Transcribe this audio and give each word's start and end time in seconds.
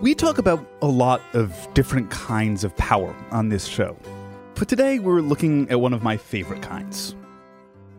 We 0.00 0.14
talk 0.14 0.38
about 0.38 0.66
a 0.82 0.86
lot 0.86 1.22
of 1.32 1.68
different 1.72 2.10
kinds 2.10 2.64
of 2.64 2.76
power 2.76 3.14
on 3.30 3.48
this 3.48 3.66
show, 3.66 3.96
but 4.54 4.68
today 4.68 4.98
we're 4.98 5.20
looking 5.20 5.70
at 5.70 5.80
one 5.80 5.94
of 5.94 6.02
my 6.02 6.16
favorite 6.16 6.62
kinds. 6.62 7.14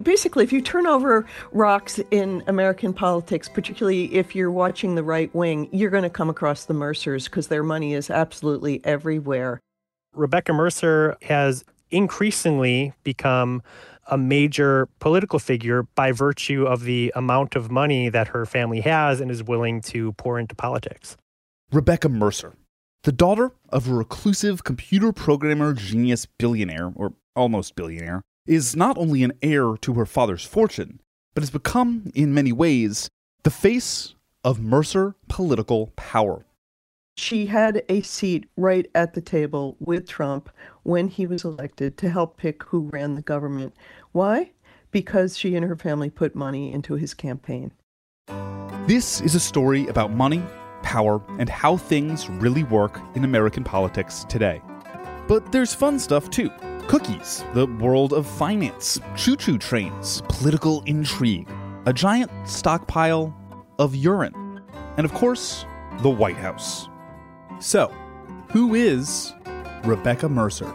Basically, 0.04 0.44
if 0.44 0.52
you 0.52 0.62
turn 0.62 0.86
over 0.86 1.26
rocks 1.52 2.00
in 2.12 2.44
American 2.48 2.94
politics, 2.94 3.48
particularly 3.48 4.14
if 4.14 4.36
you're 4.36 4.52
watching 4.52 4.96
the 4.96 5.04
right 5.04 5.34
wing, 5.34 5.70
you're 5.72 5.90
going 5.90 6.04
to 6.04 6.10
come 6.10 6.30
across 6.30 6.66
the 6.66 6.74
Mercers 6.74 7.26
because 7.26 7.48
their 7.48 7.64
money 7.64 7.94
is 7.94 8.10
absolutely 8.10 8.82
everywhere. 8.84 9.62
Rebecca 10.14 10.54
Mercer 10.54 11.18
has 11.24 11.64
increasingly 11.92 12.94
become 13.04 13.64
a 14.08 14.18
major 14.18 14.88
political 15.00 15.40
figure 15.40 15.84
by 15.96 16.12
virtue 16.12 16.66
of 16.66 16.84
the 16.84 17.12
amount 17.16 17.56
of 17.56 17.72
money 17.72 18.10
that 18.10 18.28
her 18.28 18.46
family 18.46 18.82
has 18.82 19.22
and 19.22 19.32
is 19.32 19.42
willing 19.42 19.82
to 19.82 20.12
pour 20.14 20.38
into 20.38 20.54
politics. 20.54 21.18
Rebecca 21.72 22.08
Mercer, 22.08 22.54
the 23.04 23.12
daughter 23.12 23.52
of 23.70 23.90
a 23.90 23.94
reclusive 23.94 24.64
computer 24.64 25.12
programmer 25.12 25.74
genius 25.74 26.26
billionaire, 26.26 26.94
or 26.96 27.14
almost 27.36 27.76
billionaire, 27.76 28.22
is 28.46 28.76
not 28.76 28.98
only 29.00 29.24
an 29.24 29.34
heir 29.42 29.76
to 29.82 29.96
her 29.96 30.06
father's 30.06 30.46
fortune, 30.46 31.02
but 31.34 31.42
has 31.42 31.50
become, 31.50 32.12
in 32.14 32.36
many 32.36 32.52
ways, 32.52 33.10
the 33.44 33.50
face 33.50 34.14
of 34.44 34.62
Mercer 34.62 35.16
political 35.28 35.88
power. 35.96 36.46
She 37.18 37.48
had 37.48 37.84
a 37.90 38.02
seat 38.02 38.48
right 38.56 38.88
at 38.94 39.16
the 39.16 39.22
table 39.22 39.76
with 39.80 40.08
Trump 40.08 40.50
when 40.84 41.08
he 41.08 41.26
was 41.26 41.44
elected 41.44 41.98
to 41.98 42.10
help 42.10 42.38
pick 42.38 42.62
who 42.64 42.90
ran 42.94 43.16
the 43.16 43.22
government. 43.22 43.74
Why? 44.12 44.52
Because 44.92 45.36
she 45.36 45.56
and 45.56 45.66
her 45.66 45.76
family 45.76 46.12
put 46.12 46.36
money 46.36 46.72
into 46.72 46.94
his 46.94 47.16
campaign. 47.16 47.72
This 48.86 49.20
is 49.22 49.34
a 49.34 49.40
story 49.40 49.88
about 49.88 50.12
money, 50.12 50.44
power, 50.86 51.20
and 51.40 51.50
how 51.50 51.76
things 51.76 52.30
really 52.30 52.64
work 52.64 53.02
in 53.16 53.26
American 53.26 53.64
politics 53.64 54.26
today. 54.30 54.62
But 55.28 55.52
there's 55.52 55.74
fun 55.74 56.00
stuff 56.00 56.30
too 56.30 56.50
cookies, 56.88 57.44
the 57.56 57.66
world 57.66 58.14
of 58.14 58.28
finance, 58.28 59.00
choo 59.18 59.36
choo 59.36 59.58
trains, 59.58 60.22
political 60.30 60.84
intrigue, 60.86 61.50
a 61.88 61.92
giant 61.92 62.32
stockpile 62.48 63.36
of 63.80 63.96
urine, 63.96 64.62
and 64.98 65.06
of 65.06 65.14
course, 65.14 65.66
the 66.02 66.10
White 66.10 66.38
House. 66.38 66.88
So, 67.60 67.92
who 68.52 68.76
is 68.76 69.34
Rebecca 69.84 70.30
Mercer? 70.30 70.72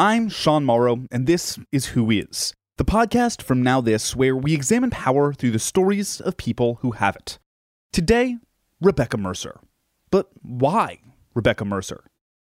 I'm 0.00 0.28
Sean 0.28 0.64
Morrow, 0.64 1.04
and 1.12 1.26
this 1.26 1.58
is 1.70 1.86
Who 1.86 2.10
Is, 2.10 2.54
the 2.80 2.84
podcast 2.86 3.42
from 3.42 3.62
Now 3.62 3.82
This, 3.82 4.16
where 4.16 4.34
we 4.34 4.54
examine 4.54 4.88
power 4.88 5.34
through 5.34 5.50
the 5.50 5.58
stories 5.58 6.18
of 6.18 6.38
people 6.38 6.78
who 6.80 6.92
have 6.92 7.14
it. 7.14 7.38
Today, 7.92 8.38
Rebecca 8.80 9.18
Mercer. 9.18 9.60
But 10.10 10.30
why 10.40 11.00
Rebecca 11.34 11.66
Mercer? 11.66 12.04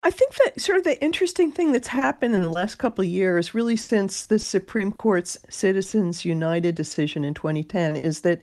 I 0.02 0.10
think 0.10 0.34
that 0.34 0.60
sort 0.60 0.76
of 0.76 0.84
the 0.84 1.02
interesting 1.02 1.50
thing 1.50 1.72
that's 1.72 1.88
happened 1.88 2.34
in 2.34 2.42
the 2.42 2.50
last 2.50 2.74
couple 2.74 3.02
of 3.02 3.08
years, 3.08 3.54
really 3.54 3.76
since 3.76 4.26
the 4.26 4.38
Supreme 4.38 4.92
Court's 4.92 5.38
Citizens 5.48 6.22
United 6.22 6.74
decision 6.74 7.24
in 7.24 7.32
2010, 7.32 7.96
is 7.96 8.20
that 8.20 8.42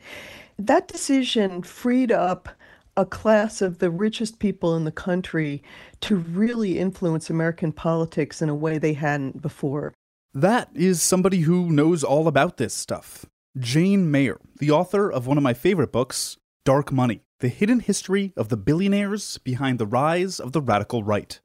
that 0.58 0.88
decision 0.88 1.62
freed 1.62 2.12
up 2.12 2.50
a 2.96 3.06
class 3.06 3.62
of 3.62 3.78
the 3.78 3.92
richest 3.92 4.40
people 4.40 4.76
in 4.76 4.84
the 4.84 4.92
country 4.92 5.62
to 6.02 6.16
really 6.16 6.80
influence 6.80 7.30
American 7.30 7.72
politics 7.72 8.42
in 8.42 8.50
a 8.50 8.56
way 8.56 8.80
they 8.80 8.94
hadn't 8.94 9.44
before. 9.44 9.94
That 10.38 10.70
is 10.76 11.02
somebody 11.02 11.40
who 11.40 11.72
knows 11.72 12.04
all 12.04 12.28
about 12.28 12.58
this 12.58 12.72
stuff. 12.72 13.26
Jane 13.58 14.12
Mayer, 14.12 14.40
the 14.60 14.70
author 14.70 15.12
of 15.12 15.26
one 15.26 15.36
of 15.36 15.44
my 15.44 15.56
favorite 15.56 15.92
books, 15.92 16.38
Dark 16.64 16.92
Money 16.92 17.24
The 17.40 17.48
Hidden 17.48 17.80
History 17.80 18.34
of 18.38 18.50
the 18.50 18.56
Billionaires 18.56 19.40
Behind 19.40 19.80
the 19.80 19.88
Rise 19.88 20.40
of 20.40 20.52
the 20.52 20.62
Radical 20.62 21.02
Right. 21.02 21.40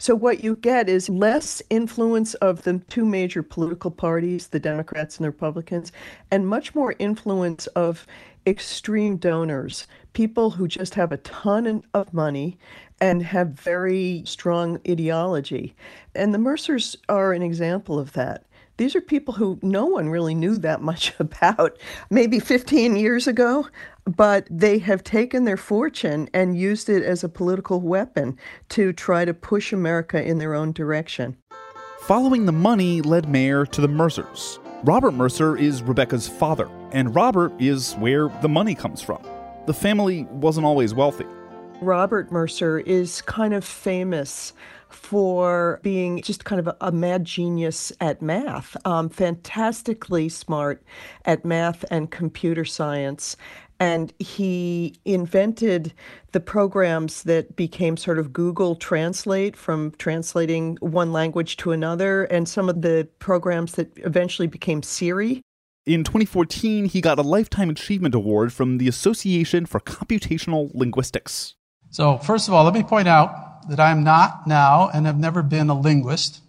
So, 0.00 0.16
what 0.16 0.42
you 0.42 0.56
get 0.56 0.88
is 0.88 1.08
less 1.08 1.62
influence 1.70 2.34
of 2.34 2.62
the 2.62 2.80
two 2.88 3.04
major 3.04 3.44
political 3.44 3.92
parties, 3.92 4.48
the 4.48 4.58
Democrats 4.58 5.16
and 5.16 5.24
the 5.24 5.30
Republicans, 5.30 5.92
and 6.32 6.48
much 6.48 6.74
more 6.74 6.96
influence 6.98 7.68
of 7.68 8.04
extreme 8.46 9.16
donors, 9.16 9.86
people 10.12 10.50
who 10.50 10.68
just 10.68 10.94
have 10.94 11.12
a 11.12 11.18
ton 11.18 11.82
of 11.92 12.12
money 12.14 12.58
and 13.00 13.22
have 13.22 13.48
very 13.48 14.22
strong 14.24 14.80
ideology. 14.88 15.74
And 16.14 16.32
the 16.32 16.38
Mercers 16.38 16.96
are 17.08 17.32
an 17.32 17.42
example 17.42 17.98
of 17.98 18.12
that. 18.12 18.44
These 18.76 18.96
are 18.96 19.00
people 19.00 19.34
who 19.34 19.58
no 19.62 19.86
one 19.86 20.08
really 20.08 20.34
knew 20.34 20.56
that 20.56 20.82
much 20.90 21.12
about 21.18 21.78
maybe 22.10 22.40
15 22.40 22.96
years 22.96 23.26
ago, 23.26 23.68
but 24.04 24.46
they 24.50 24.78
have 24.78 25.04
taken 25.04 25.44
their 25.44 25.56
fortune 25.56 26.28
and 26.34 26.58
used 26.58 26.88
it 26.88 27.02
as 27.02 27.24
a 27.24 27.28
political 27.28 27.80
weapon 27.80 28.38
to 28.70 28.92
try 28.92 29.24
to 29.24 29.34
push 29.34 29.72
America 29.72 30.22
in 30.22 30.38
their 30.38 30.54
own 30.54 30.72
direction. 30.72 31.36
Following 32.00 32.44
the 32.44 32.52
money 32.52 33.00
led 33.00 33.28
Mayer 33.28 33.64
to 33.66 33.80
the 33.80 33.88
Mercers. 33.88 34.58
Robert 34.82 35.12
Mercer 35.12 35.56
is 35.56 35.82
Rebecca's 35.82 36.28
father, 36.28 36.68
and 36.94 37.12
Robert 37.14 37.52
is 37.58 37.94
where 37.94 38.28
the 38.40 38.48
money 38.48 38.74
comes 38.74 39.02
from. 39.02 39.20
The 39.66 39.74
family 39.74 40.24
wasn't 40.30 40.64
always 40.64 40.94
wealthy. 40.94 41.26
Robert 41.82 42.30
Mercer 42.30 42.78
is 42.78 43.20
kind 43.22 43.52
of 43.52 43.64
famous 43.64 44.52
for 44.88 45.80
being 45.82 46.22
just 46.22 46.44
kind 46.44 46.60
of 46.64 46.74
a, 46.80 46.92
mad 46.92 47.24
genius 47.24 47.92
at 48.00 48.22
math, 48.22 48.76
um, 48.86 49.08
fantastically 49.08 50.28
smart 50.28 50.84
at 51.24 51.44
math 51.44 51.84
and 51.90 52.12
computer 52.12 52.64
science. 52.64 53.36
And 53.80 54.12
he 54.20 54.94
invented 55.04 55.92
the 56.30 56.38
programs 56.38 57.24
that 57.24 57.56
became 57.56 57.96
sort 57.96 58.20
of 58.20 58.32
Google 58.32 58.76
Translate 58.76 59.56
from 59.56 59.90
translating 59.98 60.76
one 60.80 61.12
language 61.12 61.56
to 61.56 61.72
another, 61.72 62.24
and 62.24 62.48
some 62.48 62.68
of 62.68 62.82
the 62.82 63.08
programs 63.18 63.74
that 63.74 63.90
eventually 63.96 64.46
became 64.46 64.80
Siri. 64.80 65.42
In 65.86 66.02
2014, 66.02 66.86
he 66.86 67.02
got 67.02 67.18
a 67.18 67.22
Lifetime 67.22 67.68
Achievement 67.68 68.14
Award 68.14 68.54
from 68.54 68.78
the 68.78 68.88
Association 68.88 69.66
for 69.66 69.80
Computational 69.80 70.70
Linguistics. 70.72 71.56
So, 71.90 72.16
first 72.16 72.48
of 72.48 72.54
all, 72.54 72.64
let 72.64 72.72
me 72.72 72.82
point 72.82 73.06
out 73.06 73.68
that 73.68 73.78
I'm 73.78 74.02
not 74.02 74.46
now 74.46 74.88
and 74.94 75.04
have 75.04 75.18
never 75.18 75.42
been 75.42 75.68
a 75.68 75.78
linguist, 75.78 76.40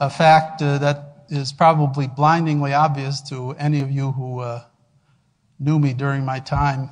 a 0.00 0.08
fact 0.08 0.62
uh, 0.62 0.78
that 0.78 1.26
is 1.28 1.52
probably 1.52 2.06
blindingly 2.06 2.72
obvious 2.72 3.20
to 3.28 3.50
any 3.58 3.82
of 3.82 3.90
you 3.90 4.12
who 4.12 4.40
uh, 4.40 4.64
knew 5.58 5.78
me 5.78 5.92
during 5.92 6.24
my 6.24 6.40
time 6.40 6.88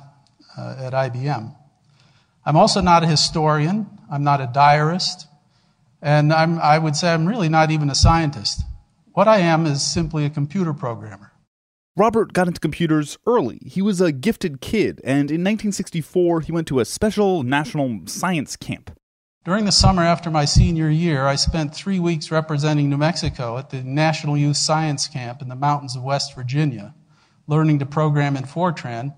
uh, 0.55 0.75
at 0.77 0.93
IBM. 0.93 1.55
I'm 2.45 2.55
also 2.55 2.79
not 2.79 3.01
a 3.01 3.07
historian, 3.07 3.87
I'm 4.11 4.23
not 4.23 4.39
a 4.39 4.45
diarist, 4.53 5.25
and 5.99 6.31
I'm, 6.31 6.59
I 6.59 6.77
would 6.77 6.95
say 6.95 7.11
I'm 7.11 7.25
really 7.25 7.49
not 7.49 7.71
even 7.71 7.89
a 7.89 7.95
scientist. 7.95 8.61
What 9.13 9.27
I 9.27 9.39
am 9.39 9.65
is 9.65 9.81
simply 9.81 10.25
a 10.25 10.29
computer 10.29 10.71
programmer. 10.71 11.31
Robert 11.97 12.33
got 12.33 12.49
into 12.49 12.59
computers 12.59 13.17
early. 13.25 13.57
He 13.65 13.81
was 13.81 14.01
a 14.01 14.11
gifted 14.11 14.59
kid, 14.59 14.99
and 15.05 15.31
in 15.31 15.39
1964 15.39 16.41
he 16.41 16.51
went 16.51 16.67
to 16.67 16.81
a 16.81 16.85
special 16.85 17.41
national 17.43 18.01
science 18.07 18.57
camp. 18.57 18.91
During 19.45 19.63
the 19.63 19.71
summer 19.71 20.01
after 20.01 20.29
my 20.29 20.43
senior 20.43 20.89
year, 20.89 21.25
I 21.25 21.35
spent 21.35 21.73
three 21.73 22.01
weeks 22.01 22.31
representing 22.31 22.89
New 22.89 22.97
Mexico 22.97 23.57
at 23.57 23.69
the 23.69 23.81
National 23.81 24.35
Youth 24.35 24.57
Science 24.57 25.07
Camp 25.07 25.41
in 25.41 25.47
the 25.47 25.55
mountains 25.55 25.95
of 25.95 26.03
West 26.03 26.35
Virginia, 26.35 26.93
learning 27.47 27.79
to 27.79 27.85
program 27.85 28.35
in 28.35 28.43
Fortran 28.43 29.15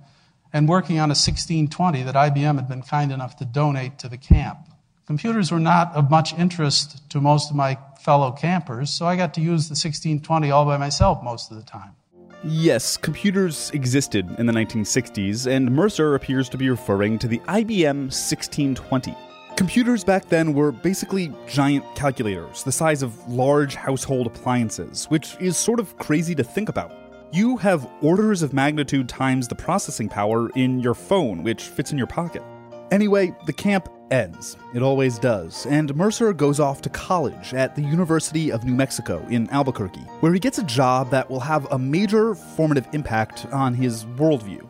and 0.54 0.70
working 0.70 1.00
on 1.00 1.10
a 1.10 1.18
1620 1.18 2.04
that 2.04 2.14
IBM 2.14 2.58
had 2.58 2.70
been 2.70 2.84
kind 2.84 3.12
enough 3.12 3.38
to 3.38 3.46
donate 3.46 3.98
to 4.00 4.08
the 4.08 4.20
camp. 4.20 4.60
Computers 5.08 5.52
were 5.52 5.60
not 5.60 5.96
of 5.96 6.12
much 6.12 6.32
interest 6.38 7.10
to 7.10 7.20
most 7.20 7.50
of 7.50 7.56
my 7.56 7.80
fellow 8.00 8.34
campers, 8.34 8.92
so 8.92 9.08
I 9.08 9.16
got 9.16 9.34
to 9.34 9.42
use 9.42 9.68
the 9.68 9.74
1620 9.74 10.52
all 10.52 10.66
by 10.66 10.78
myself 10.78 11.24
most 11.24 11.50
of 11.50 11.58
the 11.58 11.64
time. 11.64 11.97
Yes, 12.44 12.98
computers 12.98 13.72
existed 13.72 14.30
in 14.38 14.46
the 14.46 14.54
1960s, 14.54 15.48
and 15.48 15.72
Mercer 15.72 16.14
appears 16.14 16.48
to 16.50 16.58
be 16.58 16.70
referring 16.70 17.18
to 17.20 17.28
the 17.28 17.40
IBM 17.40 18.12
1620. 18.12 19.16
Computers 19.56 20.04
back 20.04 20.30
then 20.30 20.54
were 20.54 20.72
basically 20.72 21.34
giant 21.48 21.84
calculators, 21.96 22.62
the 22.62 22.72
size 22.72 23.02
of 23.02 23.28
large 23.28 23.74
household 23.74 24.28
appliances, 24.28 25.06
which 25.06 25.36
is 25.40 25.58
sort 25.58 25.80
of 25.80 25.98
crazy 25.98 26.36
to 26.36 26.44
think 26.44 26.70
about. 26.70 26.94
You 27.32 27.58
have 27.58 27.90
orders 28.02 28.44
of 28.44 28.54
magnitude 28.54 29.10
times 29.10 29.48
the 29.48 29.56
processing 29.56 30.08
power 30.08 30.50
in 30.52 30.80
your 30.80 30.94
phone, 30.94 31.42
which 31.42 31.64
fits 31.64 31.92
in 31.92 31.98
your 31.98 32.08
pocket. 32.08 32.44
Anyway, 32.92 33.36
the 33.46 33.54
camp 33.54 33.90
ends. 34.12 34.56
It 34.74 34.82
always 34.82 35.20
does. 35.20 35.66
And 35.66 35.94
Mercer 35.96 36.32
goes 36.34 36.60
off 36.60 36.82
to 36.84 36.90
college 36.90 37.54
at 37.54 37.76
the 37.76 37.82
University 37.82 38.52
of 38.52 38.64
New 38.64 38.76
Mexico 38.76 39.26
in 39.30 39.50
Albuquerque, 39.50 40.00
where 40.22 40.34
he 40.34 40.40
gets 40.40 40.58
a 40.58 40.64
job 40.64 41.10
that 41.12 41.30
will 41.30 41.42
have 41.42 41.70
a 41.72 41.78
major 41.78 42.34
formative 42.34 42.88
impact 42.94 43.46
on 43.48 43.74
his 43.74 44.06
worldview. 44.06 44.68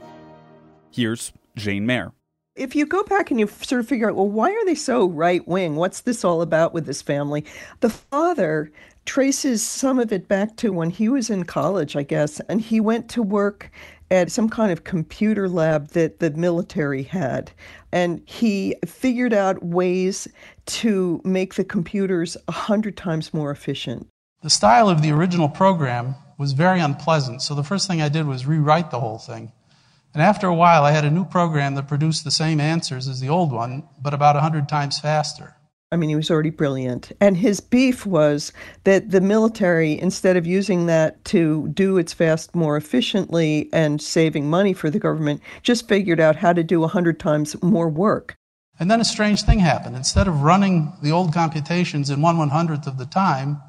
Here's 0.91 1.31
Jane 1.55 1.85
Mayer. 1.85 2.11
If 2.55 2.75
you 2.75 2.87
go 2.87 3.03
back 3.03 3.29
and 3.29 3.39
you 3.39 3.45
sort 3.45 3.81
of 3.81 3.87
figure 3.87 4.09
out, 4.09 4.15
well, 4.15 4.27
why 4.29 4.51
are 4.51 4.65
they 4.65 4.73
so 4.73 5.07
right 5.07 5.47
wing? 5.47 5.75
What's 5.75 6.01
this 6.01 6.25
all 6.25 6.41
about 6.41 6.73
with 6.73 6.87
this 6.87 7.03
family? 7.03 7.45
The 7.81 7.89
father 7.91 8.71
traces 9.07 9.65
some 9.65 9.97
of 9.97 10.11
it 10.11 10.27
back 10.27 10.57
to 10.57 10.71
when 10.71 10.91
he 10.91 11.09
was 11.09 11.29
in 11.29 11.45
college, 11.45 11.95
I 11.95 12.03
guess, 12.03 12.39
and 12.41 12.61
he 12.61 12.79
went 12.79 13.09
to 13.11 13.23
work 13.23 13.71
at 14.11 14.31
some 14.31 14.49
kind 14.49 14.71
of 14.71 14.83
computer 14.83 15.49
lab 15.49 15.89
that 15.89 16.19
the 16.19 16.29
military 16.31 17.03
had. 17.03 17.51
And 17.91 18.21
he 18.25 18.75
figured 18.85 19.33
out 19.33 19.63
ways 19.63 20.27
to 20.67 21.21
make 21.23 21.55
the 21.55 21.63
computers 21.63 22.37
a 22.47 22.51
hundred 22.51 22.95
times 22.95 23.33
more 23.33 23.49
efficient. 23.49 24.07
The 24.43 24.49
style 24.49 24.89
of 24.89 25.01
the 25.01 25.11
original 25.11 25.49
program 25.49 26.15
was 26.37 26.51
very 26.51 26.79
unpleasant, 26.79 27.41
so 27.41 27.55
the 27.55 27.63
first 27.63 27.87
thing 27.87 28.01
I 28.01 28.09
did 28.09 28.27
was 28.27 28.45
rewrite 28.45 28.91
the 28.91 28.99
whole 28.99 29.17
thing. 29.17 29.51
And 30.13 30.21
after 30.21 30.47
a 30.47 30.55
while, 30.55 30.83
I 30.83 30.91
had 30.91 31.05
a 31.05 31.11
new 31.11 31.25
program 31.25 31.75
that 31.75 31.87
produced 31.87 32.23
the 32.23 32.31
same 32.31 32.59
answers 32.59 33.07
as 33.07 33.19
the 33.19 33.29
old 33.29 33.51
one, 33.51 33.87
but 34.01 34.13
about 34.13 34.35
a 34.35 34.41
hundred 34.41 34.69
times 34.69 34.99
faster. 34.99 35.56
I 35.89 35.95
mean, 35.95 36.09
he 36.09 36.15
was 36.17 36.29
already 36.29 36.49
brilliant. 36.49 37.13
And 37.21 37.37
his 37.37 37.61
beef 37.61 38.05
was 38.05 38.51
that 38.83 39.11
the 39.11 39.21
military, 39.21 39.97
instead 39.99 40.35
of 40.35 40.45
using 40.45 40.85
that 40.87 41.23
to 41.25 41.69
do 41.69 41.97
its 41.97 42.11
fast 42.11 42.53
more 42.53 42.75
efficiently 42.75 43.69
and 43.71 44.01
saving 44.01 44.49
money 44.49 44.73
for 44.73 44.89
the 44.89 44.99
government, 44.99 45.41
just 45.63 45.87
figured 45.87 46.19
out 46.19 46.35
how 46.35 46.51
to 46.51 46.63
do 46.63 46.81
100 46.81 47.21
times 47.21 47.61
more 47.63 47.87
work. 47.87 48.35
And 48.79 48.91
then 48.91 48.99
a 48.99 49.05
strange 49.05 49.43
thing 49.43 49.59
happened. 49.59 49.95
Instead 49.95 50.27
of 50.27 50.41
running 50.41 50.91
the 51.01 51.11
old 51.11 51.33
computations 51.33 52.09
in 52.09 52.21
one 52.21 52.37
one 52.37 52.49
hundredth 52.49 52.85
of 52.85 52.97
the 52.97 53.05
time, 53.05 53.61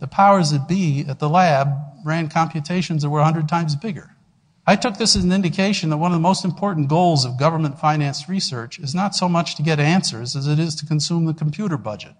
the 0.00 0.08
powers 0.08 0.50
that 0.50 0.66
be 0.66 1.04
at 1.08 1.20
the 1.20 1.28
lab 1.28 1.68
ran 2.04 2.28
computations 2.28 3.02
that 3.02 3.10
were 3.10 3.20
100 3.20 3.48
times 3.48 3.76
bigger. 3.76 4.16
I 4.70 4.76
took 4.76 4.98
this 4.98 5.16
as 5.16 5.24
an 5.24 5.32
indication 5.32 5.90
that 5.90 5.96
one 5.96 6.12
of 6.12 6.16
the 6.16 6.22
most 6.22 6.44
important 6.44 6.86
goals 6.86 7.24
of 7.24 7.36
government 7.36 7.76
financed 7.76 8.28
research 8.28 8.78
is 8.78 8.94
not 8.94 9.16
so 9.16 9.28
much 9.28 9.56
to 9.56 9.64
get 9.64 9.80
answers 9.80 10.36
as 10.36 10.46
it 10.46 10.60
is 10.60 10.76
to 10.76 10.86
consume 10.86 11.24
the 11.24 11.34
computer 11.34 11.76
budget. 11.76 12.12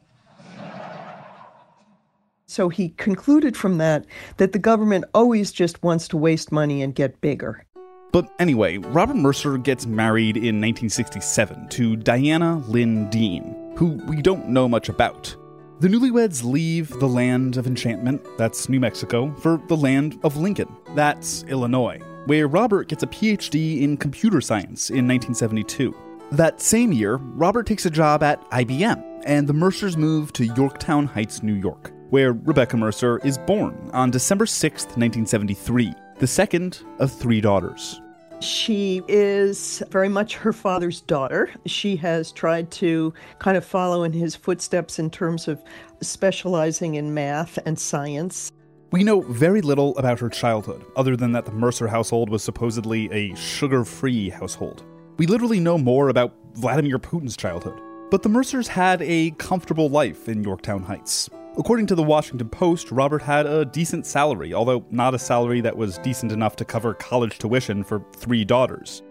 So 2.47 2.69
he 2.69 2.89
concluded 2.89 3.57
from 3.57 3.79
that 3.79 4.05
that 4.39 4.51
the 4.51 4.59
government 4.59 5.05
always 5.15 5.53
just 5.53 5.81
wants 5.85 6.09
to 6.09 6.17
waste 6.17 6.51
money 6.51 6.83
and 6.83 6.93
get 6.93 7.21
bigger. 7.21 7.65
But 8.11 8.29
anyway, 8.41 8.79
Robert 8.79 9.15
Mercer 9.15 9.57
gets 9.57 9.87
married 9.87 10.37
in 10.37 10.61
1967 10.61 11.69
to 11.69 11.95
Diana 11.95 12.65
Lynn 12.67 13.09
Dean, 13.11 13.75
who 13.77 13.91
we 14.09 14.21
don't 14.21 14.49
know 14.49 14.69
much 14.69 14.89
about. 14.89 15.37
The 15.79 15.87
newlyweds 15.87 16.43
leave 16.43 16.91
the 16.99 17.07
land 17.07 17.57
of 17.57 17.69
enchantment, 17.69 18.27
that's 18.37 18.69
New 18.69 18.81
Mexico, 18.81 19.33
for 19.37 19.63
the 19.69 19.77
land 19.77 20.19
of 20.25 20.37
Lincoln, 20.37 20.77
that's 20.97 21.45
Illinois 21.45 22.01
where 22.27 22.47
Robert 22.47 22.89
gets 22.89 23.03
a 23.03 23.07
PhD 23.07 23.83
in 23.83 23.97
computer 23.97 24.41
science 24.41 24.91
in 24.91 25.07
1972. 25.09 25.95
That 26.33 26.61
same 26.61 26.93
year, 26.93 27.17
Robert 27.17 27.67
takes 27.67 27.87
a 27.87 27.91
job 27.91 28.23
at 28.23 28.41
IBM, 28.51 29.23
and 29.27 29.49
the 29.49 29.53
Mercers 29.53 29.97
move 29.97 30.33
to 30.35 30.47
Yorktown 30.47 31.07
Heights, 31.07 31.43
New 31.43 31.55
York, 31.55 31.93
where 32.11 32.33
Rebecca 32.33 32.77
Mercer 32.77 33.19
is 33.25 33.39
born 33.39 33.91
on 33.93 34.11
December 34.11 34.47
6, 34.47 34.85
1973, 34.85 35.93
the 36.19 36.27
second 36.27 36.85
of 36.99 37.11
three 37.13 37.41
daughters. 37.41 38.01
She 38.41 39.03
is 39.07 39.83
very 39.91 40.09
much 40.09 40.37
her 40.37 40.53
father's 40.55 41.03
daughter. 41.03 41.51
She 41.67 41.95
has 41.97 42.33
tried 42.33 42.71
to 42.73 43.13
kind 43.39 43.57
of 43.57 43.65
follow 43.65 44.03
in 44.03 44.13
his 44.15 44.35
footsteps 44.35 44.99
in 44.99 45.11
terms 45.11 45.47
of 45.47 45.63
specializing 46.01 46.95
in 46.95 47.13
math 47.13 47.59
and 47.67 47.79
science. 47.79 48.51
We 48.93 49.05
know 49.05 49.21
very 49.21 49.61
little 49.61 49.97
about 49.99 50.19
her 50.19 50.29
childhood, 50.29 50.85
other 50.97 51.17
than 51.17 51.31
that 51.33 51.45
the 51.45 51.53
Mercer 51.53 51.87
household 51.87 52.29
was 52.29 52.43
supposedly 52.43 53.09
a 53.13 53.33
sugar 53.37 53.85
free 53.85 54.31
household. 54.31 54.83
We 55.17 55.27
literally 55.27 55.61
know 55.61 55.79
more 55.79 56.09
about 56.09 56.35
Vladimir 56.55 56.99
Putin's 56.99 57.37
childhood. 57.37 57.81
But 58.11 58.25
the 58.25 58.29
Mercers 58.29 58.67
had 58.67 59.01
a 59.03 59.31
comfortable 59.39 59.89
life 59.89 60.29
in 60.29 60.43
Yorktown 60.43 60.83
Heights. 60.83 61.31
According 61.57 61.87
to 61.87 61.95
the 61.95 62.03
Washington 62.03 62.49
Post, 62.49 62.91
Robert 62.91 63.23
had 63.23 63.47
a 63.47 63.65
decent 63.65 64.07
salary, 64.07 64.53
although 64.53 64.85
not 64.91 65.15
a 65.15 65.21
salary 65.21 65.61
that 65.61 65.77
was 65.77 65.99
decent 65.99 66.33
enough 66.33 66.57
to 66.57 66.65
cover 66.65 66.93
college 66.93 67.39
tuition 67.39 67.85
for 67.85 68.05
three 68.17 68.45
daughters. 68.45 69.03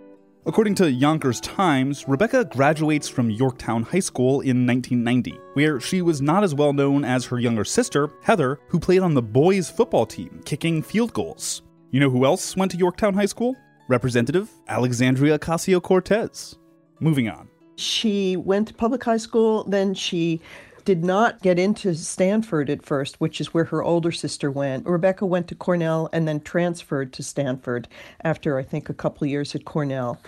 According 0.50 0.74
to 0.76 0.92
Yonkers 0.92 1.40
Times, 1.42 2.08
Rebecca 2.08 2.44
graduates 2.44 3.08
from 3.08 3.30
Yorktown 3.30 3.84
High 3.84 4.00
School 4.00 4.42
in 4.42 4.66
1990, 4.66 5.40
where 5.54 5.80
she 5.80 6.02
was 6.02 6.24
not 6.24 6.44
as 6.44 6.56
well 6.56 6.74
known 6.74 7.06
as 7.06 7.24
her 7.26 7.38
younger 7.38 7.64
sister, 7.64 8.10
Heather, 8.24 8.60
who 8.68 8.80
played 8.80 9.04
on 9.04 9.14
the 9.14 9.22
boys' 9.22 9.70
football 9.70 10.08
team, 10.08 10.42
kicking 10.46 10.82
field 10.82 11.14
goals. 11.14 11.62
You 11.92 12.00
know 12.00 12.10
who 12.10 12.26
else 12.26 12.58
went 12.58 12.72
to 12.72 12.80
Yorktown 12.80 13.14
High 13.14 13.28
School? 13.28 13.56
Representative 13.90 14.50
Alexandria 14.68 15.38
Ocasio 15.38 15.80
Cortez. 15.80 16.58
Moving 17.00 17.30
on. 17.30 17.48
She 17.76 18.36
went 18.36 18.70
to 18.70 18.74
public 18.74 19.04
high 19.04 19.18
school, 19.18 19.66
then 19.66 19.94
she 19.94 20.42
did 20.86 21.04
not 21.04 21.42
get 21.42 21.60
into 21.60 21.94
Stanford 21.96 22.70
at 22.70 22.86
first, 22.86 23.20
which 23.20 23.40
is 23.40 23.54
where 23.54 23.66
her 23.66 23.84
older 23.84 24.12
sister 24.12 24.50
went. 24.52 24.86
Rebecca 24.88 25.26
went 25.26 25.48
to 25.50 25.56
Cornell 25.56 26.10
and 26.12 26.28
then 26.28 26.40
transferred 26.40 27.14
to 27.14 27.24
Stanford 27.24 27.88
after, 28.24 28.58
I 28.58 28.64
think, 28.64 28.90
a 28.90 28.94
couple 28.94 29.28
years 29.28 29.56
at 29.56 29.66
Cornell. 29.66 30.20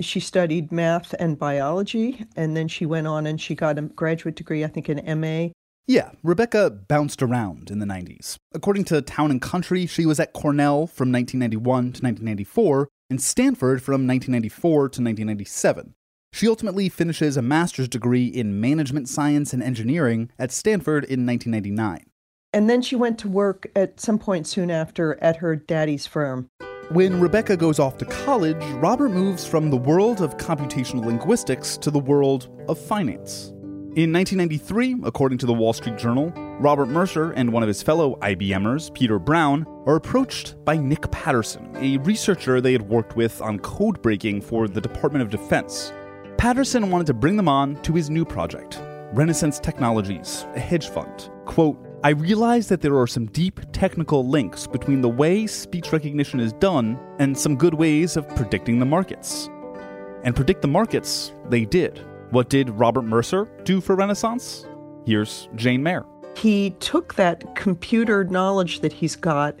She 0.00 0.20
studied 0.20 0.70
math 0.70 1.14
and 1.18 1.38
biology, 1.38 2.24
and 2.36 2.56
then 2.56 2.68
she 2.68 2.86
went 2.86 3.06
on 3.06 3.26
and 3.26 3.40
she 3.40 3.54
got 3.54 3.78
a 3.78 3.82
graduate 3.82 4.36
degree, 4.36 4.64
I 4.64 4.68
think, 4.68 4.88
in 4.88 5.20
MA. 5.20 5.48
Yeah, 5.88 6.10
Rebecca 6.22 6.70
bounced 6.70 7.22
around 7.22 7.70
in 7.70 7.78
the 7.78 7.86
90s. 7.86 8.36
According 8.52 8.84
to 8.84 9.00
Town 9.00 9.30
and 9.30 9.40
Country, 9.40 9.86
she 9.86 10.04
was 10.04 10.20
at 10.20 10.34
Cornell 10.34 10.86
from 10.86 11.10
1991 11.10 11.64
to 11.64 12.02
1994 12.02 12.88
and 13.10 13.20
Stanford 13.22 13.82
from 13.82 14.06
1994 14.06 14.70
to 14.70 14.84
1997. 15.02 15.94
She 16.38 16.46
ultimately 16.46 16.88
finishes 16.88 17.36
a 17.36 17.42
master's 17.42 17.88
degree 17.88 18.26
in 18.26 18.60
management 18.60 19.08
science 19.08 19.52
and 19.52 19.60
engineering 19.60 20.30
at 20.38 20.52
Stanford 20.52 21.02
in 21.02 21.26
1999. 21.26 22.04
And 22.52 22.70
then 22.70 22.80
she 22.80 22.94
went 22.94 23.18
to 23.18 23.28
work 23.28 23.66
at 23.74 23.98
some 23.98 24.20
point 24.20 24.46
soon 24.46 24.70
after 24.70 25.20
at 25.20 25.38
her 25.38 25.56
daddy's 25.56 26.06
firm. 26.06 26.48
When 26.90 27.20
Rebecca 27.20 27.56
goes 27.56 27.80
off 27.80 27.98
to 27.98 28.04
college, 28.04 28.64
Robert 28.74 29.08
moves 29.08 29.44
from 29.44 29.68
the 29.68 29.76
world 29.76 30.20
of 30.20 30.36
computational 30.36 31.04
linguistics 31.04 31.76
to 31.78 31.90
the 31.90 31.98
world 31.98 32.48
of 32.68 32.78
finance. 32.78 33.48
In 33.96 34.12
1993, 34.12 34.98
according 35.02 35.38
to 35.38 35.46
the 35.46 35.52
Wall 35.52 35.72
Street 35.72 35.98
Journal, 35.98 36.30
Robert 36.60 36.86
Mercer 36.86 37.32
and 37.32 37.52
one 37.52 37.64
of 37.64 37.68
his 37.68 37.82
fellow 37.82 38.16
IBMers, 38.22 38.94
Peter 38.94 39.18
Brown, 39.18 39.66
are 39.86 39.96
approached 39.96 40.54
by 40.64 40.76
Nick 40.76 41.10
Patterson, 41.10 41.68
a 41.78 41.98
researcher 41.98 42.60
they 42.60 42.70
had 42.70 42.82
worked 42.82 43.16
with 43.16 43.42
on 43.42 43.58
code 43.58 44.00
breaking 44.02 44.40
for 44.40 44.68
the 44.68 44.80
Department 44.80 45.22
of 45.22 45.30
Defense. 45.30 45.92
Patterson 46.38 46.88
wanted 46.92 47.08
to 47.08 47.14
bring 47.14 47.36
them 47.36 47.48
on 47.48 47.74
to 47.82 47.92
his 47.92 48.10
new 48.10 48.24
project, 48.24 48.80
Renaissance 49.12 49.58
Technologies, 49.58 50.46
a 50.54 50.60
hedge 50.60 50.88
fund. 50.88 51.30
Quote, 51.46 51.76
I 52.04 52.10
realize 52.10 52.68
that 52.68 52.80
there 52.80 52.96
are 52.96 53.08
some 53.08 53.26
deep 53.26 53.58
technical 53.72 54.24
links 54.24 54.64
between 54.68 55.00
the 55.00 55.08
way 55.08 55.48
speech 55.48 55.92
recognition 55.92 56.38
is 56.38 56.52
done 56.52 56.96
and 57.18 57.36
some 57.36 57.56
good 57.56 57.74
ways 57.74 58.16
of 58.16 58.28
predicting 58.36 58.78
the 58.78 58.86
markets. 58.86 59.50
And 60.22 60.36
predict 60.36 60.62
the 60.62 60.68
markets, 60.68 61.32
they 61.48 61.64
did. 61.64 62.06
What 62.30 62.50
did 62.50 62.70
Robert 62.70 63.02
Mercer 63.02 63.48
do 63.64 63.80
for 63.80 63.96
Renaissance? 63.96 64.64
Here's 65.06 65.48
Jane 65.56 65.82
Mayer. 65.82 66.06
He 66.36 66.70
took 66.78 67.16
that 67.16 67.56
computer 67.56 68.22
knowledge 68.22 68.78
that 68.82 68.92
he's 68.92 69.16
got 69.16 69.56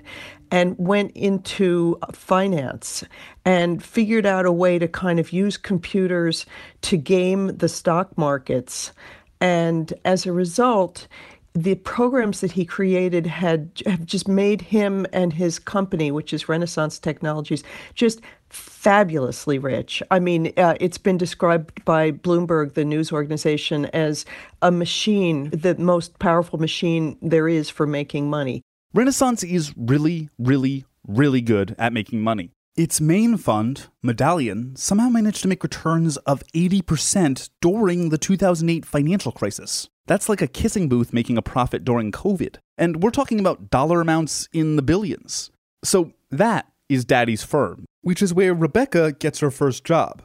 and 0.50 0.76
went 0.78 1.12
into 1.12 1.98
finance 2.12 3.04
and 3.44 3.82
figured 3.82 4.26
out 4.26 4.46
a 4.46 4.52
way 4.52 4.78
to 4.78 4.88
kind 4.88 5.18
of 5.18 5.32
use 5.32 5.56
computers 5.56 6.46
to 6.82 6.96
game 6.96 7.56
the 7.56 7.68
stock 7.68 8.16
markets. 8.16 8.92
And 9.40 9.92
as 10.04 10.26
a 10.26 10.32
result, 10.32 11.06
the 11.54 11.74
programs 11.76 12.40
that 12.40 12.52
he 12.52 12.64
created 12.64 13.26
had 13.26 13.82
have 13.86 14.04
just 14.04 14.28
made 14.28 14.60
him 14.60 15.06
and 15.12 15.32
his 15.32 15.58
company, 15.58 16.10
which 16.10 16.32
is 16.32 16.48
Renaissance 16.48 16.98
Technologies, 16.98 17.64
just 17.94 18.20
fabulously 18.48 19.58
rich. 19.58 20.02
I 20.10 20.20
mean, 20.20 20.52
uh, 20.56 20.76
it's 20.80 20.98
been 20.98 21.18
described 21.18 21.84
by 21.84 22.12
Bloomberg, 22.12 22.74
the 22.74 22.84
news 22.84 23.12
organization, 23.12 23.86
as 23.86 24.24
a 24.62 24.70
machine, 24.70 25.50
the 25.50 25.74
most 25.76 26.18
powerful 26.18 26.58
machine 26.58 27.18
there 27.20 27.48
is 27.48 27.68
for 27.68 27.86
making 27.86 28.30
money. 28.30 28.62
Renaissance 28.94 29.44
is 29.44 29.74
really, 29.76 30.30
really, 30.38 30.86
really 31.06 31.42
good 31.42 31.76
at 31.78 31.92
making 31.92 32.22
money. 32.22 32.52
Its 32.74 33.02
main 33.02 33.36
fund, 33.36 33.88
Medallion, 34.02 34.74
somehow 34.76 35.10
managed 35.10 35.42
to 35.42 35.48
make 35.48 35.62
returns 35.62 36.16
of 36.18 36.42
80% 36.54 37.50
during 37.60 38.08
the 38.08 38.16
2008 38.16 38.86
financial 38.86 39.30
crisis. 39.30 39.90
That's 40.06 40.30
like 40.30 40.40
a 40.40 40.46
kissing 40.46 40.88
booth 40.88 41.12
making 41.12 41.36
a 41.36 41.42
profit 41.42 41.84
during 41.84 42.12
COVID. 42.12 42.56
And 42.78 43.02
we're 43.02 43.10
talking 43.10 43.38
about 43.38 43.68
dollar 43.68 44.00
amounts 44.00 44.48
in 44.54 44.76
the 44.76 44.82
billions. 44.82 45.50
So 45.84 46.12
that 46.30 46.72
is 46.88 47.04
Daddy's 47.04 47.42
firm, 47.42 47.84
which 48.00 48.22
is 48.22 48.32
where 48.32 48.54
Rebecca 48.54 49.12
gets 49.12 49.40
her 49.40 49.50
first 49.50 49.84
job. 49.84 50.22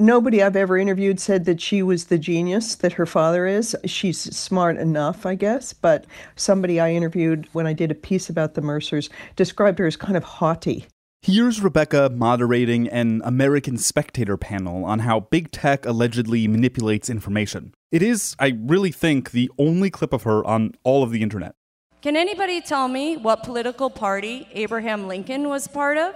Nobody 0.00 0.42
I've 0.42 0.56
ever 0.56 0.78
interviewed 0.78 1.20
said 1.20 1.44
that 1.44 1.60
she 1.60 1.82
was 1.82 2.06
the 2.06 2.16
genius 2.16 2.74
that 2.76 2.94
her 2.94 3.04
father 3.04 3.46
is. 3.46 3.76
She's 3.84 4.18
smart 4.18 4.78
enough, 4.78 5.26
I 5.26 5.34
guess, 5.34 5.74
but 5.74 6.06
somebody 6.36 6.80
I 6.80 6.92
interviewed 6.92 7.48
when 7.52 7.66
I 7.66 7.74
did 7.74 7.90
a 7.90 7.94
piece 7.94 8.30
about 8.30 8.54
the 8.54 8.62
Mercers 8.62 9.10
described 9.36 9.78
her 9.78 9.86
as 9.86 9.96
kind 9.96 10.16
of 10.16 10.24
haughty. 10.24 10.86
Here's 11.20 11.60
Rebecca 11.60 12.10
moderating 12.14 12.88
an 12.88 13.20
American 13.26 13.76
Spectator 13.76 14.38
panel 14.38 14.86
on 14.86 15.00
how 15.00 15.20
big 15.20 15.52
tech 15.52 15.84
allegedly 15.84 16.48
manipulates 16.48 17.10
information. 17.10 17.74
It 17.92 18.02
is, 18.02 18.34
I 18.38 18.58
really 18.58 18.92
think, 18.92 19.32
the 19.32 19.50
only 19.58 19.90
clip 19.90 20.14
of 20.14 20.22
her 20.22 20.42
on 20.46 20.72
all 20.82 21.02
of 21.02 21.10
the 21.10 21.22
internet. 21.22 21.54
Can 22.00 22.16
anybody 22.16 22.62
tell 22.62 22.88
me 22.88 23.18
what 23.18 23.42
political 23.42 23.90
party 23.90 24.48
Abraham 24.52 25.06
Lincoln 25.08 25.50
was 25.50 25.68
part 25.68 25.98
of? 25.98 26.14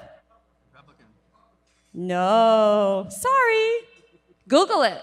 Republican. 1.95 2.09
No, 2.09 3.07
sorry. 3.09 3.79
Google 4.49 4.83
it. 4.83 5.01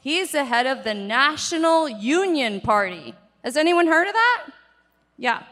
He's 0.00 0.32
the 0.32 0.44
head 0.44 0.66
of 0.66 0.84
the 0.84 0.94
National 0.94 1.88
Union 1.88 2.60
Party. 2.60 3.14
Has 3.42 3.56
anyone 3.56 3.86
heard 3.86 4.06
of 4.06 4.14
that? 4.14 4.46
Yeah. 5.16 5.42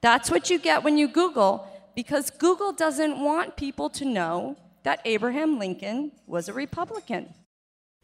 That's 0.00 0.30
what 0.30 0.50
you 0.50 0.58
get 0.58 0.84
when 0.84 0.98
you 0.98 1.08
Google, 1.08 1.68
because 1.94 2.30
Google 2.30 2.72
doesn't 2.72 3.20
want 3.20 3.56
people 3.56 3.90
to 3.90 4.04
know 4.04 4.56
that 4.84 5.00
Abraham 5.04 5.58
Lincoln 5.58 6.12
was 6.26 6.48
a 6.48 6.52
Republican. 6.52 7.34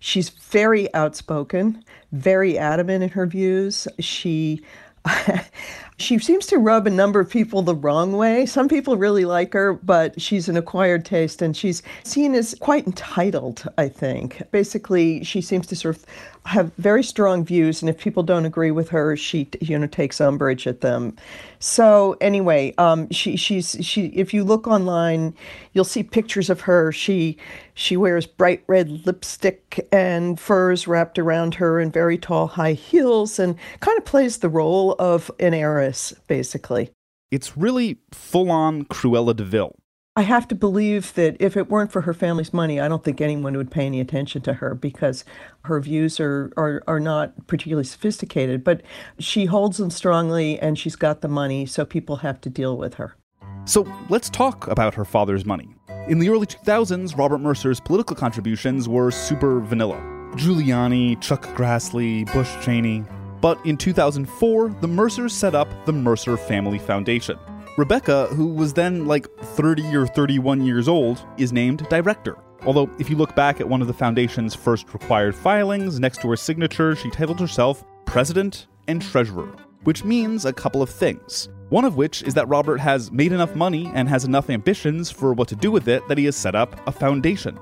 She's 0.01 0.31
very 0.31 0.93
outspoken, 0.95 1.85
very 2.11 2.59
adamant 2.59 3.05
in 3.05 3.11
her 3.11 3.27
views. 3.27 3.87
She 4.01 4.65
she 6.03 6.19
seems 6.19 6.47
to 6.47 6.59
rub 6.59 6.87
a 6.87 6.91
number 6.91 7.21
of 7.21 7.31
people 7.31 7.63
the 7.63 7.75
wrong 7.75 8.13
way. 8.13 8.45
Some 8.47 8.69
people 8.69 8.97
really 8.97 9.25
like 9.25 9.53
her, 9.53 9.75
but 9.75 10.21
she's 10.21 10.49
an 10.49 10.57
acquired 10.57 11.05
taste 11.05 11.41
and 11.41 11.57
she's 11.57 11.83
seen 12.03 12.35
as 12.35 12.55
quite 12.61 12.87
entitled, 12.87 13.65
I 13.79 13.89
think. 13.89 14.43
Basically, 14.51 15.23
she 15.25 15.41
seems 15.41 15.67
to 15.69 15.77
sort 15.77 15.97
of 15.97 16.05
have 16.45 16.73
very 16.75 17.05
strong 17.05 17.45
views 17.45 17.83
and 17.83 17.89
if 17.89 17.99
people 17.99 18.23
don't 18.23 18.45
agree 18.45 18.71
with 18.71 18.89
her, 18.89 19.17
she 19.17 19.49
you 19.61 19.79
know 19.79 19.87
takes 19.87 20.21
umbrage 20.21 20.67
at 20.67 20.81
them. 20.81 21.17
So 21.61 22.17
anyway, 22.21 22.75
um, 22.79 23.09
she 23.11 23.37
she's 23.37 23.77
she 23.81 24.07
if 24.07 24.35
you 24.35 24.43
look 24.43 24.67
online, 24.67 25.35
you'll 25.73 25.85
see 25.85 26.03
pictures 26.03 26.51
of 26.51 26.63
her. 26.63 26.91
She 26.91 27.39
she 27.75 27.97
wears 27.97 28.27
bright 28.27 28.65
red 28.67 29.07
lipstick 29.07 29.87
and 29.93 30.39
furs 30.39 30.89
wrapped 30.89 31.19
around 31.19 31.55
her 31.55 31.79
and 31.79 31.93
very 31.93 32.19
tall 32.19 32.49
high 32.49 32.73
heels 32.73 33.39
and 33.39 33.57
kind 33.81 33.97
of 33.99 34.05
plays 34.05 34.39
the 34.39 34.49
role 34.49 34.97
of 34.99 35.31
an 35.39 35.55
heiress, 35.55 36.13
basically. 36.27 36.91
It's 37.31 37.57
really 37.57 37.99
full 38.11 38.51
on 38.51 38.85
Cruella 38.85 39.35
de 39.35 39.45
Vil. 39.45 39.75
I 40.15 40.23
have 40.23 40.47
to 40.49 40.55
believe 40.55 41.15
that 41.15 41.39
if 41.41 41.57
it 41.57 41.71
weren't 41.71 41.91
for 41.91 42.03
her 42.03 42.13
family's 42.13 42.53
money, 42.53 42.79
I 42.79 42.87
don't 42.87 43.03
think 43.03 43.23
anyone 43.23 43.57
would 43.57 43.71
pay 43.71 43.87
any 43.87 43.99
attention 43.99 44.43
to 44.43 44.53
her 44.55 44.75
because 44.75 45.25
her 45.63 45.81
views 45.81 46.21
are, 46.21 46.53
are, 46.59 46.83
are 46.87 47.01
not 47.01 47.47
particularly 47.47 47.85
sophisticated. 47.85 48.63
But 48.63 48.83
she 49.19 49.47
holds 49.47 49.79
them 49.79 49.89
strongly 49.89 50.59
and 50.59 50.79
she's 50.79 50.97
got 50.97 51.23
the 51.23 51.29
money, 51.29 51.65
so 51.65 51.87
people 51.87 52.17
have 52.17 52.43
to 52.43 52.51
deal 52.51 52.77
with 52.77 52.95
her. 52.95 53.17
So 53.65 53.91
let's 54.11 54.29
talk 54.29 54.67
about 54.67 54.93
her 54.95 55.07
father's 55.07 55.47
money. 55.47 55.75
In 56.09 56.19
the 56.19 56.29
early 56.29 56.47
2000s, 56.47 57.17
Robert 57.17 57.39
Mercer's 57.39 57.81
political 57.81 58.15
contributions 58.15 58.91
were 58.91 59.11
super 59.11 59.61
vanilla 59.61 59.97
Giuliani, 60.37 61.19
Chuck 61.23 61.43
Grassley, 61.55 62.31
Bush 62.35 62.51
Cheney. 62.63 63.05
But 63.41 63.65
in 63.65 63.79
2004, 63.79 64.77
the 64.81 64.89
Mercers 64.89 65.33
set 65.33 65.55
up 65.55 65.69
the 65.87 65.93
Mercer 65.93 66.37
Family 66.37 66.79
Foundation. 66.79 67.39
Rebecca, 67.79 68.27
who 68.27 68.49
was 68.49 68.75
then 68.75 69.07
like 69.07 69.27
30 69.39 69.97
or 69.97 70.07
31 70.07 70.67
years 70.67 70.89
old, 70.89 71.25
is 71.39 71.55
named 71.55 71.89
director. 71.89 72.37
Although, 72.67 72.91
if 72.99 73.09
you 73.09 73.17
look 73.17 73.35
back 73.35 73.61
at 73.61 73.69
one 73.69 73.81
of 73.81 73.87
the 73.87 73.95
foundation's 73.95 74.55
first 74.55 74.93
required 74.93 75.35
filings, 75.35 75.99
next 75.99 76.21
to 76.21 76.29
her 76.29 76.37
signature, 76.37 76.95
she 76.95 77.09
titled 77.09 77.41
herself 77.41 77.83
President 78.05 78.67
and 78.89 79.01
Treasurer, 79.01 79.49
which 79.85 80.05
means 80.05 80.45
a 80.45 80.53
couple 80.53 80.83
of 80.83 80.91
things. 80.91 81.49
One 81.71 81.87
of 81.87 81.97
which 81.97 82.23
is 82.23 82.35
that 82.35 82.47
Robert 82.47 82.79
has 82.79 83.11
made 83.11 83.33
enough 83.33 83.57
money 83.57 83.91
and 83.95 84.07
has 84.07 84.27
enough 84.27 84.51
ambitions 84.51 85.11
for 85.11 85.33
what 85.33 85.49
to 85.49 85.57
do 85.57 85.71
with 85.71 85.89
it 85.89 86.07
that 86.09 86.19
he 86.19 86.27
has 86.27 86.37
set 86.37 86.55
up 86.55 86.79
a 86.87 86.93
foundation. 86.93 87.59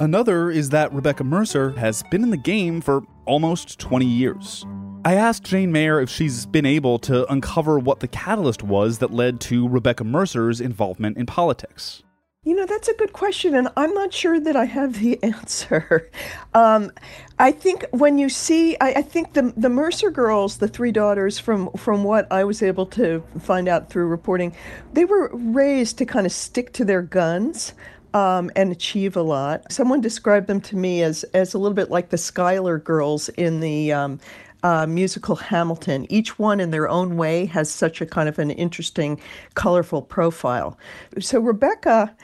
Another 0.00 0.50
is 0.50 0.70
that 0.70 0.92
Rebecca 0.92 1.22
Mercer 1.22 1.70
has 1.78 2.02
been 2.10 2.24
in 2.24 2.30
the 2.30 2.36
game 2.36 2.80
for 2.80 3.04
almost 3.26 3.78
20 3.78 4.04
years. 4.04 4.66
I 5.04 5.14
asked 5.14 5.42
Jane 5.42 5.72
Mayer 5.72 6.00
if 6.00 6.08
she's 6.08 6.46
been 6.46 6.64
able 6.64 6.98
to 7.00 7.30
uncover 7.30 7.76
what 7.76 7.98
the 7.98 8.06
catalyst 8.06 8.62
was 8.62 8.98
that 8.98 9.12
led 9.12 9.40
to 9.40 9.68
Rebecca 9.68 10.04
Mercer's 10.04 10.60
involvement 10.60 11.16
in 11.16 11.26
politics. 11.26 12.04
You 12.44 12.54
know, 12.54 12.66
that's 12.66 12.88
a 12.88 12.94
good 12.94 13.12
question, 13.12 13.54
and 13.54 13.68
I'm 13.76 13.94
not 13.94 14.12
sure 14.12 14.38
that 14.38 14.54
I 14.54 14.64
have 14.64 15.00
the 15.00 15.20
answer. 15.22 16.08
Um, 16.54 16.92
I 17.38 17.50
think 17.50 17.84
when 17.90 18.18
you 18.18 18.28
see, 18.28 18.76
I, 18.80 18.94
I, 18.94 19.02
think 19.02 19.32
the 19.32 19.52
the 19.56 19.68
Mercer 19.68 20.10
girls, 20.10 20.58
the 20.58 20.68
three 20.68 20.92
daughters, 20.92 21.38
from 21.38 21.70
from 21.72 22.04
what 22.04 22.30
I 22.30 22.44
was 22.44 22.62
able 22.62 22.86
to 22.86 23.24
find 23.40 23.68
out 23.68 23.90
through 23.90 24.06
reporting, 24.06 24.54
they 24.92 25.04
were 25.04 25.30
raised 25.32 25.98
to 25.98 26.06
kind 26.06 26.26
of 26.26 26.32
stick 26.32 26.72
to 26.74 26.84
their 26.84 27.02
guns. 27.02 27.74
Um, 28.14 28.50
and 28.56 28.70
achieve 28.70 29.16
a 29.16 29.22
lot. 29.22 29.72
Someone 29.72 30.02
described 30.02 30.46
them 30.46 30.60
to 30.62 30.76
me 30.76 31.02
as 31.02 31.24
as 31.32 31.54
a 31.54 31.58
little 31.58 31.74
bit 31.74 31.90
like 31.90 32.10
the 32.10 32.18
Schuyler 32.18 32.78
girls 32.78 33.30
in 33.30 33.60
the 33.60 33.90
um, 33.90 34.20
uh, 34.62 34.86
musical 34.86 35.36
Hamilton. 35.36 36.06
Each 36.10 36.38
one, 36.38 36.60
in 36.60 36.70
their 36.70 36.88
own 36.88 37.16
way, 37.16 37.46
has 37.46 37.70
such 37.70 38.00
a 38.00 38.06
kind 38.06 38.28
of 38.28 38.38
an 38.38 38.50
interesting, 38.50 39.20
colorful 39.54 40.02
profile. 40.02 40.78
So 41.20 41.40
Rebecca, 41.40 42.14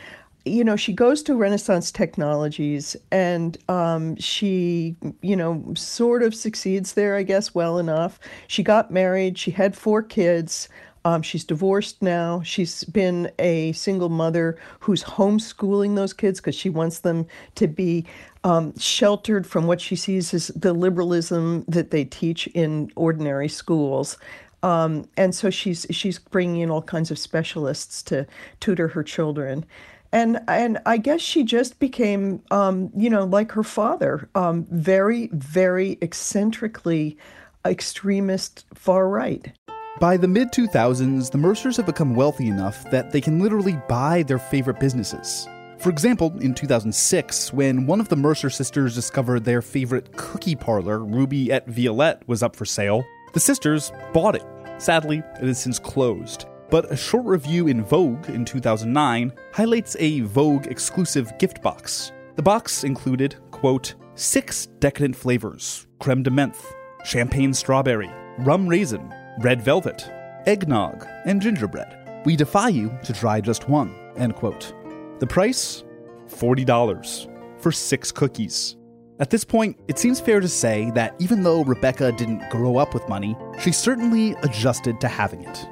you 0.45 0.64
know, 0.64 0.76
she 0.76 0.92
goes 0.92 1.23
to 1.25 1.35
Renaissance 1.35 1.90
Technologies 1.90 2.97
and 3.11 3.59
um, 3.68 4.16
she, 4.16 4.97
you 5.21 5.37
know, 5.37 5.64
sort 5.75 6.23
of 6.23 6.35
succeeds 6.35 6.95
there, 6.95 7.16
I 7.16 7.23
guess, 7.23 7.54
well 7.54 7.78
enough. 7.78 8.18
She 8.47 8.62
got 8.62 8.90
married. 8.90 9.37
She 9.37 9.50
had 9.50 9.76
four 9.76 10.02
kids. 10.02 10.68
Um, 11.04 11.23
she's 11.23 11.45
divorced 11.45 12.02
now. 12.02 12.42
She's 12.42 12.85
been 12.85 13.30
a 13.38 13.73
single 13.73 14.09
mother 14.09 14.59
who's 14.80 15.02
homeschooling 15.04 15.97
those 15.97 16.12
kids 16.12 16.40
because 16.40 16.54
she 16.54 16.71
wants 16.71 17.00
them 17.00 17.26
to 17.54 17.66
be 17.66 18.04
um, 18.45 18.76
sheltered 18.78 19.47
from 19.47 19.66
what 19.66 19.80
she 19.80 19.97
sees 19.97 20.33
as 20.33 20.49
the 20.49 20.73
liberalism 20.73 21.64
that 21.68 21.90
they 21.90 22.04
teach 22.04 22.47
in 22.49 22.90
ordinary 22.97 23.49
schools. 23.49 24.16
Um, 24.62 25.09
and 25.16 25.35
so 25.35 25.50
she's 25.50 25.87
she's 25.90 26.18
bringing 26.18 26.62
in 26.62 26.71
all 26.71 26.83
kinds 26.83 27.11
of 27.11 27.18
specialists 27.18 28.02
to 28.04 28.26
tutor 28.61 28.88
her 28.88 29.04
children, 29.04 29.64
and 30.11 30.40
and 30.49 30.78
I 30.85 30.97
guess 30.97 31.21
she 31.21 31.45
just 31.45 31.78
became, 31.78 32.42
um, 32.50 32.90
you 32.97 33.09
know, 33.09 33.25
like 33.25 33.52
her 33.52 33.62
father, 33.62 34.28
um, 34.35 34.66
very 34.71 35.28
very 35.33 35.97
eccentrically 36.02 37.16
extremist 37.64 38.64
far 38.75 39.09
right. 39.09 39.52
By 40.00 40.16
the 40.16 40.28
mid 40.28 40.52
2000s, 40.52 41.30
the 41.30 41.38
Mercers 41.38 41.76
have 41.76 41.87
become 41.87 42.14
wealthy 42.14 42.49
enough 42.49 42.88
that 42.90 43.12
they 43.12 43.21
can 43.21 43.40
literally 43.40 43.80
buy 43.88 44.23
their 44.25 44.38
favorite 44.38 44.80
businesses. 44.80 45.49
For 45.78 45.90
example, 45.90 46.35
in 46.40 46.54
2006, 46.54 47.52
when 47.52 47.87
one 47.87 48.00
of 48.00 48.08
the 48.08 48.16
Mercer 48.16 48.50
sisters 48.50 48.97
discovered 48.97 49.44
their 49.44 49.62
favorite 49.62 50.16
cookie 50.16 50.56
parlor, 50.56 51.04
Ruby 51.04 51.52
et 51.52 51.68
Violette, 51.68 52.26
was 52.26 52.42
up 52.42 52.56
for 52.56 52.64
sale, 52.64 53.04
the 53.32 53.38
sisters 53.38 53.92
bought 54.12 54.35
it. 54.35 54.44
Sadly, 54.78 55.18
it 55.18 55.47
has 55.47 55.61
since 55.61 55.78
closed. 55.78 56.47
But 56.68 56.92
a 56.92 56.97
short 56.97 57.26
review 57.26 57.68
in 57.68 57.85
Vogue 57.85 58.28
in 58.28 58.44
2009 58.44 59.32
highlights 59.52 59.97
a 60.00 60.20
Vogue 60.20 60.66
exclusive 60.66 61.32
gift 61.38 61.62
box. 61.62 62.11
The 62.35 62.42
box 62.42 62.82
included, 62.82 63.37
quote, 63.52 63.94
six 64.16 64.66
decadent 64.80 65.14
flavors 65.14 65.87
creme 66.00 66.25
de 66.25 66.30
menthe, 66.30 66.61
champagne 67.04 67.54
strawberry, 67.54 68.11
rum 68.40 68.66
raisin, 68.66 69.14
red 69.38 69.62
velvet, 69.62 70.11
eggnog, 70.47 71.06
and 71.25 71.40
gingerbread. 71.40 72.23
We 72.25 72.35
defy 72.35 72.68
you 72.68 72.99
to 73.04 73.12
try 73.12 73.40
just 73.40 73.68
one. 73.68 73.94
End 74.16 74.35
quote. 74.35 74.75
The 75.18 75.26
price? 75.26 75.84
$40 76.28 77.60
for 77.60 77.72
six 77.72 78.12
cookies. 78.12 78.76
At 79.20 79.30
this 79.30 79.44
point, 79.44 79.76
it 79.88 79.98
seems 79.98 80.20
fair 80.20 80.38
to 80.38 80.48
say 80.48 80.92
that 80.94 81.16
even 81.18 81.42
though 81.42 81.64
Rebecca 81.64 82.12
didn't 82.12 82.48
grow 82.50 82.76
up 82.76 82.94
with 82.94 83.08
money, 83.08 83.37
she 83.58 83.72
certainly 83.72 84.37
adjusted 84.44 85.00
to 85.00 85.08
having 85.08 85.42
it. 85.42 85.68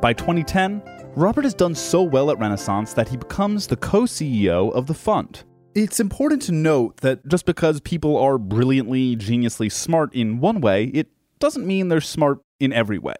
By 0.00 0.12
2010, 0.12 0.82
Robert 1.14 1.44
has 1.44 1.54
done 1.54 1.76
so 1.76 2.02
well 2.02 2.32
at 2.32 2.38
Renaissance 2.40 2.92
that 2.94 3.08
he 3.08 3.16
becomes 3.16 3.68
the 3.68 3.76
co 3.76 4.02
CEO 4.02 4.72
of 4.72 4.88
the 4.88 4.94
fund. 4.94 5.44
It's 5.76 6.00
important 6.00 6.42
to 6.42 6.52
note 6.52 6.96
that 6.98 7.26
just 7.28 7.46
because 7.46 7.80
people 7.80 8.16
are 8.16 8.38
brilliantly, 8.38 9.16
geniusly 9.16 9.70
smart 9.70 10.12
in 10.12 10.40
one 10.40 10.60
way, 10.60 10.86
it 10.86 11.08
doesn't 11.38 11.66
mean 11.66 11.88
they're 11.88 12.00
smart 12.00 12.40
in 12.58 12.72
every 12.72 12.98
way. 12.98 13.14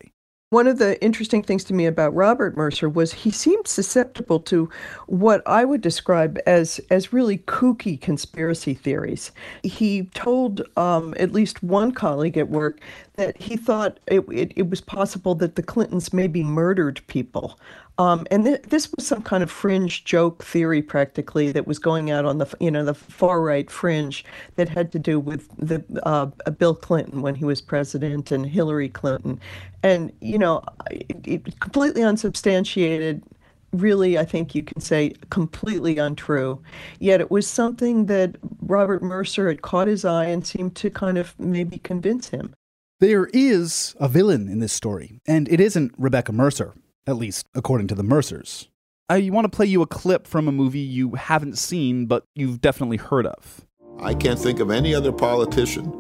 One 0.55 0.69
of 0.69 0.79
the 0.79 1.03
interesting 1.03 1.43
things 1.43 1.65
to 1.65 1.75
me 1.75 1.85
about 1.85 2.15
Robert 2.15 2.57
Mercer 2.57 2.89
was 2.89 3.13
he 3.13 3.33
seemed 3.33 3.67
susceptible 3.67 4.39
to 4.43 4.71
what 5.09 5.43
I 5.47 5.65
would 5.65 5.81
describe 5.81 6.39
as 6.47 6.81
as 6.91 7.13
really 7.13 7.39
kooky 7.39 8.01
conspiracy 8.01 8.73
theories. 8.73 9.33
He 9.65 10.05
told 10.15 10.63
um, 10.77 11.13
at 11.19 11.33
least 11.33 11.65
one 11.65 11.91
colleague 11.91 12.39
at 12.39 12.51
work 12.51 12.79
that 13.17 13.37
he 13.43 13.57
thought 13.57 13.99
it, 14.07 14.21
it, 14.31 14.53
it 14.55 14.71
was 14.71 14.81
possible 14.81 15.35
that 15.35 15.57
the 15.57 15.63
Clintons 15.65 16.13
maybe 16.13 16.45
murdered 16.45 17.01
people 17.09 17.59
um, 17.99 18.27
and 18.31 18.45
th- 18.45 18.63
this 18.63 18.91
was 18.93 19.07
some 19.07 19.23
kind 19.23 19.43
of 19.43 19.51
fringe 19.51 20.05
joke 20.05 20.43
theory, 20.43 20.83
practically, 20.83 21.53
that 21.53 21.67
was 21.67 21.79
going 21.79 22.11
out 22.11 22.25
on 22.25 22.39
the 22.39 22.53
you 22.59 22.71
know 22.71 22.85
the 22.85 22.95
far 22.95 23.41
right 23.41 23.71
fringe 23.71 24.25
that 24.57 24.69
had 24.69 24.91
to 24.93 24.99
do 24.99 25.21
with 25.21 25.49
the 25.57 25.85
uh, 26.05 26.27
Bill 26.51 26.75
Clinton 26.75 27.23
when 27.23 27.37
he 27.37 27.45
was 27.45 27.61
president 27.61 28.33
and 28.33 28.47
Hillary 28.47 28.89
Clinton, 28.89 29.39
and 29.83 30.13
you 30.21 30.39
know, 30.39 30.63
it, 30.91 31.17
it 31.25 31.61
completely 31.61 32.03
unsubstantiated. 32.03 33.23
Really, 33.73 34.19
I 34.19 34.25
think 34.25 34.55
you 34.55 34.63
can 34.63 34.81
say 34.81 35.15
completely 35.31 35.99
untrue. 35.99 36.63
Yet 37.01 37.21
it 37.21 37.31
was 37.31 37.49
something 37.49 38.07
that 38.07 38.37
Robert 38.61 39.03
Mercer 39.03 39.49
had 39.49 39.63
caught 39.63 39.89
his 39.89 40.05
eye 40.05 40.27
and 40.27 40.47
seemed 40.47 40.77
to 40.77 40.91
kind 40.91 41.19
of 41.19 41.39
maybe 41.41 41.79
convince 41.79 42.29
him. 42.29 42.55
There 43.01 43.29
is 43.33 43.97
a 43.99 44.09
villain 44.09 44.49
in 44.49 44.61
this 44.61 44.73
story, 44.73 45.19
and 45.27 45.49
it 45.49 45.61
isn't 45.61 45.93
Rebecca 45.99 46.33
Mercer, 46.33 46.75
at 47.07 47.17
least 47.17 47.47
according 47.55 47.89
to 47.89 47.95
the 47.95 48.03
Mercers. 48.03 48.69
I 49.09 49.29
want 49.31 49.45
to 49.45 49.55
play 49.55 49.67
you 49.67 49.83
a 49.83 49.87
clip 49.87 50.27
from 50.27 50.49
a 50.49 50.53
movie 50.53 50.79
you 50.79 51.15
haven't 51.15 51.59
seen, 51.59 52.07
but 52.07 52.25
you've 52.35 52.61
definitely 52.61 52.97
heard 52.97 53.27
of. 53.27 53.67
I 54.01 54.15
can't 54.15 54.39
think 54.39 54.61
of 54.61 54.71
any 54.71 54.95
other 54.95 55.13
politician 55.13 55.93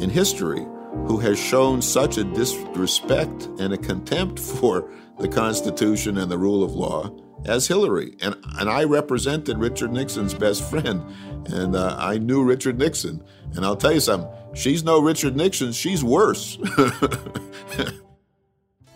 in 0.00 0.10
history 0.10 0.66
who 1.06 1.18
has 1.18 1.38
shown 1.38 1.80
such 1.80 2.18
a 2.18 2.24
disrespect 2.24 3.48
and 3.58 3.72
a 3.72 3.78
contempt 3.78 4.38
for 4.58 4.90
the 5.18 5.28
Constitution 5.28 6.18
and 6.18 6.30
the 6.30 6.38
rule 6.38 6.64
of 6.64 6.74
law 6.74 7.14
as 7.46 7.68
Hillary. 7.68 8.16
And, 8.20 8.34
and 8.58 8.68
I 8.68 8.84
represented 8.84 9.58
Richard 9.58 9.92
Nixon's 9.92 10.34
best 10.34 10.68
friend, 10.68 11.02
and 11.46 11.76
uh, 11.76 11.94
I 11.98 12.18
knew 12.18 12.42
Richard 12.42 12.78
Nixon. 12.78 13.22
And 13.54 13.64
I'll 13.64 13.76
tell 13.76 13.92
you 13.92 14.00
something, 14.00 14.28
she's 14.54 14.82
no 14.82 15.00
Richard 15.00 15.36
Nixon, 15.36 15.72
she's 15.72 16.02
worse. 16.02 16.58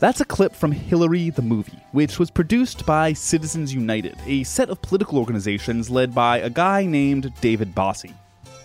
That's 0.01 0.21
a 0.21 0.25
clip 0.25 0.55
from 0.55 0.71
Hillary 0.71 1.31
the 1.31 1.43
Movie, 1.43 1.81
which 1.91 2.21
was 2.21 2.31
produced 2.31 2.87
by 2.87 3.13
Citizens 3.13 3.75
United, 3.75 4.17
a 4.27 4.45
set 4.45 4.71
of 4.71 4.81
political 4.81 5.19
organizations 5.19 5.91
led 5.91 6.15
by 6.15 6.39
a 6.39 6.49
guy 6.49 6.87
named 6.87 7.33
David 7.41 7.75
Bossie. 7.75 8.15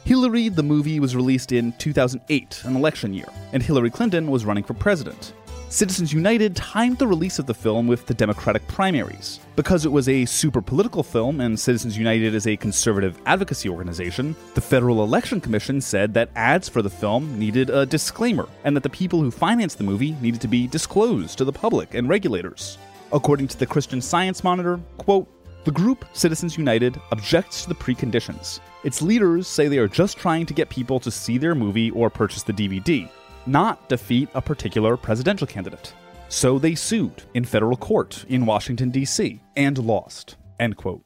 Hillary 0.06 0.50
the 0.50 0.62
Movie 0.62 1.00
was 1.00 1.16
released 1.16 1.52
in 1.52 1.72
2008, 1.80 2.62
an 2.66 2.76
election 2.76 3.16
year, 3.16 3.26
and 3.52 3.64
Hillary 3.64 3.90
Clinton 3.90 4.30
was 4.30 4.46
running 4.46 4.64
for 4.64 4.76
president. 4.76 5.34
Citizens 5.74 6.14
United 6.14 6.56
timed 6.56 7.00
the 7.00 7.08
release 7.08 7.40
of 7.40 7.48
the 7.48 7.54
film 7.56 7.88
with 7.88 8.06
the 8.06 8.14
Democratic 8.14 8.66
primaries. 8.68 9.40
Because 9.56 9.86
it 9.86 9.92
was 9.92 10.08
a 10.08 10.24
super 10.26 10.62
political 10.62 11.02
film 11.02 11.42
and 11.42 11.60
Citizens 11.60 11.98
United 11.98 12.36
is 12.36 12.46
a 12.46 12.56
conservative 12.58 13.20
advocacy 13.26 13.70
organization, 13.70 14.36
the 14.54 14.62
Federal 14.62 15.04
Election 15.04 15.42
Commission 15.42 15.82
said 15.82 16.14
that 16.14 16.30
ads 16.36 16.70
for 16.70 16.84
the 16.84 16.92
film 16.92 17.40
needed 17.40 17.72
a 17.72 17.88
disclaimer 17.88 18.48
and 18.66 18.76
that 18.76 18.84
the 18.84 18.90
people 18.92 19.20
who 19.20 19.32
financed 19.32 19.80
the 19.80 19.84
movie 19.84 20.12
needed 20.22 20.42
to 20.42 20.48
be 20.48 20.68
disclosed 20.68 21.40
to 21.40 21.44
the 21.44 21.52
public 21.52 21.96
and 21.96 22.08
regulators. 22.08 22.78
According 23.12 23.48
to 23.48 23.58
the 23.58 23.66
Christian 23.66 24.00
Science 24.00 24.44
Monitor, 24.44 24.80
quote, 25.00 25.28
the 25.66 25.72
group 25.72 26.06
Citizens 26.14 26.56
United 26.56 27.02
objects 27.12 27.64
to 27.64 27.70
the 27.70 27.76
preconditions. 27.76 28.60
Its 28.84 29.02
leaders 29.02 29.48
say 29.48 29.68
they 29.68 29.80
are 29.80 29.88
just 29.88 30.18
trying 30.18 30.46
to 30.46 30.54
get 30.54 30.70
people 30.70 31.00
to 31.00 31.10
see 31.10 31.40
their 31.40 31.56
movie 31.56 31.90
or 31.92 32.12
purchase 32.12 32.44
the 32.44 32.54
DVD, 32.54 33.10
not 33.46 33.90
defeat 33.90 34.30
a 34.34 34.42
particular 34.42 34.98
presidential 34.98 35.48
candidate. 35.48 35.94
So 36.30 36.58
they 36.58 36.76
sued 36.76 37.24
in 37.34 37.46
federal 37.46 37.78
court 37.78 38.26
in 38.28 38.46
Washington, 38.46 38.90
D.C., 38.90 39.40
and 39.56 39.78
lost. 39.78 40.36
End 40.60 40.78
quote. 40.78 41.04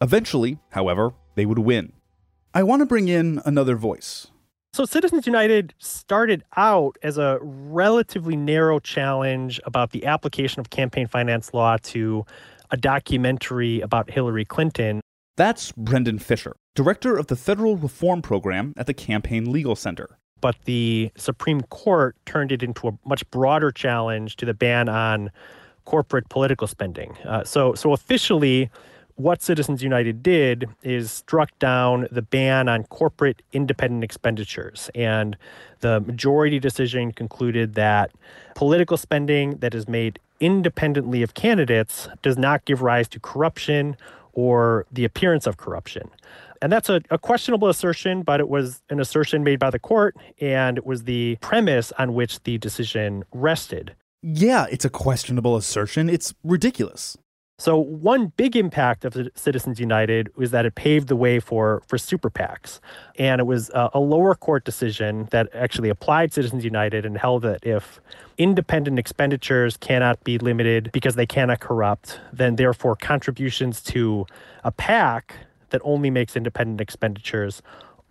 Eventually, 0.00 0.58
however, 0.70 1.12
they 1.34 1.46
would 1.46 1.58
win. 1.58 1.92
I 2.54 2.62
want 2.62 2.80
to 2.80 2.86
bring 2.86 3.08
in 3.08 3.40
another 3.44 3.76
voice. 3.76 4.28
So, 4.74 4.86
Citizens 4.86 5.26
United 5.26 5.74
started 5.78 6.44
out 6.56 6.96
as 7.02 7.18
a 7.18 7.38
relatively 7.42 8.36
narrow 8.36 8.78
challenge 8.80 9.60
about 9.66 9.90
the 9.90 10.06
application 10.06 10.60
of 10.60 10.70
campaign 10.70 11.06
finance 11.06 11.52
law 11.52 11.76
to 11.82 12.24
a 12.70 12.78
documentary 12.78 13.82
about 13.82 14.10
Hillary 14.10 14.46
Clinton. 14.46 15.02
That's 15.36 15.72
Brendan 15.72 16.18
Fischer, 16.18 16.56
director 16.74 17.18
of 17.18 17.26
the 17.26 17.36
Federal 17.36 17.76
Reform 17.76 18.22
Program 18.22 18.72
at 18.78 18.86
the 18.86 18.94
Campaign 18.94 19.52
Legal 19.52 19.76
Center 19.76 20.18
but 20.42 20.56
the 20.66 21.10
Supreme 21.16 21.62
Court 21.62 22.14
turned 22.26 22.52
it 22.52 22.62
into 22.62 22.88
a 22.88 22.98
much 23.06 23.28
broader 23.30 23.70
challenge 23.70 24.36
to 24.36 24.44
the 24.44 24.52
ban 24.52 24.90
on 24.90 25.30
corporate 25.86 26.28
political 26.28 26.66
spending. 26.66 27.16
Uh, 27.24 27.44
so, 27.44 27.74
so 27.74 27.92
officially, 27.92 28.70
what 29.16 29.40
Citizens 29.40 29.82
United 29.82 30.22
did 30.22 30.68
is 30.82 31.10
struck 31.10 31.56
down 31.58 32.08
the 32.10 32.22
ban 32.22 32.68
on 32.68 32.84
corporate 32.84 33.40
independent 33.52 34.04
expenditures. 34.04 34.90
And 34.94 35.36
the 35.80 36.00
majority 36.00 36.58
decision 36.58 37.12
concluded 37.12 37.74
that 37.74 38.10
political 38.54 38.96
spending 38.96 39.58
that 39.58 39.74
is 39.74 39.88
made 39.88 40.18
independently 40.40 41.22
of 41.22 41.34
candidates 41.34 42.08
does 42.22 42.36
not 42.36 42.64
give 42.64 42.82
rise 42.82 43.06
to 43.08 43.20
corruption 43.20 43.96
or 44.32 44.86
the 44.90 45.04
appearance 45.04 45.46
of 45.46 45.56
corruption. 45.56 46.10
And 46.60 46.70
that's 46.72 46.88
a, 46.88 47.02
a, 47.10 47.18
questionable 47.18 47.68
assertion, 47.68 48.22
but 48.22 48.38
it 48.38 48.48
was 48.48 48.82
an 48.88 49.00
assertion 49.00 49.42
made 49.42 49.58
by 49.58 49.70
the 49.70 49.80
court, 49.80 50.16
and 50.40 50.78
it 50.78 50.86
was 50.86 51.04
the 51.04 51.36
premise 51.40 51.92
on 51.98 52.14
which 52.14 52.40
the 52.44 52.56
decision 52.58 53.24
rested. 53.32 53.96
Yeah, 54.22 54.66
it's 54.70 54.84
a 54.84 54.90
questionable 54.90 55.56
assertion. 55.56 56.08
It's 56.08 56.32
ridiculous. 56.44 57.18
So, 57.58 57.78
one 57.78 58.32
big 58.36 58.56
impact 58.56 59.04
of 59.04 59.16
Citizens 59.36 59.78
United 59.78 60.34
was 60.36 60.50
that 60.50 60.66
it 60.66 60.74
paved 60.74 61.08
the 61.08 61.14
way 61.14 61.38
for, 61.38 61.82
for 61.86 61.96
super 61.96 62.28
PACs. 62.28 62.80
And 63.18 63.40
it 63.40 63.44
was 63.44 63.70
a, 63.70 63.90
a 63.94 64.00
lower 64.00 64.34
court 64.34 64.64
decision 64.64 65.28
that 65.30 65.48
actually 65.54 65.88
applied 65.88 66.32
Citizens 66.32 66.64
United 66.64 67.06
and 67.06 67.16
held 67.16 67.42
that 67.42 67.64
if 67.64 68.00
independent 68.36 68.98
expenditures 68.98 69.76
cannot 69.76 70.24
be 70.24 70.38
limited 70.38 70.90
because 70.92 71.14
they 71.14 71.26
cannot 71.26 71.60
corrupt, 71.60 72.18
then 72.32 72.56
therefore 72.56 72.96
contributions 72.96 73.80
to 73.82 74.26
a 74.64 74.72
PAC 74.72 75.34
that 75.70 75.80
only 75.84 76.10
makes 76.10 76.34
independent 76.34 76.80
expenditures 76.80 77.62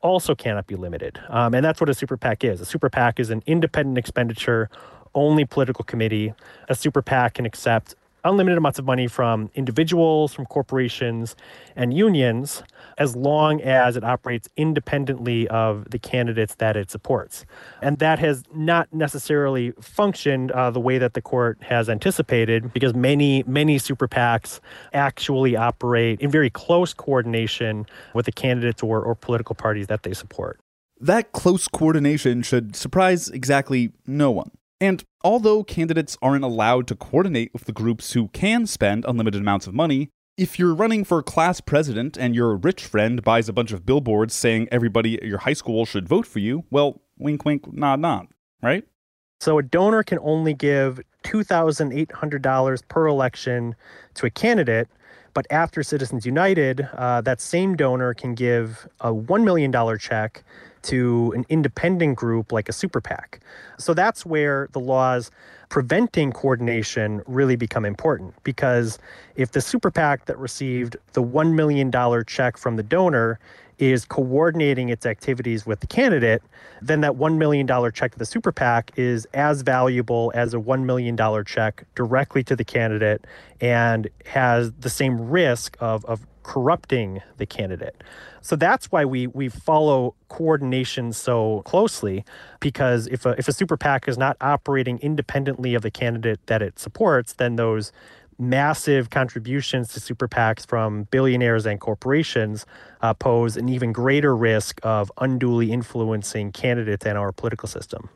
also 0.01 0.35
cannot 0.35 0.67
be 0.67 0.75
limited. 0.75 1.19
Um, 1.29 1.53
and 1.53 1.63
that's 1.63 1.79
what 1.79 1.89
a 1.89 1.93
super 1.93 2.17
PAC 2.17 2.43
is. 2.43 2.61
A 2.61 2.65
super 2.65 2.89
PAC 2.89 3.19
is 3.19 3.29
an 3.29 3.43
independent 3.45 3.97
expenditure 3.97 4.69
only 5.13 5.45
political 5.45 5.83
committee. 5.83 6.33
A 6.69 6.75
super 6.75 7.01
PAC 7.01 7.35
can 7.35 7.45
accept 7.45 7.95
unlimited 8.23 8.57
amounts 8.57 8.79
of 8.79 8.85
money 8.85 9.07
from 9.07 9.49
individuals, 9.55 10.33
from 10.33 10.45
corporations, 10.45 11.35
and 11.75 11.93
unions, 11.93 12.63
as 12.97 13.15
long 13.15 13.61
as 13.61 13.95
it 13.95 14.03
operates 14.03 14.47
independently 14.57 15.47
of 15.47 15.89
the 15.89 15.99
candidates 15.99 16.55
that 16.55 16.75
it 16.75 16.91
supports. 16.91 17.45
And 17.81 17.99
that 17.99 18.19
has 18.19 18.43
not 18.53 18.91
necessarily 18.93 19.71
functioned 19.81 20.51
uh, 20.51 20.71
the 20.71 20.79
way 20.79 20.97
that 20.97 21.13
the 21.13 21.21
court 21.21 21.61
has 21.63 21.89
anticipated, 21.89 22.73
because 22.73 22.93
many, 22.93 23.43
many 23.47 23.77
super 23.77 24.07
PACs 24.07 24.59
actually 24.93 25.55
operate 25.55 26.19
in 26.21 26.29
very 26.29 26.49
close 26.49 26.93
coordination 26.93 27.85
with 28.13 28.25
the 28.25 28.31
candidates 28.31 28.83
or, 28.83 29.01
or 29.01 29.15
political 29.15 29.55
parties 29.55 29.87
that 29.87 30.03
they 30.03 30.13
support. 30.13 30.59
That 30.99 31.31
close 31.31 31.67
coordination 31.67 32.43
should 32.43 32.75
surprise 32.75 33.27
exactly 33.29 33.91
no 34.05 34.29
one. 34.29 34.51
And 34.81 35.03
although 35.23 35.63
candidates 35.63 36.17
aren't 36.23 36.43
allowed 36.43 36.87
to 36.87 36.95
coordinate 36.95 37.53
with 37.53 37.65
the 37.65 37.71
groups 37.71 38.13
who 38.13 38.29
can 38.29 38.65
spend 38.65 39.05
unlimited 39.07 39.39
amounts 39.39 39.67
of 39.67 39.75
money, 39.75 40.09
if 40.37 40.57
you're 40.57 40.73
running 40.73 41.03
for 41.03 41.21
class 41.21 41.61
president 41.61 42.17
and 42.17 42.33
your 42.33 42.55
rich 42.55 42.83
friend 42.83 43.21
buys 43.21 43.47
a 43.47 43.53
bunch 43.53 43.71
of 43.71 43.85
billboards 43.85 44.33
saying 44.33 44.67
everybody 44.71 45.17
at 45.17 45.27
your 45.27 45.37
high 45.37 45.53
school 45.53 45.85
should 45.85 46.09
vote 46.09 46.25
for 46.25 46.39
you, 46.39 46.65
well, 46.71 46.99
wink, 47.19 47.45
wink, 47.45 47.71
nod, 47.71 47.99
nod, 47.99 48.29
right? 48.63 48.83
So 49.39 49.59
a 49.59 49.63
donor 49.63 50.01
can 50.01 50.17
only 50.23 50.55
give 50.55 50.99
$2,800 51.25 52.87
per 52.87 53.07
election 53.07 53.75
to 54.15 54.25
a 54.25 54.31
candidate, 54.31 54.87
but 55.33 55.47
after 55.49 55.83
Citizens 55.83 56.25
United, 56.25 56.87
uh, 56.93 57.21
that 57.21 57.41
same 57.41 57.75
donor 57.75 58.13
can 58.13 58.35
give 58.35 58.87
a 58.99 59.13
$1 59.13 59.43
million 59.43 59.71
check 59.97 60.43
to 60.83 61.31
an 61.35 61.45
independent 61.49 62.17
group 62.17 62.51
like 62.51 62.67
a 62.67 62.73
super 62.73 63.01
PAC. 63.01 63.39
So 63.77 63.93
that's 63.93 64.25
where 64.25 64.67
the 64.71 64.79
laws 64.79 65.29
preventing 65.69 66.31
coordination 66.31 67.21
really 67.27 67.55
become 67.55 67.85
important 67.85 68.33
because 68.43 68.99
if 69.35 69.51
the 69.51 69.61
super 69.61 69.89
PAC 69.91 70.25
that 70.25 70.37
received 70.37 70.97
the 71.13 71.23
$1 71.23 71.53
million 71.53 71.91
check 72.25 72.57
from 72.57 72.75
the 72.75 72.83
donor 72.83 73.39
is 73.81 74.05
coordinating 74.05 74.89
its 74.89 75.05
activities 75.05 75.65
with 75.65 75.79
the 75.79 75.87
candidate, 75.87 76.43
then 76.81 77.01
that 77.01 77.13
$1 77.13 77.37
million 77.37 77.67
check 77.91 78.11
to 78.11 78.19
the 78.19 78.25
super 78.25 78.51
PAC 78.51 78.91
is 78.95 79.25
as 79.33 79.63
valuable 79.63 80.31
as 80.35 80.53
a 80.53 80.57
$1 80.57 80.83
million 80.83 81.17
check 81.45 81.83
directly 81.95 82.43
to 82.43 82.55
the 82.55 82.63
candidate 82.63 83.25
and 83.59 84.07
has 84.25 84.71
the 84.73 84.89
same 84.89 85.29
risk 85.29 85.75
of, 85.79 86.05
of 86.05 86.25
corrupting 86.43 87.21
the 87.37 87.45
candidate. 87.45 88.03
So 88.41 88.55
that's 88.55 88.91
why 88.91 89.05
we 89.05 89.27
we 89.27 89.49
follow 89.49 90.15
coordination 90.27 91.13
so 91.13 91.61
closely 91.65 92.25
because 92.59 93.07
if 93.07 93.25
a 93.25 93.35
if 93.37 93.47
a 93.47 93.53
super 93.53 93.77
PAC 93.77 94.07
is 94.07 94.17
not 94.17 94.35
operating 94.41 94.97
independently 94.99 95.75
of 95.75 95.83
the 95.83 95.91
candidate 95.91 96.39
that 96.47 96.63
it 96.63 96.79
supports, 96.79 97.33
then 97.33 97.55
those 97.55 97.91
massive 98.41 99.09
contributions 99.09 99.93
to 99.93 99.99
super 99.99 100.27
PACs 100.27 100.65
from 100.65 101.03
billionaires 101.11 101.65
and 101.65 101.79
corporations 101.79 102.65
uh, 103.01 103.13
pose 103.13 103.55
an 103.55 103.69
even 103.69 103.93
greater 103.93 104.35
risk 104.35 104.79
of 104.83 105.11
unduly 105.19 105.71
influencing 105.71 106.51
candidates 106.51 107.05
in 107.05 107.15
our 107.15 107.31
political 107.31 107.67
system. 107.67 108.09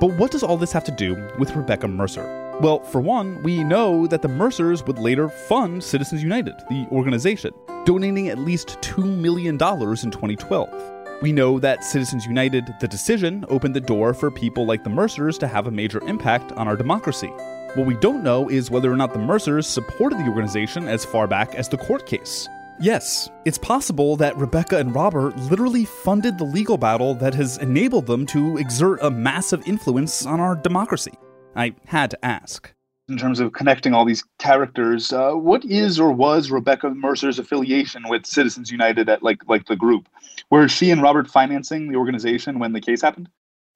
But 0.00 0.16
what 0.18 0.30
does 0.30 0.42
all 0.42 0.56
this 0.56 0.72
have 0.72 0.84
to 0.84 0.92
do 0.92 1.14
with 1.38 1.54
Rebecca 1.54 1.88
Mercer? 1.88 2.24
Well, 2.60 2.80
for 2.84 3.00
one, 3.00 3.42
we 3.42 3.64
know 3.64 4.06
that 4.06 4.22
the 4.22 4.28
Mercers 4.28 4.82
would 4.84 4.98
later 4.98 5.28
fund 5.28 5.82
Citizens 5.82 6.22
United, 6.22 6.54
the 6.68 6.86
organization, 6.92 7.52
donating 7.84 8.28
at 8.28 8.38
least 8.38 8.78
$2 8.82 9.04
million 9.04 9.54
in 9.54 9.58
2012. 9.58 11.22
We 11.22 11.32
know 11.32 11.58
that 11.58 11.84
Citizens 11.84 12.24
United, 12.24 12.74
the 12.80 12.88
decision, 12.88 13.44
opened 13.48 13.76
the 13.76 13.80
door 13.80 14.14
for 14.14 14.30
people 14.30 14.64
like 14.64 14.84
the 14.84 14.90
Mercers 14.90 15.36
to 15.38 15.46
have 15.46 15.66
a 15.66 15.70
major 15.70 16.02
impact 16.08 16.52
on 16.52 16.66
our 16.66 16.76
democracy. 16.76 17.30
What 17.74 17.86
we 17.86 17.94
don't 17.94 18.24
know 18.24 18.48
is 18.48 18.68
whether 18.68 18.90
or 18.90 18.96
not 18.96 19.12
the 19.12 19.20
Mercers 19.20 19.64
supported 19.64 20.18
the 20.18 20.26
organization 20.26 20.88
as 20.88 21.04
far 21.04 21.28
back 21.28 21.54
as 21.54 21.68
the 21.68 21.76
court 21.76 22.04
case. 22.04 22.48
Yes, 22.80 23.30
it's 23.44 23.58
possible 23.58 24.16
that 24.16 24.36
Rebecca 24.36 24.76
and 24.78 24.92
Robert 24.92 25.36
literally 25.36 25.84
funded 25.84 26.36
the 26.36 26.44
legal 26.44 26.76
battle 26.76 27.14
that 27.14 27.32
has 27.34 27.58
enabled 27.58 28.06
them 28.06 28.26
to 28.26 28.56
exert 28.56 28.98
a 29.02 29.10
massive 29.10 29.62
influence 29.68 30.26
on 30.26 30.40
our 30.40 30.56
democracy. 30.56 31.12
I 31.54 31.76
had 31.86 32.10
to 32.10 32.24
ask. 32.24 32.72
In 33.08 33.16
terms 33.16 33.38
of 33.38 33.52
connecting 33.52 33.94
all 33.94 34.04
these 34.04 34.24
characters, 34.40 35.12
uh, 35.12 35.34
what 35.34 35.64
is 35.64 36.00
or 36.00 36.10
was 36.10 36.50
Rebecca 36.50 36.90
Mercer's 36.90 37.38
affiliation 37.38 38.02
with 38.08 38.26
Citizens 38.26 38.72
United 38.72 39.08
at 39.08 39.22
like 39.22 39.48
like 39.48 39.66
the 39.66 39.76
group? 39.76 40.08
Were 40.50 40.66
she 40.66 40.90
and 40.90 41.02
Robert 41.02 41.30
financing 41.30 41.88
the 41.88 41.98
organization 41.98 42.58
when 42.58 42.72
the 42.72 42.80
case 42.80 43.02
happened? 43.02 43.28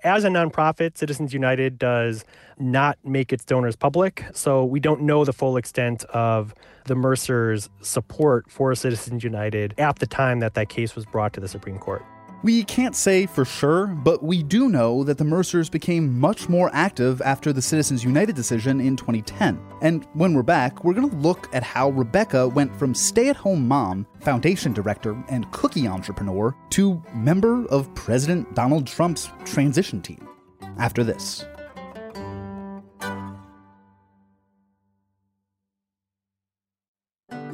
As 0.05 0.25
a 0.25 0.29
nonprofit, 0.29 0.99
Citizens 0.99 1.33
United 1.33 1.79
does 1.79 2.27
not 2.59 2.99
make 3.05 3.33
its 3.33 3.43
donors 3.43 3.75
public, 3.75 4.23
so 4.35 4.62
we 4.62 4.79
don't 4.79 5.01
know 5.01 5.25
the 5.25 5.33
full 5.33 5.57
extent 5.57 6.05
of 6.05 6.55
the 6.85 6.95
Mercers' 6.95 7.71
support 7.81 8.51
for 8.51 8.75
Citizens 8.75 9.25
United 9.25 9.73
at 9.79 10.01
the 10.01 10.07
time 10.07 10.40
that 10.40 10.53
that 10.55 10.69
case 10.69 10.95
was 10.95 11.07
brought 11.07 11.33
to 11.33 11.40
the 11.40 11.49
Supreme 11.49 11.79
Court. 11.79 12.05
We 12.44 12.62
can't 12.62 12.94
say 12.94 13.24
for 13.24 13.46
sure, 13.46 13.87
but 13.87 14.22
we 14.22 14.42
do 14.42 14.68
know 14.68 15.02
that 15.04 15.16
the 15.16 15.24
Mercers 15.24 15.70
became 15.70 16.20
much 16.20 16.46
more 16.46 16.70
active 16.74 17.22
after 17.22 17.54
the 17.54 17.62
Citizens 17.62 18.04
United 18.04 18.37
decision 18.37 18.83
in 18.83 18.96
2010. 18.96 19.59
And 19.80 20.04
when 20.12 20.35
we're 20.35 20.42
back, 20.42 20.85
we're 20.85 20.92
going 20.92 21.09
to 21.09 21.16
look 21.16 21.48
at 21.54 21.62
how 21.62 21.88
Rebecca 21.88 22.46
went 22.46 22.78
from 22.78 22.94
stay 22.94 23.30
at 23.30 23.37
home 23.37 23.66
mom, 23.66 24.07
foundation 24.20 24.74
director, 24.74 25.16
and 25.30 25.50
cookie 25.52 25.88
entrepreneur 25.88 26.54
to 26.72 27.02
member 27.14 27.64
of 27.68 27.92
President 27.94 28.54
Donald 28.54 28.87
Trump's 28.87 29.30
transition 29.46 30.02
team. 30.02 30.28
After 30.76 31.02
this. 31.02 31.46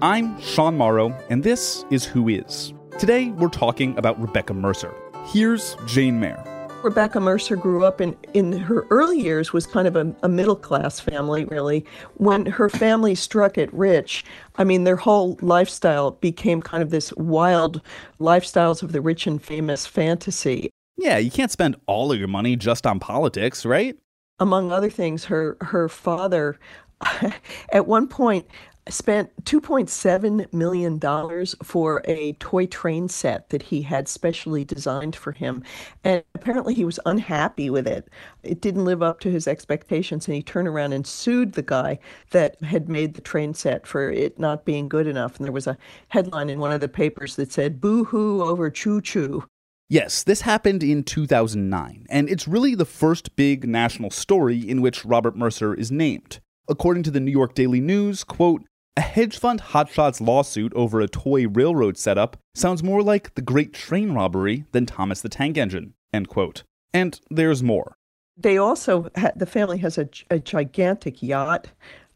I'm 0.03 0.40
Sean 0.40 0.76
Morrow, 0.76 1.16
and 1.31 1.44
this 1.44 1.85
is 1.90 2.05
Who 2.05 2.29
Is. 2.29 2.74
Today, 2.98 3.31
we're 3.31 3.48
talking 3.48 3.96
about 3.96 4.20
Rebecca 4.20 4.53
Mercer. 4.53 4.94
Here's 5.26 5.76
Jane 5.87 6.20
Mayer. 6.20 6.42
Rebecca 6.83 7.20
Mercer 7.20 7.57
grew 7.57 7.85
up 7.85 8.00
in, 8.00 8.16
in 8.35 8.53
her 8.53 8.87
early 8.90 9.20
years 9.20 9.53
was 9.53 9.66
kind 9.66 9.87
of 9.87 9.96
a, 9.96 10.14
a 10.22 10.29
middle 10.29 10.57
class 10.57 10.98
family, 11.00 11.44
really. 11.44 11.85
When 12.14 12.46
her 12.46 12.68
family 12.68 13.14
struck 13.14 13.59
it 13.59 13.72
rich, 13.72 14.24
I 14.57 14.64
mean, 14.64 14.85
their 14.85 14.96
whole 14.96 15.38
lifestyle 15.40 16.12
became 16.12 16.61
kind 16.61 16.83
of 16.83 16.90
this 16.90 17.12
wild 17.14 17.81
lifestyles 18.18 18.83
of 18.83 18.92
the 18.92 19.00
rich 19.00 19.26
and 19.26 19.42
famous 19.42 19.87
fantasy. 19.87 20.70
Yeah, 20.96 21.18
you 21.18 21.31
can't 21.31 21.50
spend 21.50 21.76
all 21.87 22.12
of 22.12 22.18
your 22.18 22.29
money 22.29 22.57
just 22.57 22.87
on 22.87 23.00
politics, 23.00 23.64
right? 23.64 23.96
Among 24.38 24.72
other 24.72 24.90
things, 24.90 25.26
her 25.26 25.57
her 25.61 25.88
father 25.88 26.59
at 27.72 27.87
one 27.87 28.09
point 28.09 28.46
spent 28.90 29.44
$2.7 29.44 30.53
million 30.53 31.46
for 31.62 32.03
a 32.05 32.33
toy 32.35 32.66
train 32.66 33.09
set 33.09 33.48
that 33.50 33.62
he 33.62 33.83
had 33.83 34.09
specially 34.09 34.64
designed 34.64 35.16
for 35.16 35.33
him. 35.33 35.62
And 36.05 36.22
apparently 36.35 36.74
he 36.74 36.85
was 36.85 37.00
unhappy 37.07 37.70
with 37.70 37.87
it. 37.87 38.09
It 38.42 38.61
didn't 38.61 38.85
live 38.85 39.03
up 39.03 39.20
to 39.20 39.31
his 39.31 39.48
expectations. 39.48 40.26
And 40.26 40.35
he 40.35 40.42
turned 40.42 40.68
around 40.68 40.92
and 40.92 41.07
sued 41.07 41.53
the 41.53 41.62
guy 41.62 41.98
that 42.31 42.62
had 42.62 42.88
made 42.88 43.14
the 43.14 43.20
train 43.20 43.55
set 43.55 43.87
for 43.87 44.11
it 44.11 44.38
not 44.38 44.64
being 44.64 44.88
good 44.88 45.07
enough. 45.07 45.37
And 45.37 45.44
there 45.44 45.53
was 45.53 45.66
a 45.66 45.79
headline 46.09 46.50
in 46.50 46.61
one 46.61 46.72
of 46.72 46.81
the 46.81 46.88
papers 46.88 47.37
that 47.37 47.53
said, 47.53 47.81
Boo 47.81 48.05
hoo 48.05 48.42
over 48.42 48.70
choo 48.70 49.00
choo. 49.00 49.44
Yes, 49.88 50.22
this 50.22 50.42
happened 50.42 50.85
in 50.85 51.03
2009, 51.03 52.07
and 52.09 52.31
it's 52.31 52.46
really 52.46 52.76
the 52.76 52.85
first 52.85 53.35
big 53.35 53.66
national 53.66 54.11
story 54.11 54.57
in 54.57 54.83
which 54.83 55.05
Robert 55.05 55.37
Mercer 55.37 55.74
is 55.74 55.90
named. 55.90 56.38
According 56.68 57.03
to 57.03 57.11
the 57.11 57.18
New 57.18 57.33
York 57.33 57.55
Daily 57.55 57.81
News, 57.81 58.22
quote, 58.22 58.62
a 58.96 59.00
hedge 59.00 59.38
fund 59.38 59.61
hotshot's 59.61 60.20
lawsuit 60.20 60.72
over 60.74 61.00
a 61.00 61.09
toy 61.09 61.48
railroad 61.48 61.96
setup 61.96 62.37
sounds 62.55 62.83
more 62.83 63.03
like 63.03 63.35
the 63.35 63.42
Great 63.42 63.72
Train 63.72 64.12
Robbery 64.12 64.64
than 64.72 64.87
Thomas 64.87 65.20
the 65.20 65.29
Tank 65.29 65.57
Engine. 65.57 65.94
End 66.12 66.29
quote. 66.29 66.64
And 66.92 67.20
there's 67.31 67.62
more. 67.62 67.94
They 68.37 68.57
also, 68.57 69.11
ha- 69.16 69.33
the 69.37 69.46
family 69.46 69.79
has 69.79 69.98
a, 69.98 70.09
a 70.31 70.38
gigantic 70.38 71.22
yacht 71.22 71.68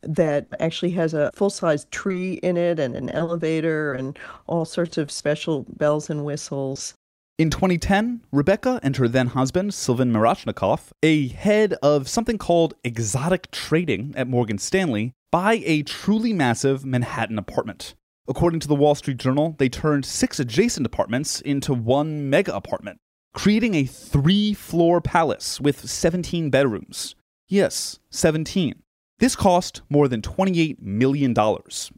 that 0.02 0.46
actually 0.60 0.90
has 0.92 1.14
a 1.14 1.30
full 1.34 1.50
size 1.50 1.86
tree 1.90 2.34
in 2.42 2.56
it 2.56 2.78
and 2.78 2.94
an 2.94 3.10
elevator 3.10 3.94
and 3.94 4.18
all 4.46 4.64
sorts 4.64 4.98
of 4.98 5.10
special 5.10 5.64
bells 5.68 6.10
and 6.10 6.24
whistles. 6.24 6.94
In 7.36 7.50
2010, 7.50 8.20
Rebecca 8.30 8.78
and 8.84 8.96
her 8.96 9.08
then 9.08 9.26
husband, 9.26 9.74
Sylvain 9.74 10.12
Mirochnikoff, 10.12 10.92
a 11.02 11.26
head 11.26 11.72
of 11.82 12.08
something 12.08 12.38
called 12.38 12.74
exotic 12.84 13.50
trading 13.50 14.14
at 14.16 14.28
Morgan 14.28 14.56
Stanley, 14.56 15.14
buy 15.32 15.60
a 15.64 15.82
truly 15.82 16.32
massive 16.32 16.84
Manhattan 16.84 17.36
apartment. 17.36 17.96
According 18.28 18.60
to 18.60 18.68
the 18.68 18.76
Wall 18.76 18.94
Street 18.94 19.16
Journal, 19.16 19.56
they 19.58 19.68
turned 19.68 20.04
six 20.04 20.38
adjacent 20.38 20.86
apartments 20.86 21.40
into 21.40 21.74
one 21.74 22.30
mega 22.30 22.54
apartment, 22.54 23.00
creating 23.32 23.74
a 23.74 23.84
three 23.84 24.54
floor 24.54 25.00
palace 25.00 25.60
with 25.60 25.90
17 25.90 26.50
bedrooms. 26.50 27.16
Yes, 27.48 27.98
17. 28.10 28.80
This 29.18 29.34
cost 29.34 29.82
more 29.90 30.06
than 30.06 30.22
$28 30.22 30.80
million, 30.80 31.34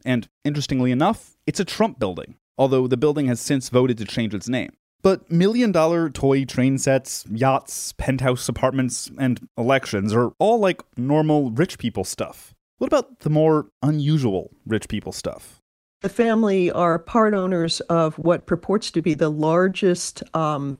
and 0.03 0.27
interestingly 0.43 0.91
enough, 0.91 1.37
it's 1.45 1.59
a 1.59 1.65
Trump 1.65 1.99
building, 1.99 2.37
although 2.57 2.87
the 2.87 2.97
building 2.97 3.27
has 3.27 3.39
since 3.39 3.69
voted 3.69 3.99
to 3.99 4.05
change 4.05 4.33
its 4.33 4.49
name. 4.49 4.71
But 5.03 5.31
million 5.31 5.71
dollar 5.71 6.09
toy 6.09 6.45
train 6.45 6.77
sets, 6.77 7.25
yachts, 7.29 7.93
penthouse 7.93 8.49
apartments, 8.49 9.11
and 9.17 9.47
elections 9.57 10.13
are 10.13 10.31
all 10.39 10.59
like 10.59 10.81
normal 10.97 11.51
rich 11.51 11.77
people 11.77 12.03
stuff. 12.03 12.53
What 12.77 12.87
about 12.87 13.19
the 13.19 13.29
more 13.29 13.67
unusual 13.81 14.51
rich 14.65 14.87
people 14.87 15.11
stuff? 15.11 15.61
The 16.01 16.09
family 16.09 16.69
are 16.71 16.99
part 16.99 17.33
owners 17.33 17.79
of 17.81 18.19
what 18.19 18.45
purports 18.45 18.91
to 18.91 19.01
be 19.01 19.15
the 19.15 19.29
largest 19.29 20.21
um, 20.35 20.77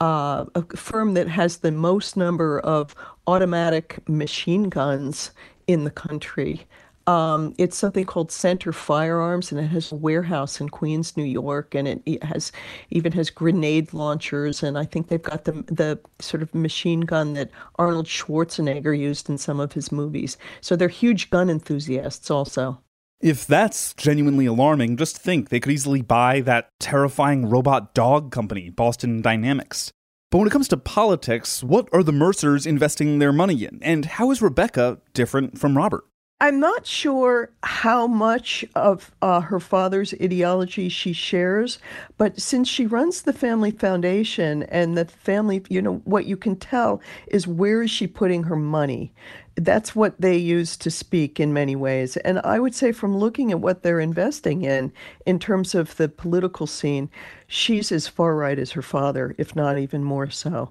uh, 0.00 0.46
firm 0.74 1.14
that 1.14 1.28
has 1.28 1.58
the 1.58 1.70
most 1.70 2.16
number 2.16 2.58
of 2.60 2.94
automatic 3.26 4.00
machine 4.08 4.68
guns 4.68 5.30
in 5.68 5.84
the 5.84 5.90
country. 5.90 6.66
Um, 7.08 7.54
it's 7.56 7.78
something 7.78 8.04
called 8.04 8.30
Center 8.30 8.70
Firearms, 8.70 9.50
and 9.50 9.58
it 9.58 9.68
has 9.68 9.90
a 9.90 9.94
warehouse 9.94 10.60
in 10.60 10.68
Queens, 10.68 11.16
New 11.16 11.24
York, 11.24 11.74
and 11.74 12.02
it, 12.04 12.22
has 12.22 12.52
even 12.90 13.12
has 13.12 13.30
grenade 13.30 13.94
launchers, 13.94 14.62
and 14.62 14.76
I 14.76 14.84
think 14.84 15.08
they've 15.08 15.22
got 15.22 15.44
the 15.46 15.52
the 15.68 15.98
sort 16.18 16.42
of 16.42 16.54
machine 16.54 17.00
gun 17.00 17.32
that 17.32 17.50
Arnold 17.76 18.04
Schwarzenegger 18.04 18.96
used 18.96 19.30
in 19.30 19.38
some 19.38 19.58
of 19.58 19.72
his 19.72 19.90
movies. 19.90 20.36
So 20.60 20.76
they're 20.76 20.88
huge 20.88 21.30
gun 21.30 21.48
enthusiasts, 21.48 22.30
also. 22.30 22.82
If 23.22 23.46
that's 23.46 23.94
genuinely 23.94 24.44
alarming, 24.44 24.98
just 24.98 25.16
think 25.16 25.48
they 25.48 25.60
could 25.60 25.72
easily 25.72 26.02
buy 26.02 26.42
that 26.42 26.68
terrifying 26.78 27.48
robot 27.48 27.94
dog 27.94 28.30
company, 28.30 28.68
Boston 28.68 29.22
Dynamics. 29.22 29.92
But 30.30 30.38
when 30.38 30.46
it 30.46 30.52
comes 30.52 30.68
to 30.68 30.76
politics, 30.76 31.64
what 31.64 31.88
are 31.90 32.02
the 32.02 32.12
Mercers 32.12 32.66
investing 32.66 33.18
their 33.18 33.32
money 33.32 33.64
in? 33.64 33.78
And 33.80 34.04
how 34.04 34.30
is 34.30 34.42
Rebecca 34.42 34.98
different 35.14 35.58
from 35.58 35.74
Robert? 35.74 36.04
I'm 36.40 36.60
not 36.60 36.86
sure 36.86 37.50
how 37.64 38.06
much 38.06 38.64
of 38.76 39.10
uh, 39.20 39.40
her 39.40 39.58
father's 39.58 40.14
ideology 40.22 40.88
she 40.88 41.12
shares, 41.12 41.80
but 42.16 42.40
since 42.40 42.68
she 42.68 42.86
runs 42.86 43.22
the 43.22 43.32
family 43.32 43.72
foundation 43.72 44.62
and 44.64 44.96
the 44.96 45.06
family, 45.06 45.64
you 45.68 45.82
know, 45.82 45.96
what 46.04 46.26
you 46.26 46.36
can 46.36 46.54
tell 46.54 47.00
is 47.26 47.48
where 47.48 47.82
is 47.82 47.90
she 47.90 48.06
putting 48.06 48.44
her 48.44 48.54
money? 48.54 49.12
That's 49.56 49.96
what 49.96 50.20
they 50.20 50.36
use 50.36 50.76
to 50.76 50.92
speak 50.92 51.40
in 51.40 51.52
many 51.52 51.74
ways. 51.74 52.16
And 52.18 52.38
I 52.44 52.60
would 52.60 52.74
say, 52.74 52.92
from 52.92 53.18
looking 53.18 53.50
at 53.50 53.58
what 53.58 53.82
they're 53.82 53.98
investing 53.98 54.62
in, 54.62 54.92
in 55.26 55.40
terms 55.40 55.74
of 55.74 55.96
the 55.96 56.08
political 56.08 56.68
scene, 56.68 57.10
she's 57.48 57.90
as 57.90 58.06
far 58.06 58.36
right 58.36 58.60
as 58.60 58.70
her 58.72 58.82
father, 58.82 59.34
if 59.38 59.56
not 59.56 59.76
even 59.76 60.04
more 60.04 60.30
so. 60.30 60.70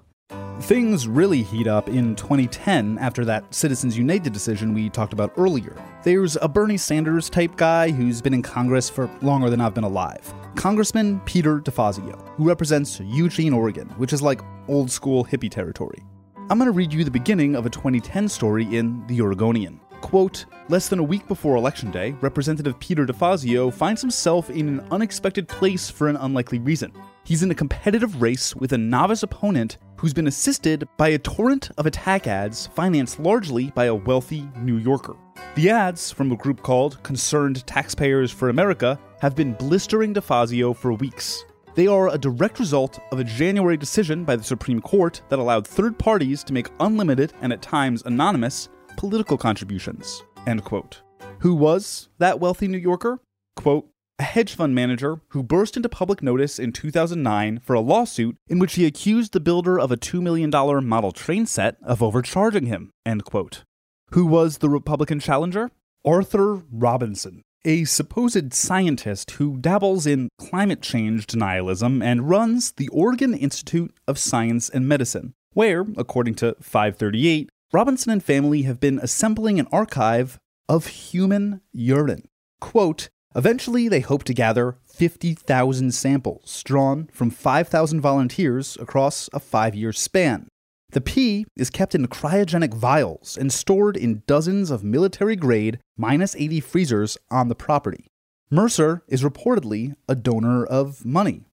Things 0.62 1.06
really 1.06 1.42
heat 1.44 1.68
up 1.68 1.88
in 1.88 2.16
2010 2.16 2.98
after 2.98 3.24
that 3.24 3.54
Citizens 3.54 3.96
United 3.96 4.32
decision 4.32 4.74
we 4.74 4.90
talked 4.90 5.12
about 5.12 5.32
earlier. 5.36 5.74
There's 6.02 6.36
a 6.42 6.48
Bernie 6.48 6.76
Sanders 6.76 7.30
type 7.30 7.56
guy 7.56 7.90
who's 7.90 8.20
been 8.20 8.34
in 8.34 8.42
Congress 8.42 8.90
for 8.90 9.08
longer 9.22 9.50
than 9.50 9.60
I've 9.60 9.72
been 9.72 9.84
alive. 9.84 10.34
Congressman 10.56 11.20
Peter 11.20 11.60
DeFazio, 11.60 12.20
who 12.36 12.44
represents 12.44 13.00
Eugene, 13.00 13.52
Oregon, 13.52 13.88
which 13.98 14.12
is 14.12 14.20
like 14.20 14.42
old 14.66 14.90
school 14.90 15.24
hippie 15.24 15.50
territory. 15.50 16.04
I'm 16.50 16.58
going 16.58 16.66
to 16.66 16.72
read 16.72 16.92
you 16.92 17.04
the 17.04 17.10
beginning 17.10 17.54
of 17.54 17.64
a 17.64 17.70
2010 17.70 18.28
story 18.28 18.76
in 18.76 19.06
The 19.06 19.20
Oregonian. 19.20 19.80
Quote, 20.00 20.44
less 20.68 20.88
than 20.88 20.98
a 20.98 21.04
week 21.04 21.26
before 21.28 21.56
Election 21.56 21.90
Day, 21.90 22.16
Representative 22.20 22.78
Peter 22.80 23.06
DeFazio 23.06 23.72
finds 23.72 24.00
himself 24.00 24.50
in 24.50 24.68
an 24.68 24.86
unexpected 24.90 25.48
place 25.48 25.88
for 25.88 26.08
an 26.08 26.16
unlikely 26.16 26.58
reason. 26.58 26.92
He's 27.28 27.42
in 27.42 27.50
a 27.50 27.54
competitive 27.54 28.22
race 28.22 28.56
with 28.56 28.72
a 28.72 28.78
novice 28.78 29.22
opponent 29.22 29.76
who's 29.98 30.14
been 30.14 30.28
assisted 30.28 30.88
by 30.96 31.08
a 31.08 31.18
torrent 31.18 31.70
of 31.76 31.84
attack 31.84 32.26
ads 32.26 32.68
financed 32.68 33.20
largely 33.20 33.70
by 33.72 33.84
a 33.84 33.94
wealthy 33.94 34.48
New 34.56 34.78
Yorker. 34.78 35.14
The 35.54 35.68
ads, 35.68 36.10
from 36.10 36.32
a 36.32 36.36
group 36.36 36.62
called 36.62 37.02
Concerned 37.02 37.66
Taxpayers 37.66 38.32
for 38.32 38.48
America, 38.48 38.98
have 39.20 39.36
been 39.36 39.52
blistering 39.52 40.14
DeFazio 40.14 40.74
for 40.74 40.94
weeks. 40.94 41.44
They 41.74 41.86
are 41.86 42.08
a 42.08 42.16
direct 42.16 42.58
result 42.60 42.98
of 43.12 43.20
a 43.20 43.24
January 43.24 43.76
decision 43.76 44.24
by 44.24 44.36
the 44.36 44.42
Supreme 44.42 44.80
Court 44.80 45.20
that 45.28 45.38
allowed 45.38 45.66
third 45.66 45.98
parties 45.98 46.42
to 46.44 46.54
make 46.54 46.70
unlimited 46.80 47.34
and 47.42 47.52
at 47.52 47.60
times 47.60 48.04
anonymous 48.06 48.70
political 48.96 49.36
contributions. 49.36 50.22
End 50.46 50.64
quote. 50.64 51.02
Who 51.40 51.54
was 51.54 52.08
that 52.20 52.40
wealthy 52.40 52.68
New 52.68 52.78
Yorker? 52.78 53.20
Quote, 53.54 53.86
a 54.18 54.24
hedge 54.24 54.54
fund 54.54 54.74
manager 54.74 55.20
who 55.28 55.42
burst 55.42 55.76
into 55.76 55.88
public 55.88 56.22
notice 56.22 56.58
in 56.58 56.72
2009 56.72 57.60
for 57.60 57.74
a 57.74 57.80
lawsuit 57.80 58.36
in 58.48 58.58
which 58.58 58.74
he 58.74 58.84
accused 58.84 59.32
the 59.32 59.40
builder 59.40 59.78
of 59.78 59.92
a 59.92 59.96
$2 59.96 60.20
million 60.20 60.50
model 60.84 61.12
train 61.12 61.46
set 61.46 61.76
of 61.82 62.02
overcharging 62.02 62.66
him. 62.66 62.90
End 63.06 63.24
quote. 63.24 63.64
Who 64.10 64.26
was 64.26 64.58
the 64.58 64.68
Republican 64.68 65.20
challenger? 65.20 65.70
Arthur 66.04 66.62
Robinson, 66.72 67.42
a 67.64 67.84
supposed 67.84 68.52
scientist 68.54 69.32
who 69.32 69.58
dabbles 69.58 70.06
in 70.06 70.28
climate 70.38 70.80
change 70.80 71.26
denialism 71.26 72.02
and 72.02 72.28
runs 72.28 72.72
the 72.72 72.88
Oregon 72.88 73.34
Institute 73.34 73.94
of 74.06 74.18
Science 74.18 74.68
and 74.68 74.88
Medicine, 74.88 75.34
where, 75.52 75.86
according 75.96 76.34
to 76.36 76.56
538, 76.60 77.50
Robinson 77.72 78.10
and 78.10 78.24
family 78.24 78.62
have 78.62 78.80
been 78.80 78.98
assembling 78.98 79.60
an 79.60 79.68
archive 79.70 80.38
of 80.68 80.86
human 80.86 81.60
urine. 81.72 82.28
Quote, 82.60 83.10
Eventually, 83.36 83.88
they 83.88 84.00
hope 84.00 84.24
to 84.24 84.34
gather 84.34 84.76
50,000 84.86 85.92
samples 85.92 86.62
drawn 86.64 87.08
from 87.12 87.30
5,000 87.30 88.00
volunteers 88.00 88.76
across 88.80 89.28
a 89.32 89.40
five 89.40 89.74
year 89.74 89.92
span. 89.92 90.48
The 90.90 91.02
pee 91.02 91.44
is 91.54 91.68
kept 91.68 91.94
in 91.94 92.06
cryogenic 92.06 92.72
vials 92.72 93.36
and 93.36 93.52
stored 93.52 93.96
in 93.96 94.22
dozens 94.26 94.70
of 94.70 94.82
military 94.82 95.36
grade 95.36 95.78
minus 95.98 96.34
80 96.34 96.60
freezers 96.60 97.18
on 97.30 97.48
the 97.48 97.54
property. 97.54 98.06
Mercer 98.50 99.02
is 99.06 99.22
reportedly 99.22 99.94
a 100.08 100.14
donor 100.14 100.64
of 100.64 101.04
money. 101.04 101.44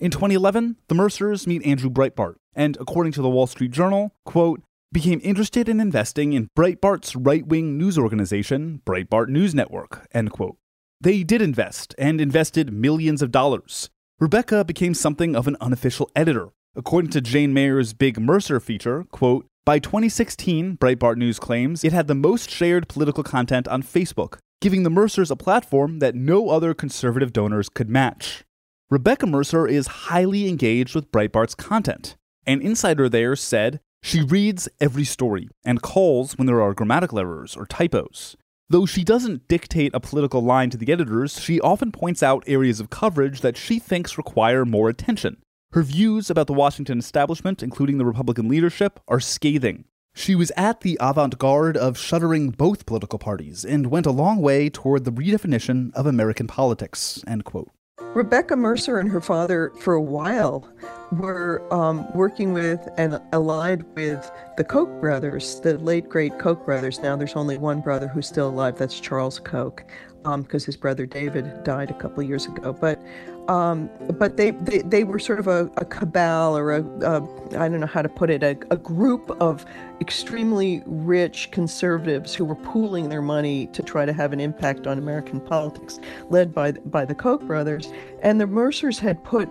In 0.00 0.10
2011, 0.10 0.76
the 0.88 0.96
Mercers 0.96 1.46
meet 1.46 1.64
Andrew 1.64 1.90
Breitbart, 1.90 2.34
and 2.54 2.76
according 2.80 3.12
to 3.12 3.22
the 3.22 3.28
Wall 3.28 3.46
Street 3.46 3.70
Journal, 3.70 4.12
quote, 4.24 4.60
became 4.92 5.20
interested 5.22 5.68
in 5.68 5.80
investing 5.80 6.32
in 6.32 6.48
Breitbart's 6.56 7.14
right-wing 7.14 7.78
news 7.78 7.98
organization, 7.98 8.82
Breitbart 8.84 9.28
News 9.28 9.54
Network, 9.54 10.08
end 10.12 10.32
quote. 10.32 10.56
They 11.00 11.22
did 11.22 11.40
invest 11.40 11.94
and 11.96 12.20
invested 12.20 12.72
millions 12.72 13.22
of 13.22 13.30
dollars. 13.30 13.88
Rebecca 14.18 14.64
became 14.64 14.94
something 14.94 15.36
of 15.36 15.46
an 15.46 15.56
unofficial 15.60 16.10
editor. 16.16 16.48
According 16.74 17.12
to 17.12 17.20
Jane 17.20 17.52
Mayer's 17.52 17.92
Big 17.92 18.18
Mercer 18.18 18.58
feature, 18.58 19.04
quote, 19.12 19.46
by 19.64 19.78
2016, 19.78 20.76
Breitbart 20.76 21.16
News 21.16 21.38
claims 21.38 21.84
it 21.84 21.92
had 21.92 22.08
the 22.08 22.16
most 22.16 22.50
shared 22.50 22.88
political 22.88 23.22
content 23.22 23.68
on 23.68 23.84
Facebook, 23.84 24.38
giving 24.60 24.82
the 24.82 24.90
Mercers 24.90 25.30
a 25.30 25.36
platform 25.36 26.00
that 26.00 26.16
no 26.16 26.48
other 26.48 26.74
conservative 26.74 27.32
donors 27.32 27.68
could 27.68 27.88
match. 27.88 28.42
Rebecca 28.90 29.26
Mercer 29.26 29.68
is 29.68 29.86
highly 30.08 30.48
engaged 30.48 30.96
with 30.96 31.12
Breitbart's 31.12 31.54
content. 31.54 32.16
An 32.44 32.60
insider 32.60 33.08
there 33.08 33.36
said 33.36 33.78
she 34.02 34.20
reads 34.20 34.68
every 34.80 35.04
story 35.04 35.48
and 35.64 35.80
calls 35.80 36.36
when 36.36 36.46
there 36.46 36.62
are 36.62 36.74
grammatical 36.74 37.20
errors 37.20 37.56
or 37.56 37.66
typos. 37.66 38.36
Though 38.70 38.84
she 38.84 39.02
doesn't 39.02 39.48
dictate 39.48 39.94
a 39.94 40.00
political 40.00 40.42
line 40.42 40.68
to 40.70 40.76
the 40.76 40.92
editors, 40.92 41.40
she 41.40 41.58
often 41.58 41.90
points 41.90 42.22
out 42.22 42.44
areas 42.46 42.80
of 42.80 42.90
coverage 42.90 43.40
that 43.40 43.56
she 43.56 43.78
thinks 43.78 44.18
require 44.18 44.66
more 44.66 44.90
attention. 44.90 45.38
Her 45.72 45.82
views 45.82 46.28
about 46.28 46.48
the 46.48 46.52
Washington 46.52 46.98
establishment, 46.98 47.62
including 47.62 47.96
the 47.96 48.04
Republican 48.04 48.46
leadership, 48.46 49.00
are 49.08 49.20
scathing. 49.20 49.84
She 50.14 50.34
was 50.34 50.52
at 50.54 50.82
the 50.82 50.98
avant 51.00 51.38
garde 51.38 51.78
of 51.78 51.96
shuttering 51.96 52.50
both 52.50 52.84
political 52.84 53.18
parties 53.18 53.64
and 53.64 53.86
went 53.86 54.04
a 54.04 54.10
long 54.10 54.42
way 54.42 54.68
toward 54.68 55.04
the 55.04 55.12
redefinition 55.12 55.94
of 55.94 56.06
American 56.06 56.46
politics. 56.46 57.24
End 57.26 57.44
quote. 57.44 57.70
Rebecca 58.18 58.56
Mercer 58.56 58.98
and 58.98 59.08
her 59.08 59.20
father, 59.20 59.70
for 59.78 59.94
a 59.94 60.02
while, 60.02 60.68
were 61.12 61.62
um, 61.72 62.04
working 62.14 62.52
with 62.52 62.88
and 62.96 63.20
allied 63.32 63.84
with 63.94 64.28
the 64.56 64.64
Koch 64.64 64.88
brothers, 65.00 65.60
the 65.60 65.78
late 65.78 66.08
great 66.08 66.36
Koch 66.40 66.64
brothers. 66.64 66.98
Now 66.98 67.14
there's 67.14 67.36
only 67.36 67.58
one 67.58 67.80
brother 67.80 68.08
who's 68.08 68.26
still 68.26 68.48
alive. 68.48 68.76
That's 68.76 68.98
Charles 68.98 69.38
Koch, 69.38 69.84
because 70.24 70.62
um, 70.64 70.66
his 70.66 70.76
brother 70.76 71.06
David 71.06 71.62
died 71.62 71.92
a 71.92 71.94
couple 71.94 72.24
years 72.24 72.46
ago. 72.46 72.72
But 72.72 73.00
um, 73.46 73.88
but 74.18 74.36
they, 74.36 74.50
they, 74.50 74.78
they 74.78 75.04
were 75.04 75.20
sort 75.20 75.38
of 75.38 75.46
a, 75.46 75.70
a 75.76 75.84
cabal 75.84 76.58
or 76.58 76.72
a 76.72 76.82
a 76.82 77.22
I 77.56 77.68
don't 77.68 77.78
know 77.78 77.86
how 77.86 78.02
to 78.02 78.08
put 78.08 78.30
it 78.30 78.42
a, 78.42 78.58
a 78.72 78.76
group 78.76 79.30
of 79.40 79.64
extremely 80.00 80.82
rich 80.86 81.50
conservatives 81.50 82.34
who 82.34 82.44
were 82.44 82.54
pooling 82.54 83.08
their 83.08 83.22
money 83.22 83.66
to 83.68 83.82
try 83.82 84.04
to 84.04 84.12
have 84.12 84.32
an 84.32 84.40
impact 84.40 84.86
on 84.86 84.98
American 84.98 85.40
politics, 85.40 85.98
led 86.30 86.54
by 86.54 86.72
by 86.72 87.04
the 87.04 87.14
Koch 87.14 87.42
brothers. 87.42 87.92
And 88.22 88.40
the 88.40 88.46
Mercers 88.46 88.98
had 88.98 89.22
put 89.24 89.48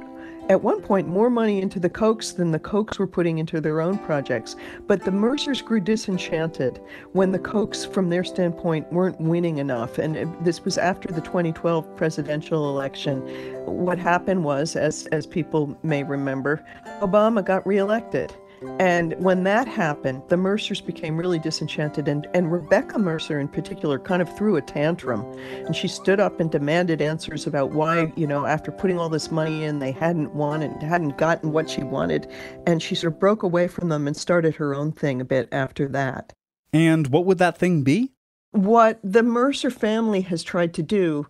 at 0.49 0.63
one 0.63 0.81
point 0.81 1.07
more 1.07 1.29
money 1.29 1.61
into 1.61 1.79
the 1.79 1.89
Kochs 1.89 2.35
than 2.35 2.51
the 2.51 2.59
Kochs 2.59 2.97
were 2.97 3.07
putting 3.07 3.37
into 3.37 3.59
their 3.59 3.81
own 3.81 3.97
projects. 3.97 4.55
But 4.87 5.03
the 5.03 5.11
Mercers 5.11 5.61
grew 5.61 5.81
disenchanted 5.81 6.79
when 7.11 7.31
the 7.31 7.39
Kochs, 7.39 7.91
from 7.91 8.09
their 8.09 8.23
standpoint, 8.23 8.91
weren't 8.91 9.19
winning 9.19 9.57
enough. 9.57 9.97
And 9.97 10.33
this 10.45 10.63
was 10.63 10.77
after 10.77 11.09
the 11.09 11.21
2012 11.21 11.95
presidential 11.97 12.69
election. 12.69 13.19
What 13.65 13.99
happened 13.99 14.43
was, 14.45 14.75
as, 14.75 15.05
as 15.07 15.25
people 15.25 15.77
may 15.83 16.03
remember, 16.03 16.63
Obama 17.01 17.43
got 17.43 17.67
reelected. 17.67 18.33
And 18.79 19.13
when 19.19 19.43
that 19.43 19.67
happened, 19.67 20.23
the 20.29 20.37
Mercers 20.37 20.81
became 20.81 21.17
really 21.17 21.39
disenchanted. 21.39 22.07
And, 22.07 22.27
and 22.33 22.51
Rebecca 22.51 22.97
Mercer, 22.97 23.39
in 23.39 23.47
particular, 23.47 23.99
kind 23.99 24.21
of 24.21 24.37
threw 24.37 24.55
a 24.55 24.61
tantrum. 24.61 25.21
And 25.65 25.75
she 25.75 25.87
stood 25.87 26.19
up 26.19 26.39
and 26.39 26.51
demanded 26.51 27.01
answers 27.01 27.47
about 27.47 27.71
why, 27.71 28.11
you 28.15 28.27
know, 28.27 28.45
after 28.45 28.71
putting 28.71 28.97
all 28.97 29.09
this 29.09 29.31
money 29.31 29.63
in, 29.63 29.79
they 29.79 29.91
hadn't 29.91 30.33
won 30.33 30.63
and 30.63 30.81
hadn't 30.81 31.17
gotten 31.17 31.51
what 31.51 31.69
she 31.69 31.83
wanted. 31.83 32.27
And 32.65 32.81
she 32.81 32.95
sort 32.95 33.13
of 33.13 33.19
broke 33.19 33.43
away 33.43 33.67
from 33.67 33.89
them 33.89 34.07
and 34.07 34.17
started 34.17 34.55
her 34.55 34.73
own 34.73 34.91
thing 34.91 35.21
a 35.21 35.25
bit 35.25 35.49
after 35.51 35.87
that. 35.89 36.33
And 36.73 37.07
what 37.07 37.25
would 37.25 37.37
that 37.37 37.57
thing 37.57 37.83
be? 37.83 38.11
What 38.51 38.99
the 39.03 39.23
Mercer 39.23 39.69
family 39.69 40.21
has 40.21 40.41
tried 40.41 40.73
to 40.75 40.83
do 40.83 41.27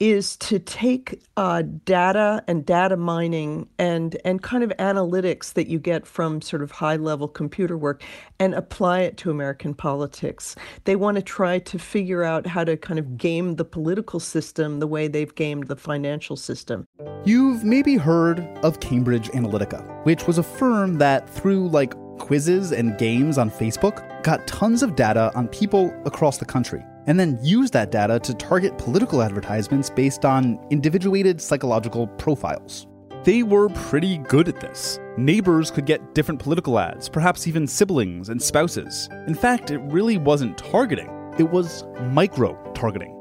is 0.00 0.36
to 0.36 0.58
take 0.58 1.22
uh, 1.36 1.62
data 1.84 2.42
and 2.46 2.64
data 2.64 2.96
mining 2.96 3.68
and 3.78 4.16
and 4.24 4.42
kind 4.42 4.62
of 4.62 4.70
analytics 4.78 5.54
that 5.54 5.66
you 5.66 5.78
get 5.78 6.06
from 6.06 6.40
sort 6.40 6.62
of 6.62 6.70
high 6.70 6.96
level 6.96 7.26
computer 7.26 7.76
work 7.76 8.02
and 8.38 8.54
apply 8.54 9.00
it 9.00 9.16
to 9.16 9.30
American 9.30 9.74
politics. 9.74 10.54
They 10.84 10.96
want 10.96 11.16
to 11.16 11.22
try 11.22 11.58
to 11.58 11.78
figure 11.78 12.22
out 12.22 12.46
how 12.46 12.64
to 12.64 12.76
kind 12.76 12.98
of 12.98 13.16
game 13.16 13.56
the 13.56 13.64
political 13.64 14.20
system 14.20 14.78
the 14.78 14.86
way 14.86 15.08
they've 15.08 15.34
gamed 15.34 15.66
the 15.66 15.76
financial 15.76 16.36
system. 16.36 16.86
You've 17.24 17.64
maybe 17.64 17.96
heard 17.96 18.40
of 18.62 18.80
Cambridge 18.80 19.28
Analytica, 19.30 20.04
which 20.04 20.26
was 20.26 20.38
a 20.38 20.42
firm 20.42 20.98
that 20.98 21.28
through 21.28 21.68
like 21.68 21.94
quizzes 22.18 22.72
and 22.72 22.98
games 22.98 23.38
on 23.38 23.50
Facebook 23.50 24.22
got 24.22 24.46
tons 24.46 24.82
of 24.82 24.96
data 24.96 25.32
on 25.34 25.48
people 25.48 25.92
across 26.04 26.38
the 26.38 26.44
country 26.44 26.82
and 27.08 27.18
then 27.18 27.38
use 27.42 27.70
that 27.70 27.90
data 27.90 28.20
to 28.20 28.34
target 28.34 28.76
political 28.76 29.22
advertisements 29.22 29.88
based 29.88 30.26
on 30.26 30.60
individuated 30.70 31.40
psychological 31.40 32.06
profiles. 32.06 32.86
They 33.24 33.42
were 33.42 33.70
pretty 33.70 34.18
good 34.18 34.46
at 34.46 34.60
this. 34.60 35.00
Neighbors 35.16 35.70
could 35.70 35.86
get 35.86 36.14
different 36.14 36.40
political 36.40 36.78
ads, 36.78 37.08
perhaps 37.08 37.48
even 37.48 37.66
siblings 37.66 38.28
and 38.28 38.40
spouses. 38.40 39.08
In 39.26 39.34
fact, 39.34 39.70
it 39.70 39.78
really 39.78 40.18
wasn't 40.18 40.58
targeting, 40.58 41.08
it 41.38 41.50
was 41.50 41.84
micro 42.12 42.56
targeting. 42.74 43.14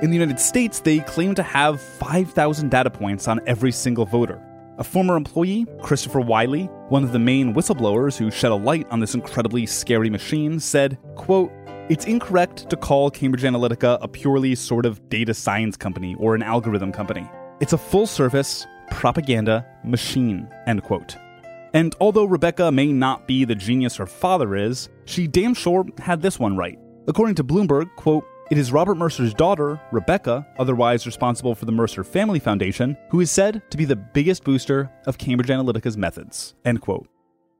In 0.00 0.10
the 0.10 0.16
United 0.16 0.38
States, 0.40 0.80
they 0.80 1.00
claim 1.00 1.34
to 1.34 1.42
have 1.42 1.80
5,000 1.80 2.70
data 2.70 2.90
points 2.90 3.26
on 3.26 3.40
every 3.46 3.72
single 3.72 4.06
voter. 4.06 4.40
A 4.78 4.84
former 4.84 5.16
employee, 5.16 5.66
Christopher 5.82 6.20
Wylie, 6.20 6.64
one 6.88 7.04
of 7.04 7.12
the 7.12 7.18
main 7.18 7.54
whistleblowers 7.54 8.16
who 8.16 8.30
shed 8.30 8.50
a 8.50 8.56
light 8.56 8.86
on 8.90 9.00
this 9.00 9.14
incredibly 9.14 9.66
scary 9.66 10.10
machine, 10.10 10.58
said, 10.58 10.98
quote, 11.14 11.52
it's 11.90 12.06
incorrect 12.06 12.70
to 12.70 12.76
call 12.76 13.10
Cambridge 13.10 13.42
Analytica 13.42 13.98
a 14.00 14.08
purely 14.08 14.54
sort 14.54 14.86
of 14.86 15.06
data 15.10 15.34
science 15.34 15.76
company 15.76 16.16
or 16.18 16.34
an 16.34 16.42
algorithm 16.42 16.92
company. 16.92 17.28
It's 17.60 17.74
a 17.74 17.78
full 17.78 18.06
service 18.06 18.66
propaganda 18.90 19.66
machine, 19.84 20.48
end 20.66 20.82
quote. 20.82 21.16
And 21.74 21.94
although 22.00 22.24
Rebecca 22.24 22.72
may 22.72 22.92
not 22.92 23.26
be 23.26 23.44
the 23.44 23.54
genius 23.54 23.96
her 23.96 24.06
father 24.06 24.56
is, 24.56 24.88
she 25.04 25.26
damn 25.26 25.52
sure 25.52 25.84
had 25.98 26.22
this 26.22 26.38
one 26.38 26.56
right. 26.56 26.78
According 27.06 27.34
to 27.36 27.44
Bloomberg, 27.44 27.94
quote, 27.96 28.24
it 28.50 28.58
is 28.58 28.72
Robert 28.72 28.96
Mercer's 28.96 29.34
daughter, 29.34 29.80
Rebecca, 29.90 30.46
otherwise 30.58 31.06
responsible 31.06 31.54
for 31.54 31.64
the 31.64 31.72
Mercer 31.72 32.04
Family 32.04 32.38
Foundation, 32.38 32.96
who 33.10 33.20
is 33.20 33.30
said 33.30 33.62
to 33.70 33.76
be 33.76 33.84
the 33.84 33.96
biggest 33.96 34.44
booster 34.44 34.90
of 35.06 35.18
Cambridge 35.18 35.48
Analytica's 35.48 35.96
methods. 35.96 36.54
End 36.64 36.80
quote. 36.80 37.08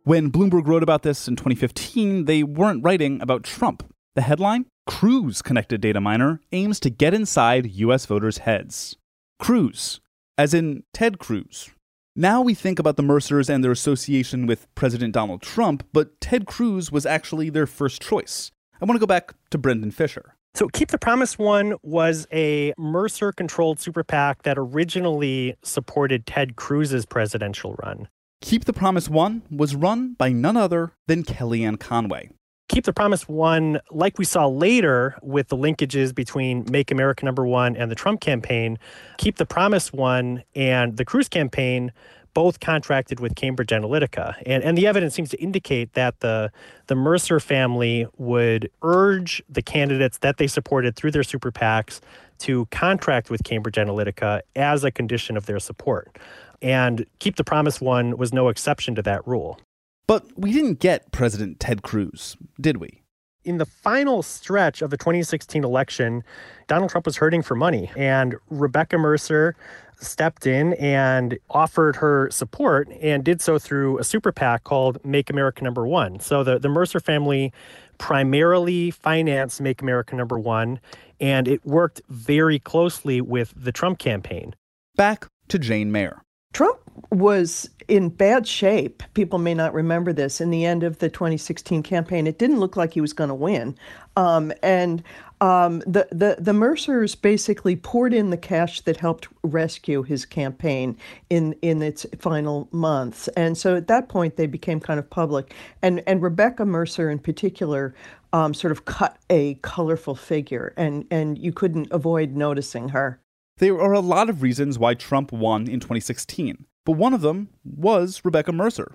When 0.05 0.31
Bloomberg 0.31 0.67
wrote 0.67 0.83
about 0.83 1.03
this 1.03 1.27
in 1.29 1.37
2015, 1.37 2.27
they 2.27 2.43
weren't 2.43 2.85
writing 2.85 3.21
about 3.23 3.43
Trump. 3.43 3.83
The 4.15 4.23
headline 4.23 4.67
Cruz 4.87 5.43
Connected 5.43 5.81
Data 5.81 6.01
Miner 6.01 6.41
aims 6.53 6.79
to 6.81 6.91
get 6.91 7.15
inside 7.15 7.73
US 7.73 8.07
voters' 8.07 8.39
heads. 8.39 8.95
Cruz, 9.41 10.01
as 10.39 10.55
in 10.55 10.85
Ted 10.93 11.19
Cruz. 11.19 11.71
Now 12.15 12.41
we 12.41 12.55
think 12.55 12.79
about 12.79 12.97
the 12.97 13.03
Mercers 13.03 13.51
and 13.51 13.65
their 13.65 13.73
association 13.73 14.47
with 14.47 14.73
President 14.77 15.15
Donald 15.15 15.43
Trump, 15.43 15.85
but 15.93 16.21
Ted 16.21 16.47
Cruz 16.47 16.93
was 16.93 17.05
actually 17.05 17.51
their 17.51 17.67
first 17.67 18.01
choice. 18.01 18.53
I 18.81 18.85
want 18.85 18.95
to 18.95 19.01
go 19.01 19.07
back 19.07 19.35
to 19.51 19.59
Brendan 19.59 19.91
Fischer. 19.91 20.37
So, 20.55 20.69
Keep 20.69 20.93
the 20.93 20.99
Promise 20.99 21.37
One 21.37 21.75
was 21.83 22.29
a 22.33 22.73
Mercer 22.79 23.33
controlled 23.33 23.81
super 23.81 24.05
PAC 24.05 24.45
that 24.45 24.57
originally 24.57 25.57
supported 25.65 26.25
Ted 26.25 26.55
Cruz's 26.55 27.05
presidential 27.05 27.75
run. 27.83 28.07
Keep 28.41 28.67
the 28.67 28.73
Promise 28.73 29.09
One 29.09 29.43
was 29.51 29.75
run 29.75 30.15
by 30.15 30.31
none 30.31 30.57
other 30.57 30.93
than 31.09 31.25
Kellyanne 31.25 31.81
Conway. 31.81 32.31
Keep 32.75 32.87
the 32.87 32.93
Promise 32.93 33.29
One, 33.29 33.81
like 33.93 34.19
we 34.19 34.25
saw 34.25 34.49
later 34.49 35.17
with 35.23 35.47
the 35.47 35.57
linkages 35.57 36.13
between 36.13 36.67
Make 36.69 36.91
America 36.91 37.25
Number 37.25 37.47
One 37.47 37.77
and 37.77 37.89
the 37.89 37.95
Trump 37.95 38.21
campaign. 38.21 38.81
Keep 39.17 39.37
the 39.37 39.47
Promise 39.47 39.93
One 39.93 40.43
and 40.57 40.97
the 40.97 41.05
Cruz 41.05 41.29
campaign 41.29 41.93
both 42.35 42.59
contracted 42.59 43.21
with 43.21 43.37
Cambridge 43.37 43.69
Analytica. 43.69 44.35
And, 44.45 44.65
and 44.65 44.77
the 44.77 44.89
evidence 44.89 45.15
seems 45.15 45.31
to 45.31 45.41
indicate 45.41 45.93
that 45.93 46.19
the, 46.19 46.51
the 46.89 46.97
Mercer 46.97 47.39
family 47.39 48.09
would 48.17 48.69
urge 48.83 49.41
the 49.49 49.63
candidates 49.63 50.19
that 50.19 50.39
they 50.39 50.49
supported 50.49 50.97
through 50.97 51.13
their 51.13 51.23
super 51.23 51.53
PACs 51.53 52.01
to 52.39 52.67
contract 52.73 53.31
with 53.31 53.45
Cambridge 53.45 53.77
Analytica 53.77 54.41
as 54.57 54.83
a 54.83 54.91
condition 54.91 55.37
of 55.37 55.47
their 55.47 55.61
support. 55.61 56.19
And 56.61 57.07
Keep 57.21 57.37
the 57.37 57.45
Promise 57.45 57.81
one 57.81 58.17
was 58.17 58.33
no 58.33 58.49
exception 58.49 58.97
to 58.97 59.03
that 59.03 59.25
rule. 59.29 59.61
But 60.07 60.27
we 60.37 60.53
didn't 60.53 60.81
get 60.81 61.13
President 61.13 61.61
Ted 61.61 61.83
Cruz, 61.83 62.37
did 62.61 62.79
we? 62.79 63.03
In 63.45 63.59
the 63.59 63.67
final 63.67 64.23
stretch 64.23 64.81
of 64.81 64.91
the 64.91 64.97
2016 64.97 65.65
election, 65.65 66.25
Donald 66.67 66.91
Trump 66.91 67.07
was 67.07 67.17
hurting 67.19 67.43
for 67.43 67.55
money, 67.55 67.91
and 67.97 68.37
Rebecca 68.49 68.97
Mercer 68.97 69.55
stepped 70.01 70.47
in 70.47 70.75
and 70.75 71.39
offered 71.51 71.97
her 71.97 72.31
support 72.31 72.89
and 73.01 73.25
did 73.25 73.41
so 73.41 73.59
through 73.59 73.99
a 73.99 74.05
super 74.05 74.33
PAC 74.33 74.65
called 74.65 75.03
Make 75.05 75.31
America 75.31 75.63
Number 75.63 75.87
One. 75.87 76.21
So 76.21 76.43
the, 76.43 76.59
the 76.59 76.69
Mercer 76.69 77.01
family 77.01 77.53
primarily 77.99 78.91
financed 78.91 79.61
Make 79.61 79.83
America 79.83 80.17
Number 80.17 80.39
One, 80.39 80.81
and 81.21 81.47
it 81.47 81.65
worked 81.65 82.03
very 82.09 82.59
closely 82.59 83.21
with 83.21 83.53
the 83.57 83.73
Trump 83.73 83.99
campaign. 83.99 84.55
Back 84.97 85.27
to 85.49 85.59
Jane 85.59 85.93
Mayer. 85.93 86.23
Trump 86.53 86.79
was 87.11 87.69
in 87.89 88.09
bad 88.09 88.47
shape. 88.47 89.03
People 89.15 89.39
may 89.39 89.55
not 89.55 89.75
remember 89.75 90.13
this. 90.13 90.41
In 90.41 90.51
the 90.51 90.65
end 90.65 90.83
of 90.83 90.99
the 90.99 91.09
2016 91.09 91.83
campaign, 91.83 92.27
it 92.27 92.39
didn't 92.39 92.61
look 92.61 92.77
like 92.77 92.95
he 92.95 93.01
was 93.01 93.13
going 93.13 93.29
to 93.29 93.35
win. 93.35 93.77
Um, 94.17 94.53
and 94.63 95.03
um, 95.41 95.81
the, 95.81 96.09
the, 96.11 96.37
the 96.39 96.53
Mercers 96.53 97.15
basically 97.15 97.77
poured 97.77 98.15
in 98.15 98.31
the 98.31 98.37
cash 98.37 98.81
that 98.83 98.97
helped 98.97 99.29
rescue 99.43 100.03
his 100.03 100.25
campaign 100.25 100.97
in, 101.29 101.55
in 101.61 101.83
its 101.83 102.07
final 102.19 102.69
months. 102.71 103.29
And 103.29 103.59
so 103.59 103.77
at 103.77 103.89
that 103.89 104.09
point, 104.09 104.37
they 104.37 104.47
became 104.47 104.81
kind 104.81 104.99
of 104.99 105.11
public. 105.11 105.53
And, 105.83 106.03
and 106.07 106.23
Rebecca 106.23 106.65
Mercer, 106.65 107.11
in 107.11 107.19
particular, 107.19 107.95
um, 108.33 108.55
sort 108.55 108.73
of 108.73 108.85
cut 108.85 109.17
a 109.31 109.55
colorful 109.63 110.17
figure, 110.17 110.75
and, 110.77 111.07
and 111.11 111.39
you 111.39 111.53
couldn't 111.53 111.89
avoid 111.93 112.33
noticing 112.33 112.89
her. 112.89 113.21
There 113.59 113.81
are 113.81 113.93
a 113.93 114.01
lot 114.01 114.29
of 114.29 114.43
reasons 114.43 114.79
why 114.79 114.95
Trump 114.95 115.31
won 115.31 115.69
in 115.69 115.79
2016, 115.79 116.67
but 116.85 116.93
one 116.93 117.15
of 117.15 117.21
them 117.21 117.49
was 117.65 118.21
Rebecca 118.25 118.53
Mercer. 118.53 118.93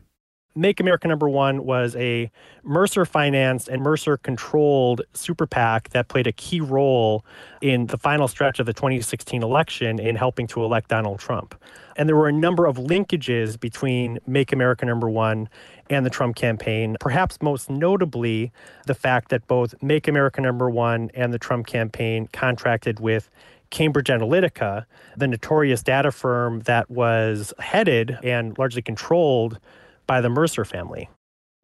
Make 0.55 0.79
America 0.79 1.07
Number 1.07 1.29
One 1.29 1.63
was 1.63 1.95
a 1.95 2.29
Mercer 2.63 3.05
financed 3.05 3.67
and 3.67 3.83
Mercer 3.83 4.17
controlled 4.17 5.01
super 5.13 5.45
PAC 5.45 5.89
that 5.89 6.07
played 6.07 6.25
a 6.25 6.31
key 6.31 6.59
role 6.59 7.23
in 7.61 7.85
the 7.85 7.97
final 7.97 8.27
stretch 8.27 8.59
of 8.59 8.65
the 8.65 8.73
2016 8.73 9.43
election 9.43 9.99
in 9.99 10.15
helping 10.15 10.47
to 10.47 10.63
elect 10.63 10.89
Donald 10.89 11.19
Trump. 11.19 11.55
And 11.95 12.09
there 12.09 12.15
were 12.15 12.27
a 12.27 12.33
number 12.33 12.65
of 12.65 12.77
linkages 12.77 13.59
between 13.59 14.17
Make 14.25 14.51
America 14.51 14.85
Number 14.85 15.09
One 15.09 15.47
and 15.89 16.05
the 16.05 16.09
Trump 16.09 16.35
campaign, 16.35 16.97
perhaps 16.99 17.37
most 17.41 17.69
notably 17.69 18.51
the 18.87 18.95
fact 18.95 19.29
that 19.29 19.47
both 19.47 19.81
Make 19.83 20.07
America 20.07 20.41
Number 20.41 20.69
One 20.69 21.11
and 21.13 21.31
the 21.31 21.39
Trump 21.39 21.67
campaign 21.67 22.27
contracted 22.33 22.99
with 22.99 23.29
Cambridge 23.69 24.07
Analytica, 24.07 24.85
the 25.17 25.27
notorious 25.27 25.83
data 25.83 26.11
firm 26.11 26.61
that 26.61 26.89
was 26.89 27.53
headed 27.59 28.17
and 28.23 28.57
largely 28.57 28.81
controlled 28.81 29.59
by 30.07 30.21
the 30.21 30.29
Mercer 30.29 30.65
family. 30.65 31.09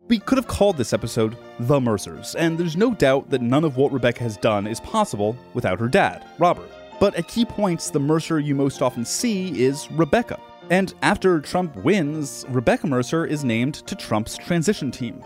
We 0.08 0.20
could 0.20 0.38
have 0.38 0.48
called 0.48 0.78
this 0.78 0.94
episode 0.94 1.36
The 1.60 1.82
Mercers, 1.82 2.36
and 2.36 2.60
there's 2.60 2.78
no 2.78 2.94
doubt 2.94 3.32
that 3.32 3.42
none 3.42 3.64
of 3.64 3.76
what 3.76 3.92
Rebecca 3.92 4.22
has 4.22 4.38
done 4.38 4.68
is 4.68 4.80
possible 4.80 5.36
without 5.56 5.80
her 5.80 5.88
dad, 5.88 6.24
Robert. 6.38 6.70
But 7.00 7.16
at 7.16 7.28
key 7.28 7.44
points, 7.44 7.90
the 7.90 8.00
Mercer 8.00 8.40
you 8.40 8.54
most 8.54 8.84
often 8.84 9.04
see 9.04 9.60
is 9.60 9.90
Rebecca. 9.92 10.40
And 10.70 10.94
after 11.02 11.40
Trump 11.42 11.76
wins, 11.78 12.46
Rebecca 12.50 12.88
Mercer 12.88 13.26
is 13.26 13.44
named 13.44 13.76
to 13.88 13.96
Trump's 13.96 14.38
transition 14.38 14.92
team. 14.92 15.24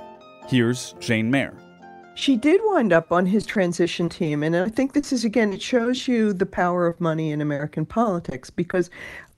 Here's 0.48 0.94
Jane 1.00 1.30
Mayer. 1.30 1.54
She 2.16 2.36
did 2.36 2.60
wind 2.66 2.92
up 2.92 3.12
on 3.12 3.26
his 3.26 3.46
transition 3.46 4.10
team. 4.10 4.44
And 4.44 4.56
I 4.56 4.68
think 4.68 4.94
this 4.94 5.14
is, 5.14 5.24
again, 5.24 5.54
it 5.54 5.62
shows 5.62 6.08
you 6.08 6.34
the 6.34 6.46
power 6.46 6.86
of 6.86 7.00
money 7.00 7.32
in 7.32 7.40
American 7.40 7.86
politics 7.86 8.50
because 8.50 8.90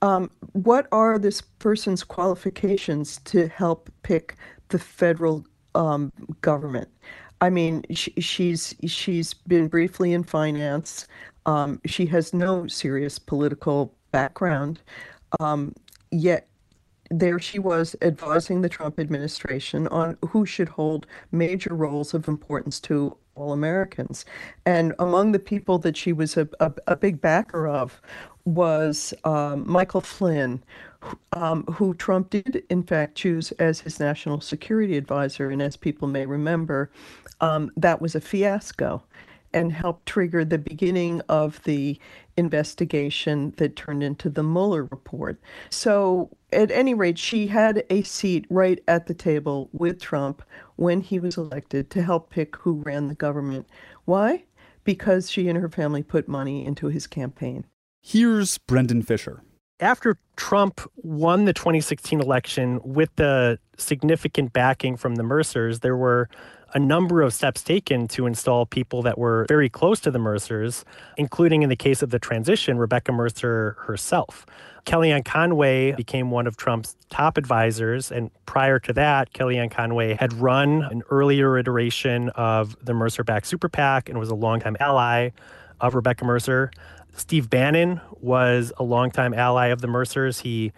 um, 0.01 0.31
what 0.53 0.87
are 0.91 1.19
this 1.19 1.41
person's 1.41 2.03
qualifications 2.03 3.19
to 3.25 3.47
help 3.49 3.89
pick 4.01 4.35
the 4.69 4.79
federal 4.79 5.45
um, 5.75 6.11
government? 6.41 6.89
I 7.39 7.49
mean, 7.49 7.83
she, 7.91 8.11
she's 8.19 8.75
she's 8.85 9.33
been 9.33 9.67
briefly 9.67 10.13
in 10.13 10.23
finance. 10.23 11.07
Um, 11.47 11.81
she 11.85 12.05
has 12.07 12.33
no 12.33 12.67
serious 12.67 13.17
political 13.17 13.95
background, 14.11 14.79
um, 15.39 15.73
yet 16.11 16.47
there 17.11 17.39
she 17.39 17.59
was 17.59 17.95
advising 18.01 18.61
the 18.61 18.69
Trump 18.69 18.99
administration 18.99 19.87
on 19.89 20.17
who 20.29 20.45
should 20.45 20.69
hold 20.69 21.05
major 21.31 21.75
roles 21.75 22.13
of 22.13 22.27
importance 22.27 22.79
to 22.79 23.17
all 23.35 23.51
Americans. 23.51 24.25
And 24.65 24.93
among 24.97 25.33
the 25.33 25.39
people 25.39 25.77
that 25.79 25.97
she 25.97 26.13
was 26.13 26.37
a, 26.37 26.47
a, 26.59 26.71
a 26.87 26.95
big 26.95 27.21
backer 27.21 27.67
of 27.67 28.01
was 28.45 29.13
um, 29.23 29.69
Michael 29.69 30.01
Flynn, 30.01 30.63
um, 31.33 31.63
who 31.65 31.93
Trump 31.93 32.29
did, 32.29 32.63
in 32.69 32.83
fact, 32.83 33.15
choose 33.15 33.51
as 33.53 33.81
his 33.81 33.99
national 33.99 34.41
security 34.41 34.97
advisor. 34.97 35.49
And 35.49 35.61
as 35.61 35.75
people 35.75 36.07
may 36.07 36.25
remember, 36.25 36.91
um, 37.41 37.71
that 37.75 38.01
was 38.01 38.15
a 38.15 38.21
fiasco 38.21 39.03
and 39.53 39.73
helped 39.73 40.05
trigger 40.05 40.45
the 40.45 40.57
beginning 40.57 41.21
of 41.27 41.61
the 41.63 41.99
investigation 42.37 43.53
that 43.57 43.75
turned 43.75 44.01
into 44.01 44.29
the 44.29 44.43
Mueller 44.43 44.85
report. 44.85 45.39
So, 45.69 46.29
at 46.51 46.71
any 46.71 46.93
rate, 46.93 47.17
she 47.17 47.47
had 47.47 47.83
a 47.89 48.03
seat 48.03 48.45
right 48.49 48.81
at 48.87 49.07
the 49.07 49.13
table 49.13 49.69
with 49.71 50.01
Trump 50.01 50.43
when 50.75 51.01
he 51.01 51.19
was 51.19 51.37
elected 51.37 51.89
to 51.91 52.03
help 52.03 52.29
pick 52.29 52.55
who 52.57 52.81
ran 52.81 53.07
the 53.07 53.15
government. 53.15 53.67
Why? 54.05 54.45
Because 54.83 55.29
she 55.29 55.47
and 55.47 55.57
her 55.57 55.69
family 55.69 56.03
put 56.03 56.27
money 56.27 56.65
into 56.65 56.87
his 56.87 57.07
campaign. 57.07 57.65
Here's 58.01 58.57
Brendan 58.57 59.03
Fischer. 59.03 59.43
After 59.79 60.17
Trump 60.35 60.81
won 60.97 61.45
the 61.45 61.53
2016 61.53 62.21
election 62.21 62.79
with 62.83 63.09
the 63.15 63.57
significant 63.77 64.53
backing 64.53 64.95
from 64.95 65.15
the 65.15 65.23
Mercers, 65.23 65.79
there 65.79 65.97
were 65.97 66.29
a 66.73 66.79
number 66.79 67.21
of 67.21 67.33
steps 67.33 67.63
taken 67.63 68.07
to 68.09 68.25
install 68.25 68.65
people 68.65 69.01
that 69.01 69.17
were 69.17 69.45
very 69.47 69.69
close 69.69 69.99
to 70.01 70.11
the 70.11 70.19
Mercers, 70.19 70.85
including 71.17 71.63
in 71.63 71.69
the 71.69 71.75
case 71.75 72.01
of 72.01 72.11
the 72.11 72.19
transition, 72.19 72.77
Rebecca 72.77 73.11
Mercer 73.11 73.75
herself. 73.79 74.45
Kellyanne 74.85 75.23
Conway 75.23 75.91
became 75.93 76.31
one 76.31 76.47
of 76.47 76.57
Trump's 76.57 76.95
top 77.09 77.37
advisors. 77.37 78.11
And 78.11 78.31
prior 78.45 78.79
to 78.79 78.93
that, 78.93 79.33
Kellyanne 79.33 79.71
Conway 79.71 80.15
had 80.15 80.33
run 80.33 80.83
an 80.83 81.03
earlier 81.09 81.57
iteration 81.57 82.29
of 82.29 82.75
the 82.83 82.93
Mercer 82.93 83.23
backed 83.23 83.47
super 83.47 83.69
PAC 83.69 84.09
and 84.09 84.19
was 84.19 84.29
a 84.29 84.35
longtime 84.35 84.77
ally 84.79 85.29
of 85.79 85.95
Rebecca 85.95 86.25
Mercer. 86.25 86.71
Steve 87.15 87.49
Bannon 87.49 88.01
was 88.19 88.71
a 88.77 88.83
longtime 88.83 89.33
ally 89.33 89.67
of 89.67 89.81
the 89.81 89.87
Mercers. 89.87 90.39
He 90.39 90.71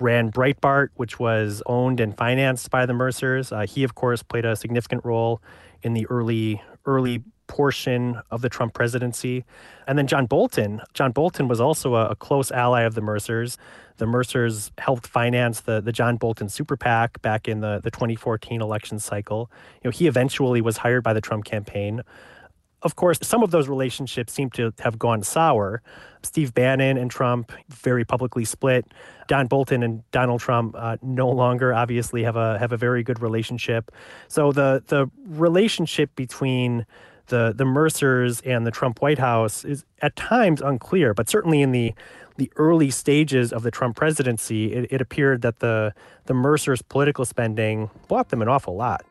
ran 0.00 0.30
Breitbart, 0.30 0.88
which 0.94 1.18
was 1.18 1.62
owned 1.66 2.00
and 2.00 2.16
financed 2.16 2.70
by 2.70 2.86
the 2.86 2.92
Mercers. 2.92 3.50
Uh, 3.50 3.66
he, 3.66 3.84
of 3.84 3.94
course, 3.94 4.22
played 4.22 4.44
a 4.44 4.54
significant 4.54 5.04
role 5.04 5.40
in 5.82 5.94
the 5.94 6.06
early 6.06 6.62
early 6.86 7.22
portion 7.48 8.20
of 8.30 8.42
the 8.42 8.48
Trump 8.48 8.74
presidency. 8.74 9.44
And 9.86 9.98
then 9.98 10.06
John 10.06 10.26
Bolton. 10.26 10.80
John 10.94 11.12
Bolton 11.12 11.48
was 11.48 11.60
also 11.60 11.96
a, 11.96 12.10
a, 12.10 12.16
close 12.16 12.52
ally 12.52 12.82
of 12.82 12.94
the 12.94 13.00
Mercers. 13.00 13.58
The 13.96 14.06
Mercers 14.06 14.70
helped 14.78 15.06
finance 15.06 15.60
the, 15.60 15.80
the 15.80 15.90
John 15.90 16.16
Bolton 16.16 16.48
super 16.48 16.76
PAC 16.76 17.20
back 17.22 17.48
in 17.48 17.60
the, 17.60 17.80
the 17.82 17.90
2014 17.90 18.60
election 18.60 19.00
cycle. 19.00 19.50
You 19.82 19.88
know, 19.88 19.92
he 19.92 20.06
eventually 20.06 20.60
was 20.60 20.76
hired 20.76 21.02
by 21.02 21.12
the 21.12 21.20
Trump 21.20 21.44
campaign 21.44 22.02
of 22.82 22.96
course, 22.96 23.18
some 23.22 23.42
of 23.42 23.50
those 23.50 23.68
relationships 23.68 24.32
seem 24.32 24.50
to 24.50 24.72
have 24.78 24.98
gone 24.98 25.22
sour. 25.22 25.82
Steve 26.22 26.54
Bannon 26.54 26.96
and 26.96 27.10
Trump 27.10 27.52
very 27.68 28.04
publicly 28.04 28.44
split. 28.44 28.86
John 29.28 29.46
Bolton 29.46 29.82
and 29.82 30.08
Donald 30.10 30.40
Trump 30.40 30.74
uh, 30.78 30.96
no 31.02 31.28
longer 31.28 31.74
obviously 31.74 32.22
have 32.22 32.36
a 32.36 32.58
have 32.58 32.72
a 32.72 32.76
very 32.76 33.02
good 33.02 33.20
relationship. 33.20 33.90
So 34.28 34.52
the 34.52 34.82
the 34.86 35.10
relationship 35.26 36.14
between 36.14 36.86
the 37.28 37.52
the 37.56 37.64
Mercers 37.64 38.40
and 38.42 38.66
the 38.66 38.70
Trump 38.70 39.00
White 39.00 39.18
House 39.18 39.64
is 39.64 39.84
at 40.02 40.16
times 40.16 40.60
unclear, 40.60 41.14
but 41.14 41.28
certainly 41.28 41.62
in 41.62 41.72
the 41.72 41.94
the 42.36 42.50
early 42.56 42.90
stages 42.90 43.52
of 43.52 43.64
the 43.64 43.70
Trump 43.70 43.96
presidency, 43.96 44.72
it, 44.72 44.92
it 44.92 45.00
appeared 45.00 45.42
that 45.42 45.58
the 45.58 45.92
the 46.26 46.34
Mercers' 46.34 46.82
political 46.82 47.24
spending 47.24 47.90
bought 48.08 48.28
them 48.28 48.42
an 48.42 48.48
awful 48.48 48.76
lot. 48.76 49.04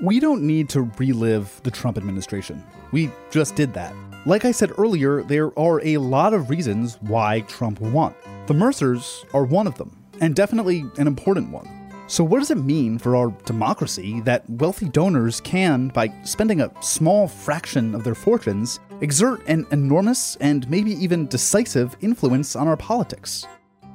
We 0.00 0.20
don't 0.20 0.42
need 0.42 0.68
to 0.70 0.90
relive 0.98 1.60
the 1.62 1.70
Trump 1.70 1.96
administration. 1.96 2.62
We 2.92 3.10
just 3.30 3.56
did 3.56 3.72
that. 3.74 3.94
Like 4.26 4.44
I 4.44 4.50
said 4.50 4.72
earlier, 4.76 5.22
there 5.22 5.58
are 5.58 5.80
a 5.84 5.96
lot 5.98 6.34
of 6.34 6.50
reasons 6.50 6.98
why 7.00 7.40
Trump 7.42 7.80
won. 7.80 8.14
The 8.46 8.54
Mercers 8.54 9.24
are 9.32 9.44
one 9.44 9.66
of 9.66 9.78
them, 9.78 9.96
and 10.20 10.34
definitely 10.34 10.84
an 10.98 11.06
important 11.06 11.50
one. 11.50 11.85
So, 12.08 12.22
what 12.22 12.38
does 12.38 12.52
it 12.52 12.58
mean 12.58 12.98
for 12.98 13.16
our 13.16 13.30
democracy 13.46 14.20
that 14.20 14.48
wealthy 14.48 14.88
donors 14.88 15.40
can, 15.40 15.88
by 15.88 16.12
spending 16.22 16.60
a 16.60 16.70
small 16.80 17.26
fraction 17.26 17.96
of 17.96 18.04
their 18.04 18.14
fortunes, 18.14 18.78
exert 19.00 19.44
an 19.48 19.66
enormous 19.72 20.36
and 20.36 20.70
maybe 20.70 20.92
even 20.92 21.26
decisive 21.26 21.96
influence 22.02 22.54
on 22.54 22.68
our 22.68 22.76
politics? 22.76 23.44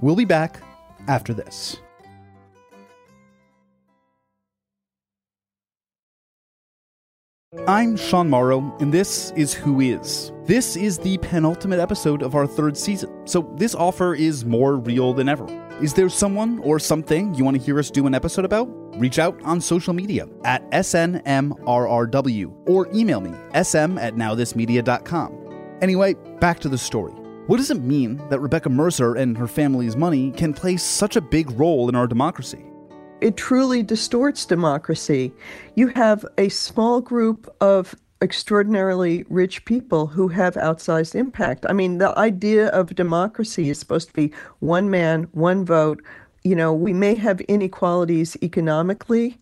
We'll 0.02 0.18
be 0.18 0.26
back 0.26 0.62
after 1.08 1.34
this. 1.34 1.78
I'm 7.66 7.96
Sean 7.96 8.30
Morrow, 8.30 8.76
and 8.82 8.94
this 8.94 9.32
is 9.38 9.54
Who 9.54 9.80
Is. 9.80 10.34
This 10.44 10.76
is 10.76 10.98
the 10.98 11.18
penultimate 11.20 11.80
episode 11.80 12.24
of 12.24 12.36
our 12.36 12.48
third 12.48 12.76
season, 12.76 13.26
so 13.26 13.54
this 13.56 13.74
offer 13.74 14.14
is 14.16 14.44
more 14.44 14.76
real 14.76 15.14
than 15.14 15.30
ever. 15.30 15.71
Is 15.82 15.94
there 15.96 16.10
someone 16.10 16.60
or 16.60 16.78
something 16.78 17.34
you 17.34 17.44
want 17.44 17.58
to 17.58 17.64
hear 17.64 17.80
us 17.80 17.90
do 17.90 18.06
an 18.06 18.14
episode 18.14 18.46
about? 18.46 18.70
Reach 19.00 19.18
out 19.18 19.42
on 19.44 19.60
social 19.60 19.94
media 19.94 20.28
at 20.46 20.70
SNMRRW 20.72 22.54
or 22.70 22.88
email 22.94 23.20
me, 23.20 23.32
sm 23.64 23.98
at 23.98 24.14
nowthismedia.com. 24.14 25.78
Anyway, 25.82 26.14
back 26.40 26.60
to 26.60 26.70
the 26.70 26.78
story. 26.78 27.14
What 27.48 27.58
does 27.58 27.72
it 27.72 27.82
mean 27.82 28.22
that 28.30 28.40
Rebecca 28.40 28.70
Mercer 28.70 29.16
and 29.16 29.36
her 29.36 29.48
family's 29.48 29.98
money 29.98 30.30
can 30.32 30.54
play 30.54 30.78
such 30.78 31.16
a 31.16 31.22
big 31.22 31.50
role 31.60 31.90
in 31.90 31.96
our 31.96 32.06
democracy? 32.06 32.64
it 33.22 33.38
truly 33.38 33.84
distorts 33.84 34.46
democracy. 34.46 35.32
You 35.76 35.88
have 35.90 36.26
a 36.38 36.50
small 36.50 37.00
group 37.02 37.48
of 37.62 37.96
extraordinarily 38.22 39.26
rich 39.30 39.66
people 39.66 40.08
who 40.08 40.28
have 40.30 40.54
outsized 40.56 41.16
impact. 41.16 41.66
I 41.68 41.74
mean, 41.74 41.98
the 41.98 42.18
idea 42.18 42.68
of 42.68 42.96
democracy 42.96 43.70
is 43.70 43.80
supposed 43.80 44.10
to 44.10 44.14
be 44.14 44.32
one 44.60 44.90
man, 44.90 45.28
one 45.32 45.66
vote. 45.66 46.02
You 46.44 46.56
know, 46.56 46.74
we 46.74 46.94
may 46.94 47.16
have 47.16 47.42
inequalities 47.42 48.38
economically 48.44 49.40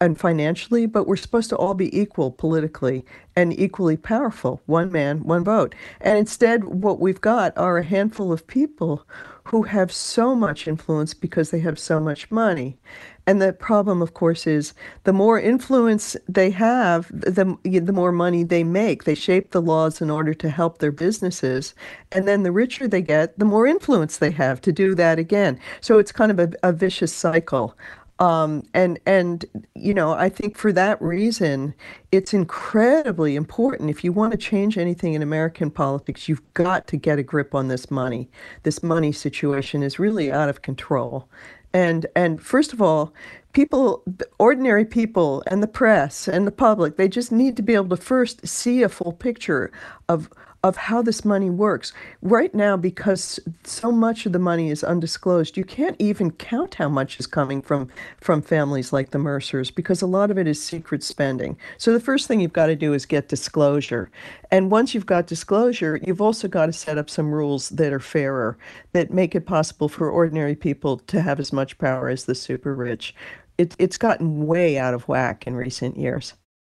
and 0.00 0.18
financially, 0.18 0.86
but 0.86 1.06
we're 1.06 1.16
supposed 1.16 1.48
to 1.50 1.56
all 1.56 1.74
be 1.74 1.98
equal 1.98 2.30
politically 2.30 3.04
and 3.36 3.58
equally 3.58 3.96
powerful 3.96 4.60
one 4.66 4.92
man, 4.92 5.22
one 5.24 5.44
vote. 5.44 5.74
And 6.00 6.18
instead, 6.18 6.64
what 6.64 7.00
we've 7.00 7.20
got 7.20 7.56
are 7.56 7.78
a 7.78 7.84
handful 7.84 8.32
of 8.32 8.46
people 8.46 9.06
who 9.44 9.62
have 9.62 9.92
so 9.92 10.34
much 10.34 10.66
influence 10.66 11.14
because 11.14 11.50
they 11.50 11.60
have 11.60 11.78
so 11.78 12.00
much 12.00 12.30
money. 12.30 12.78
And 13.26 13.40
the 13.40 13.52
problem, 13.52 14.02
of 14.02 14.12
course, 14.12 14.46
is 14.46 14.74
the 15.04 15.12
more 15.12 15.40
influence 15.40 16.16
they 16.28 16.50
have, 16.50 17.08
the, 17.08 17.56
the 17.62 17.92
more 17.92 18.12
money 18.12 18.44
they 18.44 18.64
make. 18.64 19.04
They 19.04 19.14
shape 19.14 19.50
the 19.50 19.62
laws 19.62 20.02
in 20.02 20.10
order 20.10 20.34
to 20.34 20.50
help 20.50 20.78
their 20.78 20.92
businesses. 20.92 21.74
And 22.12 22.28
then 22.28 22.42
the 22.42 22.52
richer 22.52 22.86
they 22.86 23.02
get, 23.02 23.38
the 23.38 23.46
more 23.46 23.66
influence 23.66 24.18
they 24.18 24.30
have 24.32 24.60
to 24.62 24.72
do 24.72 24.94
that 24.96 25.18
again. 25.18 25.58
So 25.80 25.98
it's 25.98 26.12
kind 26.12 26.30
of 26.30 26.38
a, 26.38 26.52
a 26.62 26.72
vicious 26.72 27.14
cycle. 27.14 27.76
Um, 28.20 28.62
and 28.74 29.00
and 29.06 29.44
you 29.74 29.92
know 29.92 30.12
I 30.12 30.28
think 30.28 30.56
for 30.56 30.70
that 30.72 31.02
reason 31.02 31.74
it's 32.12 32.32
incredibly 32.32 33.34
important 33.34 33.90
if 33.90 34.04
you 34.04 34.12
want 34.12 34.30
to 34.30 34.38
change 34.38 34.78
anything 34.78 35.14
in 35.14 35.22
American 35.22 35.68
politics 35.68 36.28
you've 36.28 36.54
got 36.54 36.86
to 36.88 36.96
get 36.96 37.18
a 37.18 37.24
grip 37.24 37.56
on 37.56 37.66
this 37.66 37.90
money 37.90 38.30
this 38.62 38.84
money 38.84 39.10
situation 39.10 39.82
is 39.82 39.98
really 39.98 40.30
out 40.30 40.48
of 40.48 40.62
control 40.62 41.28
and 41.74 42.06
and 42.16 42.40
first 42.40 42.72
of 42.72 42.80
all 42.80 43.12
people 43.52 44.02
ordinary 44.38 44.84
people 44.84 45.42
and 45.48 45.62
the 45.62 45.66
press 45.66 46.26
and 46.26 46.46
the 46.46 46.52
public 46.52 46.96
they 46.96 47.08
just 47.08 47.30
need 47.30 47.56
to 47.56 47.62
be 47.62 47.74
able 47.74 47.88
to 47.88 47.96
first 47.96 48.46
see 48.46 48.82
a 48.82 48.88
full 48.88 49.12
picture 49.12 49.70
of 50.08 50.30
of 50.64 50.78
how 50.78 51.02
this 51.02 51.26
money 51.26 51.50
works. 51.50 51.92
Right 52.22 52.52
now, 52.54 52.74
because 52.74 53.38
so 53.64 53.92
much 53.92 54.24
of 54.24 54.32
the 54.32 54.38
money 54.38 54.70
is 54.70 54.82
undisclosed, 54.82 55.58
you 55.58 55.64
can't 55.64 55.94
even 55.98 56.30
count 56.30 56.76
how 56.76 56.88
much 56.88 57.20
is 57.20 57.26
coming 57.26 57.60
from, 57.60 57.90
from 58.16 58.40
families 58.40 58.90
like 58.90 59.10
the 59.10 59.18
Mercers 59.18 59.70
because 59.70 60.00
a 60.00 60.06
lot 60.06 60.30
of 60.30 60.38
it 60.38 60.48
is 60.48 60.64
secret 60.64 61.02
spending. 61.02 61.58
So 61.76 61.92
the 61.92 62.00
first 62.00 62.26
thing 62.26 62.40
you've 62.40 62.54
got 62.54 62.68
to 62.68 62.76
do 62.76 62.94
is 62.94 63.04
get 63.04 63.28
disclosure. 63.28 64.10
And 64.50 64.70
once 64.70 64.94
you've 64.94 65.04
got 65.04 65.26
disclosure, 65.26 66.00
you've 66.02 66.22
also 66.22 66.48
got 66.48 66.66
to 66.66 66.72
set 66.72 66.96
up 66.96 67.10
some 67.10 67.30
rules 67.30 67.68
that 67.68 67.92
are 67.92 68.00
fairer, 68.00 68.56
that 68.94 69.12
make 69.12 69.34
it 69.34 69.44
possible 69.44 69.90
for 69.90 70.10
ordinary 70.10 70.56
people 70.56 70.96
to 70.98 71.20
have 71.20 71.38
as 71.40 71.52
much 71.52 71.76
power 71.76 72.08
as 72.08 72.24
the 72.24 72.34
super 72.34 72.74
rich. 72.74 73.14
It, 73.58 73.76
it's 73.78 73.98
gotten 73.98 74.46
way 74.46 74.78
out 74.78 74.94
of 74.94 75.06
whack 75.08 75.46
in 75.46 75.56
recent 75.56 75.98
years. 75.98 76.32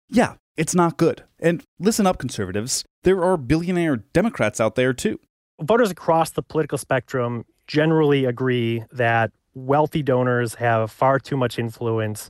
Yeah, 0.09 0.35
it's 0.57 0.75
not 0.75 0.97
good. 0.97 1.23
And 1.39 1.63
listen 1.79 2.05
up, 2.05 2.19
conservatives. 2.19 2.85
There 3.03 3.23
are 3.23 3.37
billionaire 3.37 3.97
Democrats 3.97 4.59
out 4.59 4.75
there 4.75 4.93
too. 4.93 5.19
Voters 5.61 5.89
across 5.91 6.31
the 6.31 6.41
political 6.41 6.77
spectrum 6.77 7.45
generally 7.65 8.25
agree 8.25 8.83
that 8.91 9.31
wealthy 9.53 10.03
donors 10.03 10.55
have 10.55 10.91
far 10.91 11.19
too 11.19 11.37
much 11.37 11.57
influence 11.57 12.29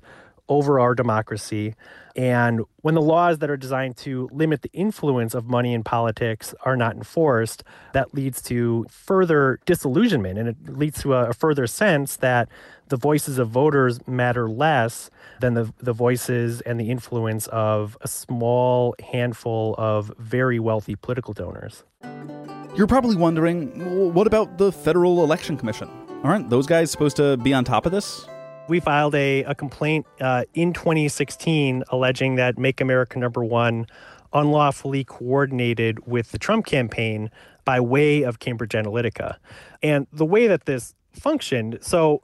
over 0.50 0.80
our 0.80 0.96
democracy. 0.96 1.76
And 2.16 2.62
when 2.82 2.96
the 2.96 3.02
laws 3.02 3.38
that 3.38 3.50
are 3.50 3.56
designed 3.56 3.96
to 3.98 4.28
limit 4.34 4.64
the 4.64 4.72
influence 4.74 5.34
of 5.34 5.46
money 5.46 5.74
in 5.74 5.84
politics 5.84 6.54
are 6.66 6.76
not 6.76 6.96
enforced, 6.96 7.64
that 7.94 8.14
leads 8.14 8.42
to 8.44 8.86
further 8.90 9.60
disillusionment 9.66 10.38
and 10.38 10.50
it 10.50 10.58
leads 10.68 11.02
to 11.04 11.14
a, 11.14 11.30
a 11.30 11.34
further 11.34 11.68
sense 11.68 12.18
that 12.18 12.50
the 12.90 12.98
voices 12.98 13.38
of 13.38 13.50
voters 13.50 14.06
matter 14.08 14.50
less 14.50 15.10
than 15.40 15.54
the, 15.54 15.72
the 15.78 15.94
voices 15.94 16.62
and 16.62 16.80
the 16.80 16.90
influence 16.90 17.48
of 17.48 17.98
a 18.02 18.08
small 18.08 18.96
handful 19.12 19.76
of 19.78 20.12
very 20.18 20.60
wealthy 20.60 20.96
political 20.96 21.34
donors. 21.34 21.84
You're 22.76 22.88
probably 22.88 23.16
wondering 23.16 24.14
what 24.14 24.28
about 24.28 24.58
the 24.58 24.72
Federal 24.72 25.24
Election 25.24 25.58
Commission? 25.58 25.90
Aren't 26.24 26.50
those 26.50 26.68
guys 26.68 26.92
supposed 26.92 27.16
to 27.18 27.38
be 27.38 27.54
on 27.54 27.64
top 27.64 27.86
of 27.86 27.92
this? 27.92 28.28
We 28.70 28.80
filed 28.80 29.16
a, 29.16 29.44
a 29.46 29.56
complaint 29.56 30.06
uh, 30.22 30.44
in 30.54 30.74
2016 30.74 31.84
alleging 31.90 32.36
that 32.36 32.60
Make 32.60 32.80
America 32.80 33.18
Number 33.18 33.44
One 33.44 33.88
unlawfully 34.32 35.04
coordinated 35.04 36.06
with 36.06 36.32
the 36.32 36.38
Trump 36.38 36.68
campaign 36.68 37.32
by 37.66 37.80
way 37.80 38.22
of 38.22 38.38
Cambridge 38.38 38.74
Analytica. 38.74 39.38
And 39.82 40.06
the 40.14 40.26
way 40.26 40.46
that 40.46 40.66
this 40.66 40.94
functioned 41.14 41.80
so, 41.82 42.22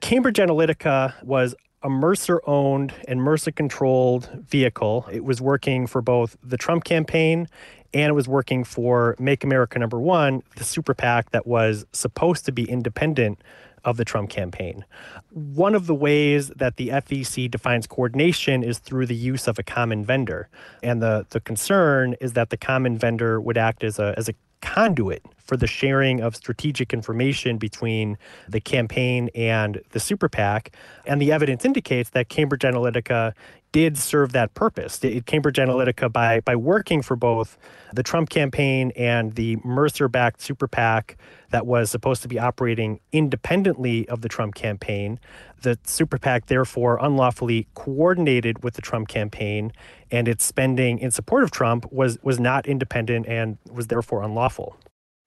Cambridge 0.00 0.38
Analytica 0.38 1.22
was 1.22 1.54
a 1.82 1.90
Mercer 1.90 2.40
owned 2.46 2.94
and 3.06 3.22
Mercer 3.22 3.52
controlled 3.52 4.30
vehicle. 4.48 5.06
It 5.12 5.24
was 5.24 5.42
working 5.42 5.86
for 5.86 6.00
both 6.00 6.38
the 6.42 6.56
Trump 6.56 6.84
campaign 6.84 7.48
and 7.92 8.08
it 8.08 8.14
was 8.14 8.26
working 8.26 8.64
for 8.64 9.14
Make 9.18 9.44
America 9.44 9.78
Number 9.78 10.00
One, 10.00 10.42
the 10.56 10.64
super 10.64 10.94
PAC 10.94 11.32
that 11.32 11.46
was 11.46 11.84
supposed 11.92 12.46
to 12.46 12.52
be 12.52 12.64
independent 12.64 13.42
of 13.84 13.96
the 13.96 14.04
Trump 14.04 14.30
campaign. 14.30 14.84
One 15.30 15.74
of 15.74 15.86
the 15.86 15.94
ways 15.94 16.48
that 16.56 16.76
the 16.76 16.88
FEC 16.88 17.50
defines 17.50 17.86
coordination 17.86 18.62
is 18.62 18.78
through 18.78 19.06
the 19.06 19.14
use 19.14 19.48
of 19.48 19.58
a 19.58 19.62
common 19.62 20.04
vendor. 20.04 20.48
And 20.82 21.02
the, 21.02 21.26
the 21.30 21.40
concern 21.40 22.14
is 22.20 22.34
that 22.34 22.50
the 22.50 22.56
common 22.56 22.96
vendor 22.96 23.40
would 23.40 23.58
act 23.58 23.84
as 23.84 23.98
a, 23.98 24.14
as 24.16 24.28
a 24.28 24.34
conduit 24.60 25.22
for 25.36 25.56
the 25.56 25.66
sharing 25.66 26.20
of 26.20 26.36
strategic 26.36 26.92
information 26.94 27.58
between 27.58 28.16
the 28.48 28.60
campaign 28.60 29.28
and 29.34 29.82
the 29.90 30.00
super 30.00 30.28
PAC. 30.28 30.74
And 31.04 31.20
the 31.20 31.32
evidence 31.32 31.64
indicates 31.64 32.10
that 32.10 32.28
Cambridge 32.28 32.62
Analytica 32.62 33.34
did 33.72 33.98
serve 33.98 34.32
that 34.32 34.54
purpose. 34.54 34.98
Cambridge 35.26 35.56
Analytica, 35.56 36.12
by, 36.12 36.40
by 36.40 36.54
working 36.54 37.02
for 37.02 37.16
both 37.16 37.58
the 37.92 38.02
Trump 38.02 38.30
campaign 38.30 38.92
and 38.96 39.34
the 39.34 39.56
Mercer 39.64 40.08
backed 40.08 40.42
super 40.42 40.68
PAC 40.68 41.16
that 41.50 41.66
was 41.66 41.90
supposed 41.90 42.22
to 42.22 42.28
be 42.28 42.38
operating 42.38 43.00
independently 43.12 44.08
of 44.08 44.20
the 44.20 44.28
Trump 44.28 44.54
campaign, 44.54 45.18
the 45.62 45.78
super 45.84 46.18
PAC 46.18 46.46
therefore 46.46 46.98
unlawfully 47.02 47.66
coordinated 47.74 48.62
with 48.62 48.74
the 48.74 48.82
Trump 48.82 49.08
campaign, 49.08 49.72
and 50.10 50.28
its 50.28 50.44
spending 50.44 50.98
in 50.98 51.10
support 51.10 51.42
of 51.42 51.50
Trump 51.50 51.90
was, 51.90 52.18
was 52.22 52.38
not 52.38 52.66
independent 52.66 53.26
and 53.26 53.58
was 53.70 53.88
therefore 53.88 54.22
unlawful. 54.22 54.76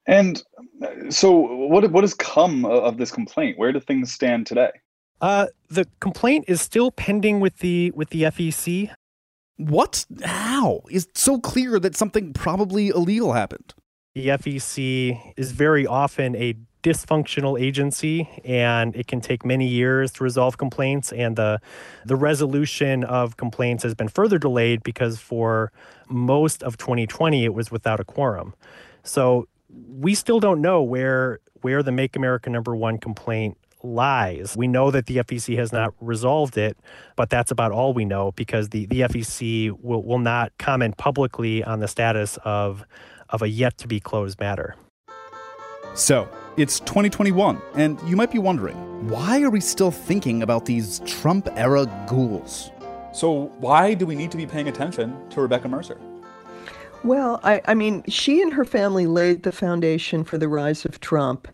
And 0.07 0.43
uh, 0.83 1.09
so, 1.09 1.31
what 1.31 1.89
what 1.91 2.03
has 2.03 2.13
come 2.13 2.63
of 2.63 2.97
this 2.97 3.11
complaint? 3.11 3.57
Where 3.57 3.71
do 3.71 3.79
things 3.79 4.13
stand 4.13 4.45
today? 4.45 4.69
Uh, 5.21 5.47
the 5.69 5.87
complaint 5.99 6.45
is 6.47 6.61
still 6.61 6.91
pending 6.91 7.39
with 7.39 7.59
the 7.59 7.91
with 7.91 8.09
the 8.09 8.23
FEC. 8.23 8.91
What? 9.57 10.05
How? 10.23 10.81
Is 10.89 11.07
so 11.13 11.39
clear 11.39 11.79
that 11.79 11.95
something 11.95 12.33
probably 12.33 12.89
illegal 12.89 13.33
happened. 13.33 13.73
The 14.13 14.27
FEC 14.27 15.33
is 15.37 15.51
very 15.51 15.87
often 15.87 16.35
a 16.35 16.55
dysfunctional 16.85 17.59
agency 17.59 18.29
and 18.45 18.95
it 18.95 19.07
can 19.07 19.19
take 19.19 19.43
many 19.43 19.67
years 19.67 20.11
to 20.11 20.23
resolve 20.23 20.57
complaints 20.59 21.11
and 21.11 21.35
the 21.35 21.59
the 22.05 22.15
resolution 22.15 23.03
of 23.03 23.37
complaints 23.37 23.81
has 23.81 23.95
been 23.95 24.07
further 24.07 24.37
delayed 24.37 24.83
because 24.83 25.17
for 25.17 25.71
most 26.07 26.61
of 26.61 26.77
2020 26.77 27.43
it 27.43 27.55
was 27.55 27.71
without 27.71 27.99
a 27.99 28.03
quorum. 28.03 28.53
So 29.01 29.47
we 29.89 30.13
still 30.13 30.39
don't 30.39 30.61
know 30.61 30.83
where 30.83 31.39
where 31.61 31.81
the 31.81 31.91
Make 31.91 32.15
America 32.15 32.51
Number 32.51 32.75
1 32.75 32.99
complaint 32.99 33.57
lies. 33.85 34.55
We 34.57 34.67
know 34.67 34.91
that 34.91 35.05
the 35.05 35.17
FEC 35.17 35.57
has 35.57 35.71
not 35.71 35.93
resolved 35.99 36.57
it, 36.57 36.77
but 37.15 37.29
that's 37.29 37.51
about 37.51 37.71
all 37.71 37.93
we 37.93 38.05
know 38.05 38.31
because 38.33 38.69
the, 38.69 38.85
the 38.87 39.01
FEC 39.01 39.71
will, 39.81 40.03
will 40.03 40.19
not 40.19 40.51
comment 40.57 40.97
publicly 40.97 41.63
on 41.63 41.79
the 41.79 41.87
status 41.87 42.37
of, 42.43 42.85
of 43.29 43.41
a 43.41 43.49
yet 43.49 43.77
to 43.79 43.87
be 43.87 43.99
closed 43.99 44.39
matter. 44.39 44.75
So, 45.93 46.27
it's 46.57 46.79
2021, 46.81 47.61
and 47.75 47.99
you 48.07 48.15
might 48.15 48.31
be 48.31 48.39
wondering 48.39 48.75
why 49.09 49.41
are 49.41 49.49
we 49.49 49.59
still 49.59 49.91
thinking 49.91 50.41
about 50.41 50.65
these 50.65 50.99
Trump 51.05 51.47
era 51.55 51.85
ghouls? 52.07 52.71
So, 53.13 53.47
why 53.59 53.93
do 53.93 54.05
we 54.05 54.15
need 54.15 54.31
to 54.31 54.37
be 54.37 54.45
paying 54.45 54.67
attention 54.67 55.29
to 55.29 55.41
Rebecca 55.41 55.69
Mercer? 55.69 55.99
Well, 57.03 57.39
I, 57.43 57.61
I 57.65 57.75
mean, 57.75 58.03
she 58.07 58.41
and 58.41 58.51
her 58.53 58.65
family 58.65 59.05
laid 59.05 59.43
the 59.43 59.51
foundation 59.51 60.23
for 60.23 60.37
the 60.37 60.47
rise 60.47 60.85
of 60.85 60.99
Trump 60.99 61.47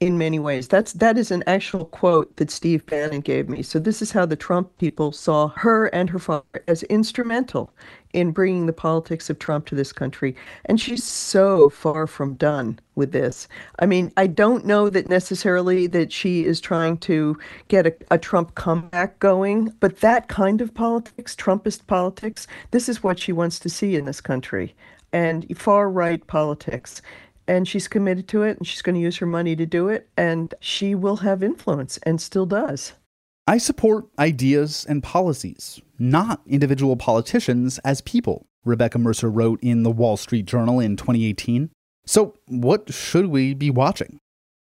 in 0.00 0.16
many 0.16 0.38
ways. 0.38 0.68
That's 0.68 0.92
that 0.94 1.18
is 1.18 1.30
an 1.30 1.42
actual 1.46 1.84
quote 1.86 2.36
that 2.36 2.50
Steve 2.50 2.86
Bannon 2.86 3.20
gave 3.20 3.48
me. 3.48 3.62
So 3.62 3.78
this 3.78 4.00
is 4.00 4.12
how 4.12 4.26
the 4.26 4.36
Trump 4.36 4.76
people 4.78 5.10
saw 5.10 5.48
her 5.48 5.86
and 5.86 6.08
her 6.10 6.20
father 6.20 6.44
as 6.68 6.84
instrumental 6.84 7.70
in 8.12 8.30
bringing 8.30 8.66
the 8.66 8.72
politics 8.72 9.28
of 9.28 9.38
Trump 9.38 9.66
to 9.66 9.74
this 9.74 9.92
country. 9.92 10.36
And 10.66 10.80
she's 10.80 11.04
so 11.04 11.68
far 11.68 12.06
from 12.06 12.34
done 12.34 12.78
with 12.94 13.12
this. 13.12 13.48
I 13.80 13.86
mean, 13.86 14.12
I 14.16 14.28
don't 14.28 14.64
know 14.64 14.88
that 14.88 15.08
necessarily 15.08 15.86
that 15.88 16.12
she 16.12 16.44
is 16.44 16.60
trying 16.60 16.98
to 16.98 17.36
get 17.66 17.86
a, 17.86 17.94
a 18.10 18.18
Trump 18.18 18.54
comeback 18.54 19.18
going, 19.18 19.74
but 19.80 19.98
that 20.00 20.28
kind 20.28 20.60
of 20.60 20.74
politics, 20.74 21.34
Trumpist 21.34 21.86
politics, 21.86 22.46
this 22.70 22.88
is 22.88 23.02
what 23.02 23.18
she 23.18 23.32
wants 23.32 23.58
to 23.58 23.68
see 23.68 23.96
in 23.96 24.04
this 24.04 24.20
country. 24.20 24.74
And 25.12 25.46
far 25.58 25.90
right 25.90 26.24
politics 26.26 27.02
and 27.48 27.66
she's 27.66 27.88
committed 27.88 28.28
to 28.28 28.42
it 28.42 28.58
and 28.58 28.66
she's 28.66 28.82
going 28.82 28.94
to 28.94 29.00
use 29.00 29.16
her 29.16 29.26
money 29.26 29.56
to 29.56 29.66
do 29.66 29.88
it 29.88 30.08
and 30.16 30.54
she 30.60 30.94
will 30.94 31.16
have 31.16 31.42
influence 31.42 31.98
and 32.04 32.20
still 32.20 32.46
does. 32.46 32.92
I 33.46 33.56
support 33.56 34.06
ideas 34.18 34.84
and 34.88 35.02
policies, 35.02 35.80
not 35.98 36.42
individual 36.46 36.96
politicians 36.96 37.78
as 37.78 38.02
people, 38.02 38.46
Rebecca 38.64 38.98
Mercer 38.98 39.30
wrote 39.30 39.58
in 39.62 39.82
the 39.82 39.90
Wall 39.90 40.18
Street 40.18 40.44
Journal 40.44 40.78
in 40.78 40.96
2018. 40.96 41.70
So, 42.04 42.36
what 42.46 42.92
should 42.92 43.26
we 43.26 43.54
be 43.54 43.70
watching? 43.70 44.18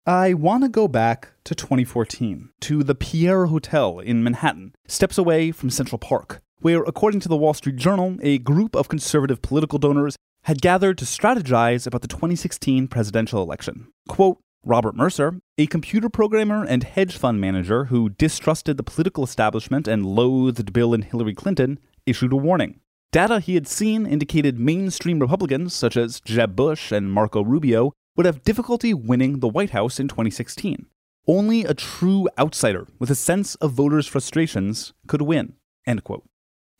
I 0.06 0.36
want 0.36 0.64
to 0.64 0.70
go 0.70 0.88
back 0.88 1.30
to 1.46 1.56
2014, 1.56 2.50
to 2.62 2.84
the 2.84 2.94
Pierre 2.94 3.48
Hotel 3.48 4.00
in 4.00 4.24
Manhattan, 4.24 4.76
steps 4.88 5.18
away 5.18 5.52
from 5.52 5.72
Central 5.72 5.98
Park, 5.98 6.42
where, 6.60 6.84
according 6.84 7.22
to 7.22 7.30
the 7.30 7.38
Wall 7.38 7.56
Street 7.56 7.78
Journal, 7.78 8.18
a 8.22 8.38
group 8.38 8.76
of 8.76 8.88
conservative 8.88 9.42
political 9.42 9.80
donors 9.80 10.16
had 10.46 10.62
gathered 10.62 10.96
to 10.96 11.06
strategize 11.06 11.88
about 11.88 12.04
the 12.04 12.08
2016 12.08 12.88
presidential 12.88 13.42
election. 13.42 13.88
Quote, 14.08 14.38
Robert 14.64 14.96
Mercer, 14.96 15.40
a 15.58 15.66
computer 15.66 16.08
programmer 16.08 16.64
and 16.64 16.84
hedge 16.84 17.18
fund 17.18 17.42
manager 17.42 17.86
who 17.86 18.10
distrusted 18.10 18.78
the 18.78 18.84
political 18.84 19.24
establishment 19.24 19.88
and 19.88 20.06
loathed 20.06 20.72
Bill 20.72 20.94
and 20.94 21.04
Hillary 21.04 21.34
Clinton, 21.34 21.80
issued 22.06 22.32
a 22.32 22.36
warning. 22.36 22.80
Data 23.12 23.40
he 23.40 23.56
had 23.56 23.68
seen 23.68 24.06
indicated 24.06 24.60
mainstream 24.60 25.18
Republicans 25.18 25.74
such 25.74 25.98
as 25.98 26.20
Jeb 26.20 26.56
Bush 26.56 26.92
and 26.92 27.12
Marco 27.12 27.44
Rubio 27.44 27.94
would 28.16 28.28
have 28.28 28.44
difficulty 28.44 28.94
winning 28.94 29.40
the 29.40 29.48
White 29.48 29.72
House 29.72 30.00
in 30.00 30.08
2016. 30.08 30.86
Only 31.28 31.64
a 31.64 31.74
true 31.74 32.30
outsider 32.38 32.88
with 33.00 33.10
a 33.10 33.16
sense 33.16 33.56
of 33.56 33.72
voters' 33.72 34.06
frustrations 34.06 34.94
could 35.08 35.24
win. 35.24 35.54
End 35.88 36.04
quote. 36.04 36.24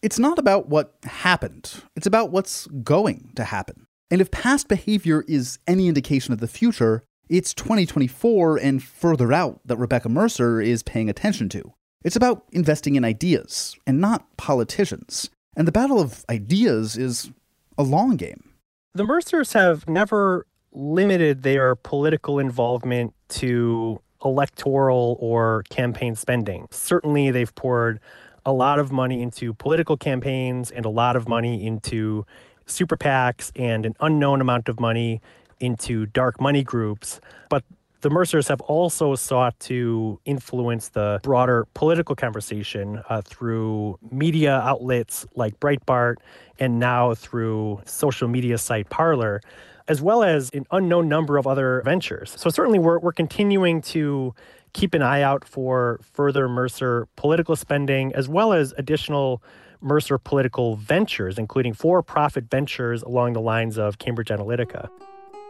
It's 0.06 0.20
not 0.20 0.38
about 0.38 0.70
what 0.70 0.94
happened, 1.04 1.82
it's 1.96 2.06
about 2.06 2.30
what's 2.30 2.68
going 2.68 3.32
to 3.38 3.44
happen. 3.44 3.88
And 4.12 4.22
if 4.22 4.30
past 4.30 4.68
behavior 4.68 5.26
is 5.28 5.58
any 5.66 5.88
indication 5.88 6.32
of 6.32 6.40
the 6.40 6.48
future, 6.48 7.02
it's 7.28 7.56
2024 7.56 8.58
and 8.58 8.84
further 8.84 9.34
out 9.34 9.62
that 9.66 9.78
Rebecca 9.78 10.08
Mercer 10.08 10.62
is 10.62 10.84
paying 10.84 11.10
attention 11.10 11.50
to. 11.50 11.74
It's 12.04 12.16
about 12.16 12.46
investing 12.52 12.94
in 12.94 13.04
ideas 13.04 13.76
and 13.88 14.00
not 14.00 14.38
politicians. 14.38 15.32
And 15.58 15.68
the 15.68 15.72
battle 15.72 16.00
of 16.00 16.24
ideas 16.30 16.98
is 16.98 17.32
a 17.76 17.82
long 17.82 18.16
game. 18.16 18.52
The 18.94 19.06
Mercers 19.06 19.54
have 19.54 19.90
never 19.90 20.46
limited 20.72 21.42
their 21.42 21.74
political 21.74 22.38
involvement 22.38 23.16
to 23.30 24.00
electoral 24.24 25.18
or 25.20 25.64
campaign 25.72 26.14
spending. 26.14 26.68
Certainly, 26.70 27.32
they've 27.32 27.56
poured 27.56 28.00
a 28.46 28.54
lot 28.54 28.80
of 28.80 28.92
money 28.92 29.22
into 29.22 29.54
political 29.54 29.98
campaigns 29.98 30.72
and 30.72 30.86
a 30.86 30.90
lot 30.90 31.16
of 31.16 31.28
money 31.28 31.66
into 31.66 32.26
super 32.66 32.98
PACs 32.98 33.52
and 33.56 33.86
an 33.86 33.96
unknown 34.00 34.42
amount 34.42 34.70
of 34.70 34.80
money 34.80 35.22
into 35.60 36.06
dark 36.08 36.40
money 36.42 36.64
groups. 36.64 37.20
But 37.50 37.64
the 38.02 38.10
Mercers 38.10 38.48
have 38.50 38.62
also 38.62 39.16
sought 39.16 39.60
to 39.62 40.20
influence 40.26 40.90
the 40.90 41.20
broader 41.24 41.68
political 41.74 42.16
conversation 42.16 43.02
uh, 43.10 43.22
through 43.22 43.98
media 44.12 44.60
outlets 44.60 45.26
like 45.36 45.60
Breitbart 45.60 46.18
and 46.60 46.80
now 46.80 47.16
through 47.16 47.82
social 47.86 48.28
media 48.28 48.58
site 48.58 48.90
Parler, 48.90 49.42
as 49.88 50.02
well 50.02 50.24
as 50.24 50.52
an 50.52 50.68
unknown 50.72 51.10
number 51.10 51.38
of 51.38 51.48
other 51.48 51.82
ventures. 51.84 52.36
So, 52.38 52.50
certainly, 52.50 52.80
we're, 52.80 53.00
we're 53.00 53.12
continuing 53.12 53.82
to 53.84 54.36
keep 54.76 54.94
an 54.94 55.02
eye 55.02 55.22
out 55.22 55.46
for 55.46 56.02
further 56.04 56.50
Mercer 56.50 57.08
political 57.16 57.56
spending, 57.56 58.14
as 58.14 58.28
well 58.28 58.52
as 58.52 58.74
additional 58.78 59.42
Mercer 59.80 60.18
political 60.18 60.76
ventures, 60.76 61.38
including 61.40 61.74
for 61.74 62.04
profit 62.04 62.50
ventures 62.52 63.02
along 63.02 63.34
the 63.34 63.42
lines 63.42 63.78
of 63.78 64.00
Cambridge 64.00 64.28
Analytica. 64.28 64.90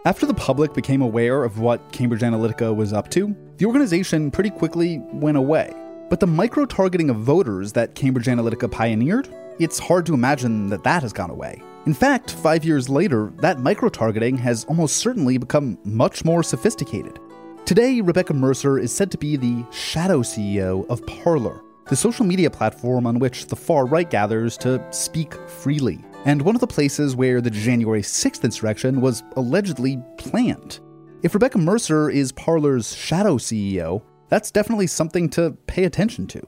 After 0.05 0.27
the 0.27 0.35
public 0.35 0.75
became 0.75 1.01
aware 1.01 1.43
of 1.43 1.59
what 1.59 1.91
Cambridge 1.91 2.21
Analytica 2.21 2.75
was 2.75 2.93
up 2.93 3.09
to, 3.11 3.35
the 3.57 3.65
organization 3.65 4.29
pretty 4.29 4.51
quickly 4.51 4.99
went 5.11 5.37
away. 5.37 5.73
But 6.07 6.19
the 6.19 6.27
micro 6.27 6.65
targeting 6.65 7.09
of 7.09 7.17
voters 7.17 7.71
that 7.73 7.95
Cambridge 7.95 8.27
Analytica 8.27 8.71
pioneered, 8.71 9.27
it's 9.57 9.79
hard 9.79 10.05
to 10.05 10.13
imagine 10.13 10.69
that 10.69 10.83
that 10.83 11.01
has 11.01 11.11
gone 11.11 11.31
away. 11.31 11.63
In 11.87 11.95
fact, 11.95 12.31
five 12.31 12.63
years 12.63 12.89
later, 12.89 13.33
that 13.37 13.59
micro 13.59 13.89
targeting 13.89 14.37
has 14.37 14.65
almost 14.65 14.97
certainly 14.97 15.39
become 15.39 15.79
much 15.83 16.23
more 16.23 16.43
sophisticated. 16.43 17.17
Today, 17.65 17.99
Rebecca 17.99 18.31
Mercer 18.31 18.77
is 18.77 18.93
said 18.93 19.09
to 19.09 19.17
be 19.17 19.37
the 19.37 19.65
shadow 19.71 20.19
CEO 20.19 20.87
of 20.87 21.03
Parler, 21.07 21.63
the 21.89 21.95
social 21.95 22.23
media 22.23 22.47
platform 22.47 23.07
on 23.07 23.17
which 23.17 23.47
the 23.47 23.55
far 23.55 23.87
right 23.87 24.07
gathers 24.07 24.55
to 24.59 24.79
speak 24.93 25.33
freely, 25.49 26.05
and 26.25 26.43
one 26.43 26.53
of 26.53 26.61
the 26.61 26.67
places 26.67 27.15
where 27.15 27.41
the 27.41 27.49
January 27.49 28.03
6th 28.03 28.43
insurrection 28.43 29.01
was 29.01 29.23
allegedly 29.35 29.99
planned. 30.19 30.79
If 31.23 31.33
Rebecca 31.33 31.57
Mercer 31.57 32.11
is 32.11 32.31
Parler's 32.33 32.95
shadow 32.95 33.37
CEO, 33.37 34.03
that's 34.29 34.51
definitely 34.51 34.85
something 34.85 35.27
to 35.29 35.57
pay 35.65 35.85
attention 35.85 36.27
to. 36.27 36.47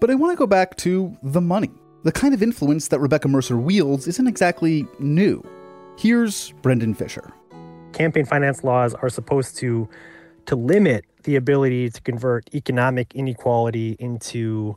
But 0.00 0.10
I 0.10 0.14
want 0.14 0.32
to 0.32 0.38
go 0.38 0.46
back 0.46 0.76
to 0.76 1.14
the 1.22 1.42
money. 1.42 1.72
The 2.04 2.12
kind 2.12 2.32
of 2.32 2.42
influence 2.42 2.88
that 2.88 3.00
Rebecca 3.00 3.28
Mercer 3.28 3.58
wields 3.58 4.08
isn't 4.08 4.26
exactly 4.26 4.86
new. 4.98 5.46
Here's 5.98 6.52
Brendan 6.62 6.94
Fischer. 6.94 7.34
Campaign 7.92 8.24
finance 8.24 8.64
laws 8.64 8.94
are 8.94 9.10
supposed 9.10 9.58
to 9.58 9.86
to 10.48 10.56
limit 10.56 11.04
the 11.24 11.36
ability 11.36 11.90
to 11.90 12.00
convert 12.00 12.52
economic 12.54 13.14
inequality 13.14 13.96
into 13.98 14.76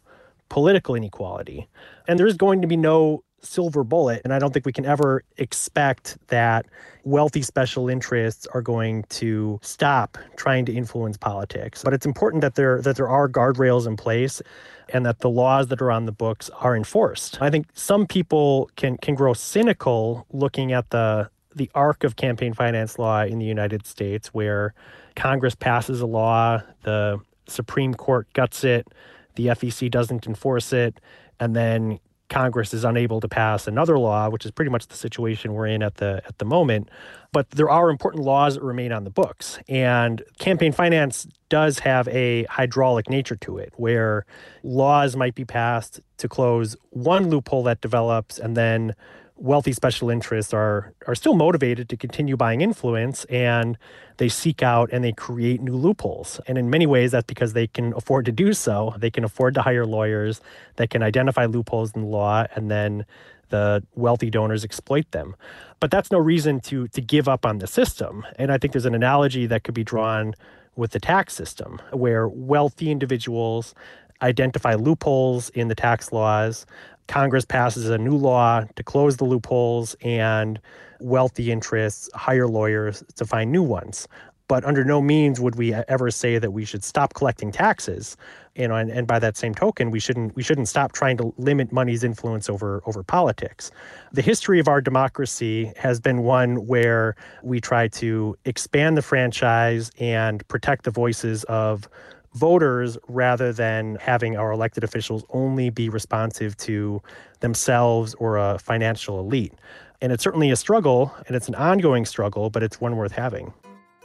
political 0.49 0.95
inequality. 0.95 1.67
And 2.09 2.19
there's 2.19 2.35
going 2.35 2.61
to 2.61 2.67
be 2.67 2.75
no 2.75 3.23
silver 3.41 3.85
bullet. 3.85 4.21
And 4.25 4.33
I 4.33 4.39
don't 4.39 4.53
think 4.53 4.65
we 4.65 4.73
can 4.73 4.85
ever 4.85 5.23
expect 5.37 6.17
that 6.27 6.65
wealthy 7.05 7.41
special 7.41 7.87
interests 7.87 8.45
are 8.53 8.61
going 8.61 9.03
to 9.11 9.59
stop 9.63 10.17
trying 10.35 10.65
to 10.65 10.73
influence 10.73 11.15
politics. 11.15 11.83
But 11.83 11.93
it's 11.93 12.05
important 12.05 12.41
that 12.41 12.55
there 12.55 12.81
that 12.81 12.97
there 12.97 13.09
are 13.09 13.29
guardrails 13.29 13.87
in 13.87 13.95
place 13.95 14.41
and 14.89 15.05
that 15.05 15.19
the 15.19 15.29
laws 15.29 15.67
that 15.67 15.81
are 15.81 15.91
on 15.91 16.05
the 16.05 16.11
books 16.11 16.49
are 16.59 16.75
enforced. 16.75 17.41
I 17.41 17.49
think 17.49 17.67
some 17.73 18.05
people 18.05 18.69
can 18.75 18.97
can 18.97 19.15
grow 19.15 19.33
cynical 19.33 20.27
looking 20.31 20.73
at 20.73 20.89
the 20.89 21.29
the 21.55 21.71
arc 21.75 22.03
of 22.03 22.15
campaign 22.15 22.53
finance 22.53 22.99
law 22.99 23.23
in 23.23 23.39
the 23.39 23.45
United 23.45 23.85
States 23.85 24.33
where 24.33 24.73
Congress 25.15 25.55
passes 25.55 26.01
a 26.01 26.05
law, 26.05 26.61
the 26.83 27.19
Supreme 27.47 27.93
Court 27.93 28.27
guts 28.33 28.63
it, 28.63 28.87
the 29.35 29.47
FEC 29.47 29.89
doesn't 29.89 30.27
enforce 30.27 30.73
it, 30.73 30.99
and 31.39 31.55
then 31.55 31.99
Congress 32.29 32.73
is 32.73 32.85
unable 32.85 33.19
to 33.19 33.27
pass 33.27 33.67
another 33.67 33.99
law, 33.99 34.29
which 34.29 34.45
is 34.45 34.51
pretty 34.51 34.71
much 34.71 34.87
the 34.87 34.95
situation 34.95 35.53
we're 35.53 35.67
in 35.67 35.83
at 35.83 35.95
the 35.95 36.21
at 36.25 36.37
the 36.37 36.45
moment. 36.45 36.89
But 37.33 37.49
there 37.51 37.69
are 37.69 37.89
important 37.89 38.23
laws 38.23 38.55
that 38.55 38.63
remain 38.63 38.93
on 38.93 39.03
the 39.03 39.09
books, 39.09 39.59
and 39.67 40.23
campaign 40.39 40.71
finance 40.71 41.27
does 41.49 41.79
have 41.79 42.07
a 42.07 42.43
hydraulic 42.45 43.09
nature 43.09 43.35
to 43.35 43.57
it, 43.57 43.73
where 43.75 44.25
laws 44.63 45.17
might 45.17 45.35
be 45.35 45.43
passed 45.43 45.99
to 46.17 46.29
close 46.29 46.77
one 46.91 47.29
loophole 47.29 47.63
that 47.63 47.81
develops, 47.81 48.39
and 48.39 48.55
then 48.55 48.95
wealthy 49.41 49.73
special 49.73 50.09
interests 50.09 50.53
are 50.53 50.93
are 51.07 51.15
still 51.15 51.33
motivated 51.33 51.89
to 51.89 51.97
continue 51.97 52.37
buying 52.37 52.61
influence 52.61 53.25
and 53.25 53.77
they 54.17 54.29
seek 54.29 54.61
out 54.61 54.89
and 54.93 55.03
they 55.03 55.11
create 55.11 55.61
new 55.61 55.75
loopholes. 55.75 56.39
And 56.47 56.57
in 56.57 56.69
many 56.69 56.85
ways 56.85 57.11
that's 57.11 57.25
because 57.25 57.53
they 57.53 57.67
can 57.67 57.93
afford 57.93 58.25
to 58.25 58.31
do 58.31 58.53
so. 58.53 58.93
They 58.97 59.09
can 59.09 59.23
afford 59.23 59.55
to 59.55 59.63
hire 59.63 59.85
lawyers 59.85 60.41
that 60.75 60.91
can 60.91 61.01
identify 61.01 61.45
loopholes 61.45 61.91
in 61.95 62.01
the 62.01 62.07
law 62.07 62.45
and 62.55 62.69
then 62.69 63.05
the 63.49 63.83
wealthy 63.95 64.29
donors 64.29 64.63
exploit 64.63 65.09
them. 65.11 65.35
But 65.79 65.91
that's 65.91 66.11
no 66.11 66.19
reason 66.19 66.59
to 66.61 66.87
to 66.89 67.01
give 67.01 67.27
up 67.27 67.45
on 67.45 67.57
the 67.57 67.67
system. 67.67 68.25
And 68.37 68.51
i 68.51 68.57
think 68.57 68.73
there's 68.73 68.85
an 68.85 68.95
analogy 68.95 69.47
that 69.47 69.63
could 69.63 69.75
be 69.75 69.83
drawn 69.83 70.35
with 70.75 70.91
the 70.91 70.99
tax 70.99 71.33
system 71.33 71.81
where 71.91 72.27
wealthy 72.29 72.91
individuals 72.91 73.73
identify 74.21 74.75
loopholes 74.75 75.49
in 75.49 75.67
the 75.67 75.75
tax 75.75 76.11
laws 76.11 76.65
Congress 77.11 77.43
passes 77.43 77.89
a 77.89 77.97
new 77.97 78.15
law 78.15 78.63
to 78.77 78.83
close 78.83 79.17
the 79.17 79.25
loopholes 79.25 79.97
and 80.01 80.59
wealthy 81.01 81.51
interests 81.51 82.09
hire 82.15 82.47
lawyers 82.47 83.03
to 83.17 83.25
find 83.25 83.51
new 83.51 83.61
ones. 83.63 84.07
but 84.47 84.65
under 84.65 84.83
no 84.83 85.01
means 85.01 85.39
would 85.39 85.55
we 85.55 85.73
ever 85.73 86.11
say 86.11 86.37
that 86.37 86.51
we 86.51 86.65
should 86.65 86.83
stop 86.83 87.13
collecting 87.13 87.51
taxes 87.53 88.17
you 88.55 88.67
know 88.67 88.75
and, 88.75 88.91
and 88.91 89.07
by 89.07 89.17
that 89.19 89.37
same 89.37 89.53
token 89.55 89.91
we 89.91 89.99
shouldn't 89.99 90.35
we 90.35 90.43
shouldn't 90.43 90.67
stop 90.67 90.91
trying 90.91 91.17
to 91.17 91.33
limit 91.37 91.71
money's 91.71 92.03
influence 92.03 92.49
over 92.49 92.81
over 92.85 93.01
politics 93.03 93.71
the 94.11 94.21
history 94.21 94.59
of 94.59 94.67
our 94.67 94.81
democracy 94.81 95.71
has 95.77 96.01
been 96.01 96.19
one 96.23 96.65
where 96.67 97.15
we 97.43 97.61
try 97.61 97.87
to 97.87 98.37
expand 98.45 98.97
the 98.97 99.01
franchise 99.01 99.89
and 99.99 100.45
protect 100.49 100.83
the 100.83 100.91
voices 100.91 101.45
of 101.45 101.87
voters 102.33 102.97
rather 103.07 103.51
than 103.51 103.95
having 103.95 104.37
our 104.37 104.51
elected 104.51 104.83
officials 104.83 105.23
only 105.31 105.69
be 105.69 105.89
responsive 105.89 106.55
to 106.57 107.01
themselves 107.41 108.13
or 108.15 108.37
a 108.37 108.57
financial 108.59 109.19
elite 109.19 109.53
and 110.01 110.11
it's 110.11 110.23
certainly 110.23 110.49
a 110.49 110.55
struggle 110.55 111.13
and 111.27 111.35
it's 111.35 111.47
an 111.47 111.55
ongoing 111.55 112.05
struggle 112.05 112.49
but 112.49 112.63
it's 112.63 112.79
one 112.79 112.95
worth 112.95 113.11
having 113.11 113.53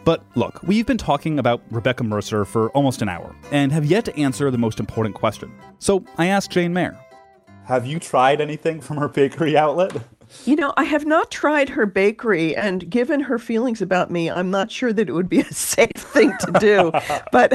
but 0.07 0.23
look, 0.37 0.63
we've 0.63 0.87
been 0.87 0.99
talking 0.99 1.41
about 1.41 1.63
Rebecca 1.69 2.05
Mercer 2.05 2.45
for 2.45 2.71
almost 2.71 3.03
an 3.03 3.09
hour 3.09 3.35
and 3.51 3.73
have 3.73 3.85
yet 3.85 4.05
to 4.05 4.17
answer 4.17 4.53
the 4.53 4.57
most 4.57 4.79
important 4.79 5.17
question. 5.17 5.53
So 5.81 6.05
I 6.17 6.27
asked 6.27 6.53
Jane 6.53 6.73
Mayer 6.73 6.97
Have 7.65 7.87
you 7.87 7.99
tried 7.99 8.41
anything 8.41 8.81
from 8.81 8.99
her 8.99 9.09
bakery 9.09 9.57
outlet? 9.57 9.97
You 10.45 10.57
know, 10.57 10.73
I 10.77 10.85
have 10.85 11.07
not 11.07 11.31
tried 11.31 11.71
her 11.71 11.87
bakery, 11.87 12.55
and 12.55 12.89
given 12.89 13.21
her 13.21 13.39
feelings 13.39 13.83
about 13.83 14.11
me, 14.11 14.31
I'm 14.31 14.51
not 14.51 14.71
sure 14.71 14.93
that 14.93 15.09
it 15.09 15.13
would 15.13 15.29
be 15.29 15.41
a 15.41 15.45
safe 15.53 15.91
thing 15.95 16.33
to 16.41 16.53
do. 16.61 16.93
but, 17.33 17.53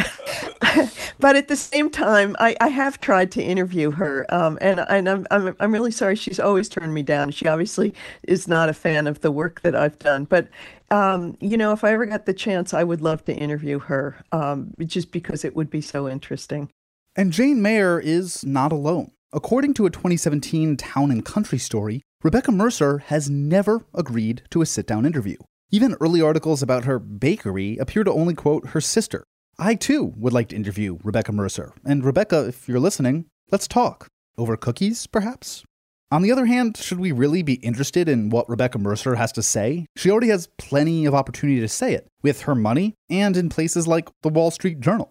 but 1.20 1.36
at 1.36 1.48
the 1.48 1.56
same 1.56 1.90
time, 1.90 2.36
I, 2.40 2.56
I 2.62 2.70
have 2.70 3.00
tried 3.00 3.32
to 3.34 3.44
interview 3.44 3.92
her, 3.92 4.26
um, 4.34 4.58
and, 4.62 4.80
and 4.90 5.10
I'm, 5.10 5.28
I'm 5.32 5.56
I'm 5.60 5.74
really 5.74 5.92
sorry. 5.92 6.16
She's 6.16 6.40
always 6.40 6.70
turned 6.70 6.94
me 6.94 7.04
down. 7.04 7.32
She 7.32 7.48
obviously 7.48 7.94
is 8.24 8.48
not 8.48 8.70
a 8.70 8.74
fan 8.74 9.08
of 9.08 9.22
the 9.22 9.32
work 9.32 9.62
that 9.62 9.76
I've 9.76 10.00
done. 10.00 10.26
But 10.26 10.48
um, 10.90 11.38
you 11.40 11.58
know, 11.58 11.72
if 11.72 11.84
I 11.84 11.94
ever 11.94 12.06
got 12.06 12.26
the 12.26 12.34
chance, 12.34 12.74
I 12.74 12.84
would 12.84 13.02
love 13.02 13.24
to 13.26 13.34
interview 13.34 13.80
her, 13.80 14.18
um, 14.32 14.74
just 14.86 15.12
because 15.12 15.46
it 15.46 15.56
would 15.56 15.70
be 15.70 15.82
so 15.82 16.10
interesting. 16.10 16.70
And 17.16 17.32
Jane 17.32 17.62
Mayer 17.62 18.00
is 18.00 18.46
not 18.46 18.72
alone. 18.72 19.12
According 19.34 19.74
to 19.76 19.86
a 19.86 19.90
2017 19.90 20.76
Town 20.78 21.12
and 21.12 21.24
Country 21.24 21.58
story, 21.58 22.04
Rebecca 22.24 22.52
Mercer 22.52 23.00
has 23.00 23.32
never 23.32 23.84
agreed 23.96 24.44
to 24.52 24.62
a 24.62 24.66
sit 24.68 24.86
down 24.86 25.08
interview. 25.08 25.38
Even 25.72 25.96
early 26.00 26.22
articles 26.22 26.62
about 26.62 26.86
her 26.86 27.00
bakery 27.00 27.78
appear 27.78 28.04
to 28.04 28.12
only 28.12 28.36
quote 28.36 28.68
her 28.70 28.82
sister. 28.82 29.24
I 29.58 29.74
too 29.74 30.14
would 30.18 30.32
like 30.32 30.50
to 30.50 30.56
interview 30.56 31.00
Rebecca 31.04 31.32
Mercer. 31.32 31.74
And 31.84 32.06
Rebecca, 32.06 32.48
if 32.48 32.70
you're 32.70 32.80
listening, 32.80 33.26
let's 33.50 33.68
talk. 33.68 34.08
Over 34.38 34.56
cookies, 34.56 35.08
perhaps? 35.08 35.64
On 36.12 36.22
the 36.22 36.32
other 36.32 36.46
hand, 36.46 36.78
should 36.78 37.00
we 37.00 37.12
really 37.12 37.42
be 37.42 37.56
interested 37.56 38.08
in 38.08 38.30
what 38.30 38.48
Rebecca 38.48 38.78
Mercer 38.78 39.16
has 39.16 39.32
to 39.32 39.42
say? 39.42 39.88
She 39.98 40.12
already 40.12 40.28
has 40.28 40.50
plenty 40.60 41.06
of 41.06 41.16
opportunity 41.16 41.60
to 41.60 41.68
say 41.68 41.96
it, 41.96 42.06
with 42.22 42.44
her 42.44 42.54
money 42.54 42.94
and 43.10 43.36
in 43.36 43.50
places 43.50 43.88
like 43.88 44.10
the 44.22 44.30
Wall 44.30 44.52
Street 44.52 44.80
Journal. 44.80 45.10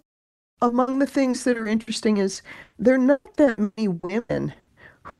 Among 0.62 1.00
the 1.00 1.06
things 1.06 1.42
that 1.42 1.58
are 1.58 1.66
interesting 1.66 2.18
is 2.18 2.40
there 2.78 2.94
are 2.94 2.98
not 2.98 3.20
that 3.36 3.58
many 3.58 3.88
women 3.88 4.54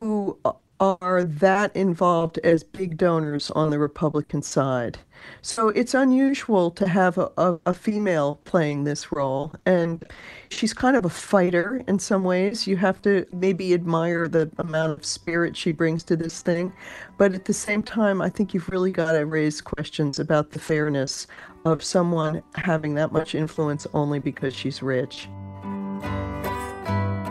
who 0.01 0.39
are 0.81 1.23
that 1.23 1.77
involved 1.77 2.39
as 2.39 2.65
big 2.65 2.97
donors 2.97 3.51
on 3.51 3.71
the 3.71 3.79
Republican 3.79 4.41
side. 4.41 4.99
So 5.43 5.69
it's 5.69 5.93
unusual 5.93 6.71
to 6.73 6.89
have 6.89 7.19
a, 7.19 7.31
a, 7.37 7.59
a, 7.67 7.75
female 7.75 8.41
playing 8.45 8.85
this 8.85 9.13
role. 9.13 9.53
And 9.67 10.03
she's 10.49 10.73
kind 10.73 10.97
of 10.97 11.05
a 11.05 11.11
fighter 11.11 11.83
in 11.87 11.99
some 11.99 12.25
ways. 12.25 12.67
You 12.67 12.79
have 12.79 13.03
to 13.03 13.27
maybe 13.31 13.75
admire 13.75 14.29
the 14.29 14.51
amount 14.57 14.93
of 14.93 15.05
spirit 15.05 15.57
she 15.57 15.73
brings 15.73 16.03
to 16.05 16.17
this 16.17 16.41
thing. 16.41 16.73
But 17.19 17.35
at 17.35 17.45
the 17.45 17.53
same 17.53 17.83
time, 17.83 18.23
I 18.23 18.31
think 18.31 18.55
you've 18.55 18.71
really 18.71 18.93
got 18.93 19.13
to 19.13 19.27
raise 19.27 19.61
questions 19.61 20.19
about 20.19 20.53
the 20.53 20.59
fairness 20.59 21.27
of 21.67 21.85
someone 21.85 22.43
having 22.55 22.95
that 22.95 23.13
much 23.13 23.35
influence 23.35 23.87
only 23.93 24.19
because 24.19 24.55
she's 24.55 24.83
rich. 24.83 25.29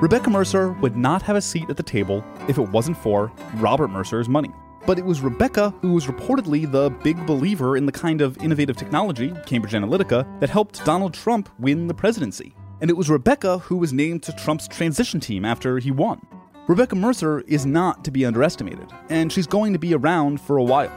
Rebecca 0.02 0.30
Mercer 0.30 0.72
would 0.72 0.96
not 0.96 1.22
have 1.24 1.36
a 1.36 1.42
seat 1.42 1.70
at 1.70 1.76
the 1.76 1.84
table 1.84 2.24
if 2.48 2.58
it 2.58 2.70
wasn't 2.70 2.96
for 2.96 3.30
Robert 3.56 3.90
Mercer's 3.90 4.30
money. 4.30 4.50
But 4.88 4.98
it 4.98 5.04
was 5.04 5.20
Rebecca 5.20 5.72
who 5.82 5.92
was 5.92 6.06
reportedly 6.06 6.72
the 6.72 6.90
big 7.04 7.26
believer 7.26 7.76
in 7.76 7.86
the 7.86 7.92
kind 7.92 8.22
of 8.22 8.38
innovative 8.38 8.78
technology, 8.78 9.34
Cambridge 9.46 9.74
Analytica, 9.74 10.40
that 10.40 10.50
helped 10.50 10.86
Donald 10.86 11.14
Trump 11.14 11.50
win 11.60 11.88
the 11.88 11.94
presidency. 11.94 12.56
And 12.80 12.90
it 12.90 12.96
was 12.96 13.10
Rebecca 13.10 13.58
who 13.58 13.76
was 13.76 13.92
named 13.92 14.24
to 14.24 14.32
Trump's 14.32 14.70
transition 14.70 15.20
team 15.20 15.44
after 15.44 15.80
he 15.80 15.92
won. 15.92 16.26
Rebecca 16.68 16.96
Mercer 16.96 17.42
is 17.42 17.66
not 17.66 18.06
to 18.06 18.12
be 18.12 18.26
underestimated, 18.26 18.90
and 19.10 19.34
she's 19.34 19.48
going 19.48 19.74
to 19.74 19.80
be 19.80 19.94
around 19.94 20.40
for 20.40 20.56
a 20.56 20.64
while. 20.64 20.94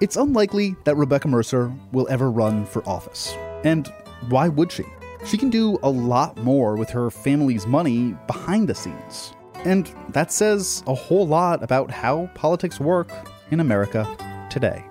It's 0.00 0.16
unlikely 0.16 0.76
that 0.84 0.96
Rebecca 0.96 1.28
Mercer 1.28 1.70
will 1.92 2.08
ever 2.08 2.30
run 2.30 2.64
for 2.64 2.82
office. 2.88 3.34
And 3.64 3.92
why 4.30 4.48
would 4.48 4.72
she? 4.72 4.84
She 5.26 5.36
can 5.36 5.50
do 5.50 5.76
a 5.82 5.90
lot 5.90 6.36
more 6.38 6.76
with 6.76 6.88
her 6.90 7.10
family's 7.10 7.66
money 7.66 8.16
behind 8.28 8.68
the 8.68 8.76
scenes. 8.76 9.34
And 9.64 9.92
that 10.10 10.30
says 10.30 10.84
a 10.86 10.94
whole 10.94 11.26
lot 11.26 11.64
about 11.64 11.90
how 11.90 12.30
politics 12.34 12.78
work 12.78 13.10
in 13.50 13.58
America 13.58 14.06
today. 14.50 14.84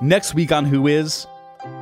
Next 0.00 0.34
week 0.34 0.52
on 0.52 0.66
Who 0.66 0.86
Is, 0.86 1.26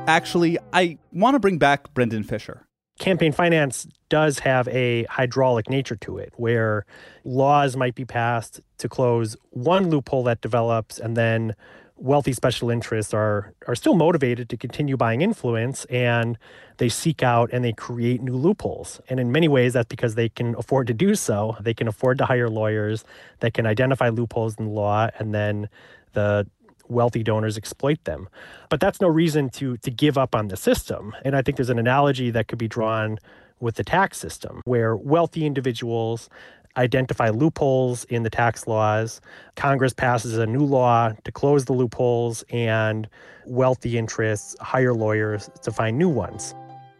actually, 0.07 0.57
I 0.73 0.97
want 1.11 1.35
to 1.35 1.39
bring 1.39 1.59
back 1.59 1.93
Brendan 1.93 2.23
Fischer. 2.23 2.65
Campaign 2.97 3.31
finance 3.31 3.87
does 4.09 4.39
have 4.39 4.67
a 4.69 5.03
hydraulic 5.03 5.69
nature 5.69 5.97
to 5.97 6.17
it, 6.17 6.33
where 6.37 6.87
laws 7.23 7.77
might 7.77 7.93
be 7.93 8.05
passed 8.05 8.59
to 8.79 8.89
close 8.89 9.37
one 9.51 9.91
loophole 9.91 10.23
that 10.23 10.41
develops 10.41 10.97
and 10.97 11.15
then 11.15 11.53
wealthy 11.97 12.33
special 12.33 12.69
interests 12.69 13.13
are 13.13 13.53
are 13.67 13.75
still 13.75 13.95
motivated 13.95 14.49
to 14.49 14.57
continue 14.57 14.95
buying 14.95 15.21
influence 15.21 15.85
and 15.85 16.37
they 16.77 16.89
seek 16.89 17.23
out 17.23 17.49
and 17.51 17.65
they 17.65 17.73
create 17.73 18.21
new 18.21 18.35
loopholes. 18.35 19.01
And 19.09 19.19
in 19.19 19.31
many 19.31 19.47
ways 19.47 19.73
that's 19.73 19.87
because 19.87 20.15
they 20.15 20.29
can 20.29 20.55
afford 20.57 20.87
to 20.87 20.93
do 20.93 21.15
so. 21.15 21.57
They 21.59 21.73
can 21.73 21.87
afford 21.87 22.17
to 22.19 22.25
hire 22.25 22.49
lawyers 22.49 23.03
that 23.39 23.53
can 23.53 23.65
identify 23.65 24.09
loopholes 24.09 24.55
in 24.57 24.65
the 24.65 24.71
law 24.71 25.09
and 25.17 25.33
then 25.33 25.69
the 26.13 26.47
wealthy 26.87 27.23
donors 27.23 27.57
exploit 27.57 28.03
them. 28.05 28.29
But 28.69 28.79
that's 28.79 29.01
no 29.01 29.07
reason 29.07 29.49
to 29.51 29.77
to 29.77 29.91
give 29.91 30.17
up 30.17 30.35
on 30.35 30.47
the 30.47 30.57
system. 30.57 31.15
And 31.23 31.35
i 31.35 31.41
think 31.41 31.57
there's 31.57 31.69
an 31.69 31.79
analogy 31.79 32.29
that 32.31 32.47
could 32.47 32.59
be 32.59 32.67
drawn 32.67 33.19
with 33.59 33.75
the 33.75 33.83
tax 33.83 34.17
system, 34.17 34.61
where 34.65 34.95
wealthy 34.95 35.45
individuals 35.45 36.29
identify 36.77 37.29
loopholes 37.29 38.03
in 38.05 38.23
the 38.23 38.29
tax 38.29 38.67
laws. 38.67 39.19
Congress 39.55 39.93
passes 39.93 40.37
a 40.37 40.45
new 40.45 40.63
law 40.63 41.11
to 41.23 41.31
close 41.31 41.65
the 41.65 41.73
loopholes, 41.73 42.43
and 42.49 43.09
wealthy 43.45 43.97
interests 43.97 44.55
hire 44.61 44.93
lawyers 44.93 45.49
to 45.63 45.71
find 45.71 45.97
new 45.97 46.09
ones. 46.09 46.53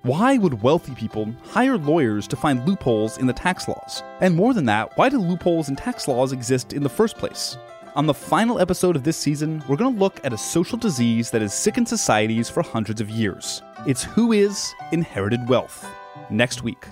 Why 0.03 0.37
would 0.37 0.61
wealthy 0.61 0.95
people 0.95 1.33
hire 1.43 1.77
lawyers 1.77 2.27
to 2.27 2.35
find 2.35 2.65
loopholes 2.65 3.17
in 3.17 3.27
the 3.27 3.33
tax 3.33 3.67
laws? 3.67 4.03
And 4.21 4.35
more 4.35 4.53
than 4.53 4.65
that, 4.65 4.97
why 4.97 5.09
do 5.09 5.17
loopholes 5.19 5.69
in 5.69 5.75
tax 5.75 6.07
laws 6.07 6.31
exist 6.31 6.71
in 6.73 6.83
the 6.83 6.89
first 6.89 7.17
place? 7.17 7.57
On 7.95 8.05
the 8.05 8.13
final 8.13 8.59
episode 8.59 8.95
of 8.95 9.03
this 9.03 9.17
season, 9.17 9.63
we're 9.67 9.75
going 9.75 9.93
to 9.93 9.99
look 9.99 10.23
at 10.23 10.31
a 10.31 10.37
social 10.37 10.77
disease 10.77 11.31
that 11.31 11.41
has 11.41 11.53
sickened 11.53 11.89
societies 11.89 12.47
for 12.47 12.61
hundreds 12.61 13.01
of 13.01 13.09
years. 13.09 13.63
It's 13.87 14.03
who 14.03 14.31
is 14.33 14.73
inherited 14.91 15.49
wealth. 15.49 15.85
Next 16.29 16.63
week. 16.63 16.85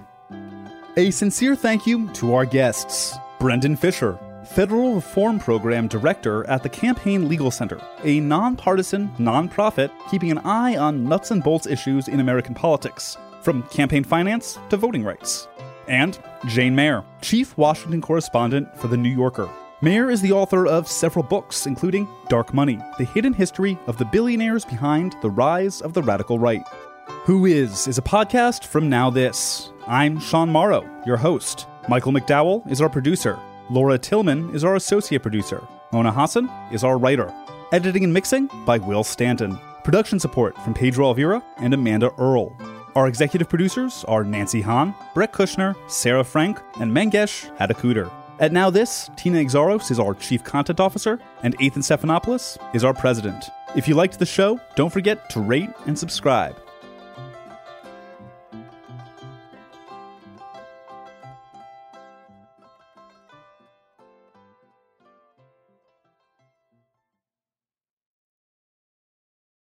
A 0.98 1.12
sincere 1.12 1.58
thank 1.58 1.86
you 1.86 2.08
to 2.14 2.34
our 2.34 2.46
guests 2.46 3.18
Brendan 3.38 3.76
Fischer, 3.76 4.18
Federal 4.46 4.96
Reform 4.96 5.40
Program 5.40 5.90
Director 5.90 6.48
at 6.48 6.64
the 6.64 6.70
Campaign 6.70 7.28
Legal 7.28 7.52
Center, 7.52 7.82
a 8.06 8.22
nonpartisan 8.22 9.10
nonprofit 9.18 9.92
keeping 10.10 10.32
an 10.32 10.38
eye 10.38 10.78
on 10.78 11.04
nuts 11.04 11.32
and 11.32 11.44
bolts 11.44 11.68
issues 11.68 12.08
in 12.08 12.22
American 12.22 12.54
politics, 12.54 13.18
from 13.42 13.64
campaign 13.64 14.06
finance 14.06 14.58
to 14.70 14.78
voting 14.78 15.04
rights. 15.04 15.50
And 15.90 16.18
Jane 16.48 16.74
Mayer, 16.74 17.04
Chief 17.22 17.58
Washington 17.58 18.00
Correspondent 18.00 18.78
for 18.78 18.88
The 18.88 18.96
New 18.96 19.14
Yorker. 19.14 19.50
Mayer 19.82 20.10
is 20.10 20.22
the 20.22 20.32
author 20.32 20.66
of 20.66 20.88
several 20.88 21.24
books, 21.24 21.66
including 21.66 22.08
Dark 22.30 22.54
Money 22.54 22.80
The 22.98 23.04
Hidden 23.04 23.34
History 23.34 23.78
of 23.88 23.98
the 23.98 24.06
Billionaires 24.06 24.64
Behind 24.64 25.14
the 25.22 25.30
Rise 25.30 25.82
of 25.82 25.94
the 25.94 26.02
Radical 26.02 26.40
Right. 26.40 26.64
Who 27.08 27.46
Is 27.46 27.88
is 27.88 27.98
a 27.98 28.02
podcast 28.02 28.66
from 28.66 28.90
Now 28.90 29.10
This. 29.10 29.72
I'm 29.88 30.20
Sean 30.20 30.50
Morrow, 30.50 30.84
your 31.06 31.18
host. 31.18 31.68
Michael 31.88 32.12
McDowell 32.12 32.70
is 32.70 32.82
our 32.82 32.90
producer. 32.90 33.40
Laura 33.70 33.98
Tillman 33.98 34.54
is 34.56 34.64
our 34.64 34.76
associate 34.76 35.22
producer. 35.22 35.68
Mona 35.92 36.12
Hassan 36.12 36.50
is 36.72 36.84
our 36.84 36.98
writer. 36.98 37.34
Editing 37.72 38.04
and 38.04 38.14
mixing 38.14 38.50
by 38.66 38.78
Will 38.80 39.04
Stanton. 39.04 39.60
Production 39.84 40.20
support 40.20 40.58
from 40.64 40.74
Pedro 40.74 41.08
Alvira 41.08 41.44
and 41.58 41.74
Amanda 41.74 42.12
Earle. 42.18 42.56
Our 42.96 43.08
executive 43.08 43.50
producers 43.50 44.04
are 44.08 44.24
Nancy 44.24 44.62
Hahn, 44.62 44.96
Brett 45.14 45.32
Kushner, 45.32 45.76
Sarah 45.90 46.24
Frank, 46.24 46.60
and 46.80 46.92
Mangesh 46.92 47.56
Hattikudur. 47.58 48.12
At 48.40 48.52
Now 48.52 48.70
This, 48.70 49.10
Tina 49.16 49.38
Exarhos 49.40 49.92
is 49.92 50.00
our 50.00 50.14
chief 50.16 50.44
content 50.44 50.80
officer, 50.80 51.20
and 51.44 51.58
Athan 51.60 51.84
Stephanopoulos 51.84 52.58
is 52.76 52.84
our 52.84 52.94
president. 52.94 53.46
If 53.76 53.88
you 53.88 53.96
liked 53.96 54.18
the 54.20 54.26
show, 54.26 54.60
don't 54.76 54.92
forget 54.92 55.30
to 55.32 55.40
rate 55.40 55.70
and 55.86 55.98
subscribe. 55.98 56.56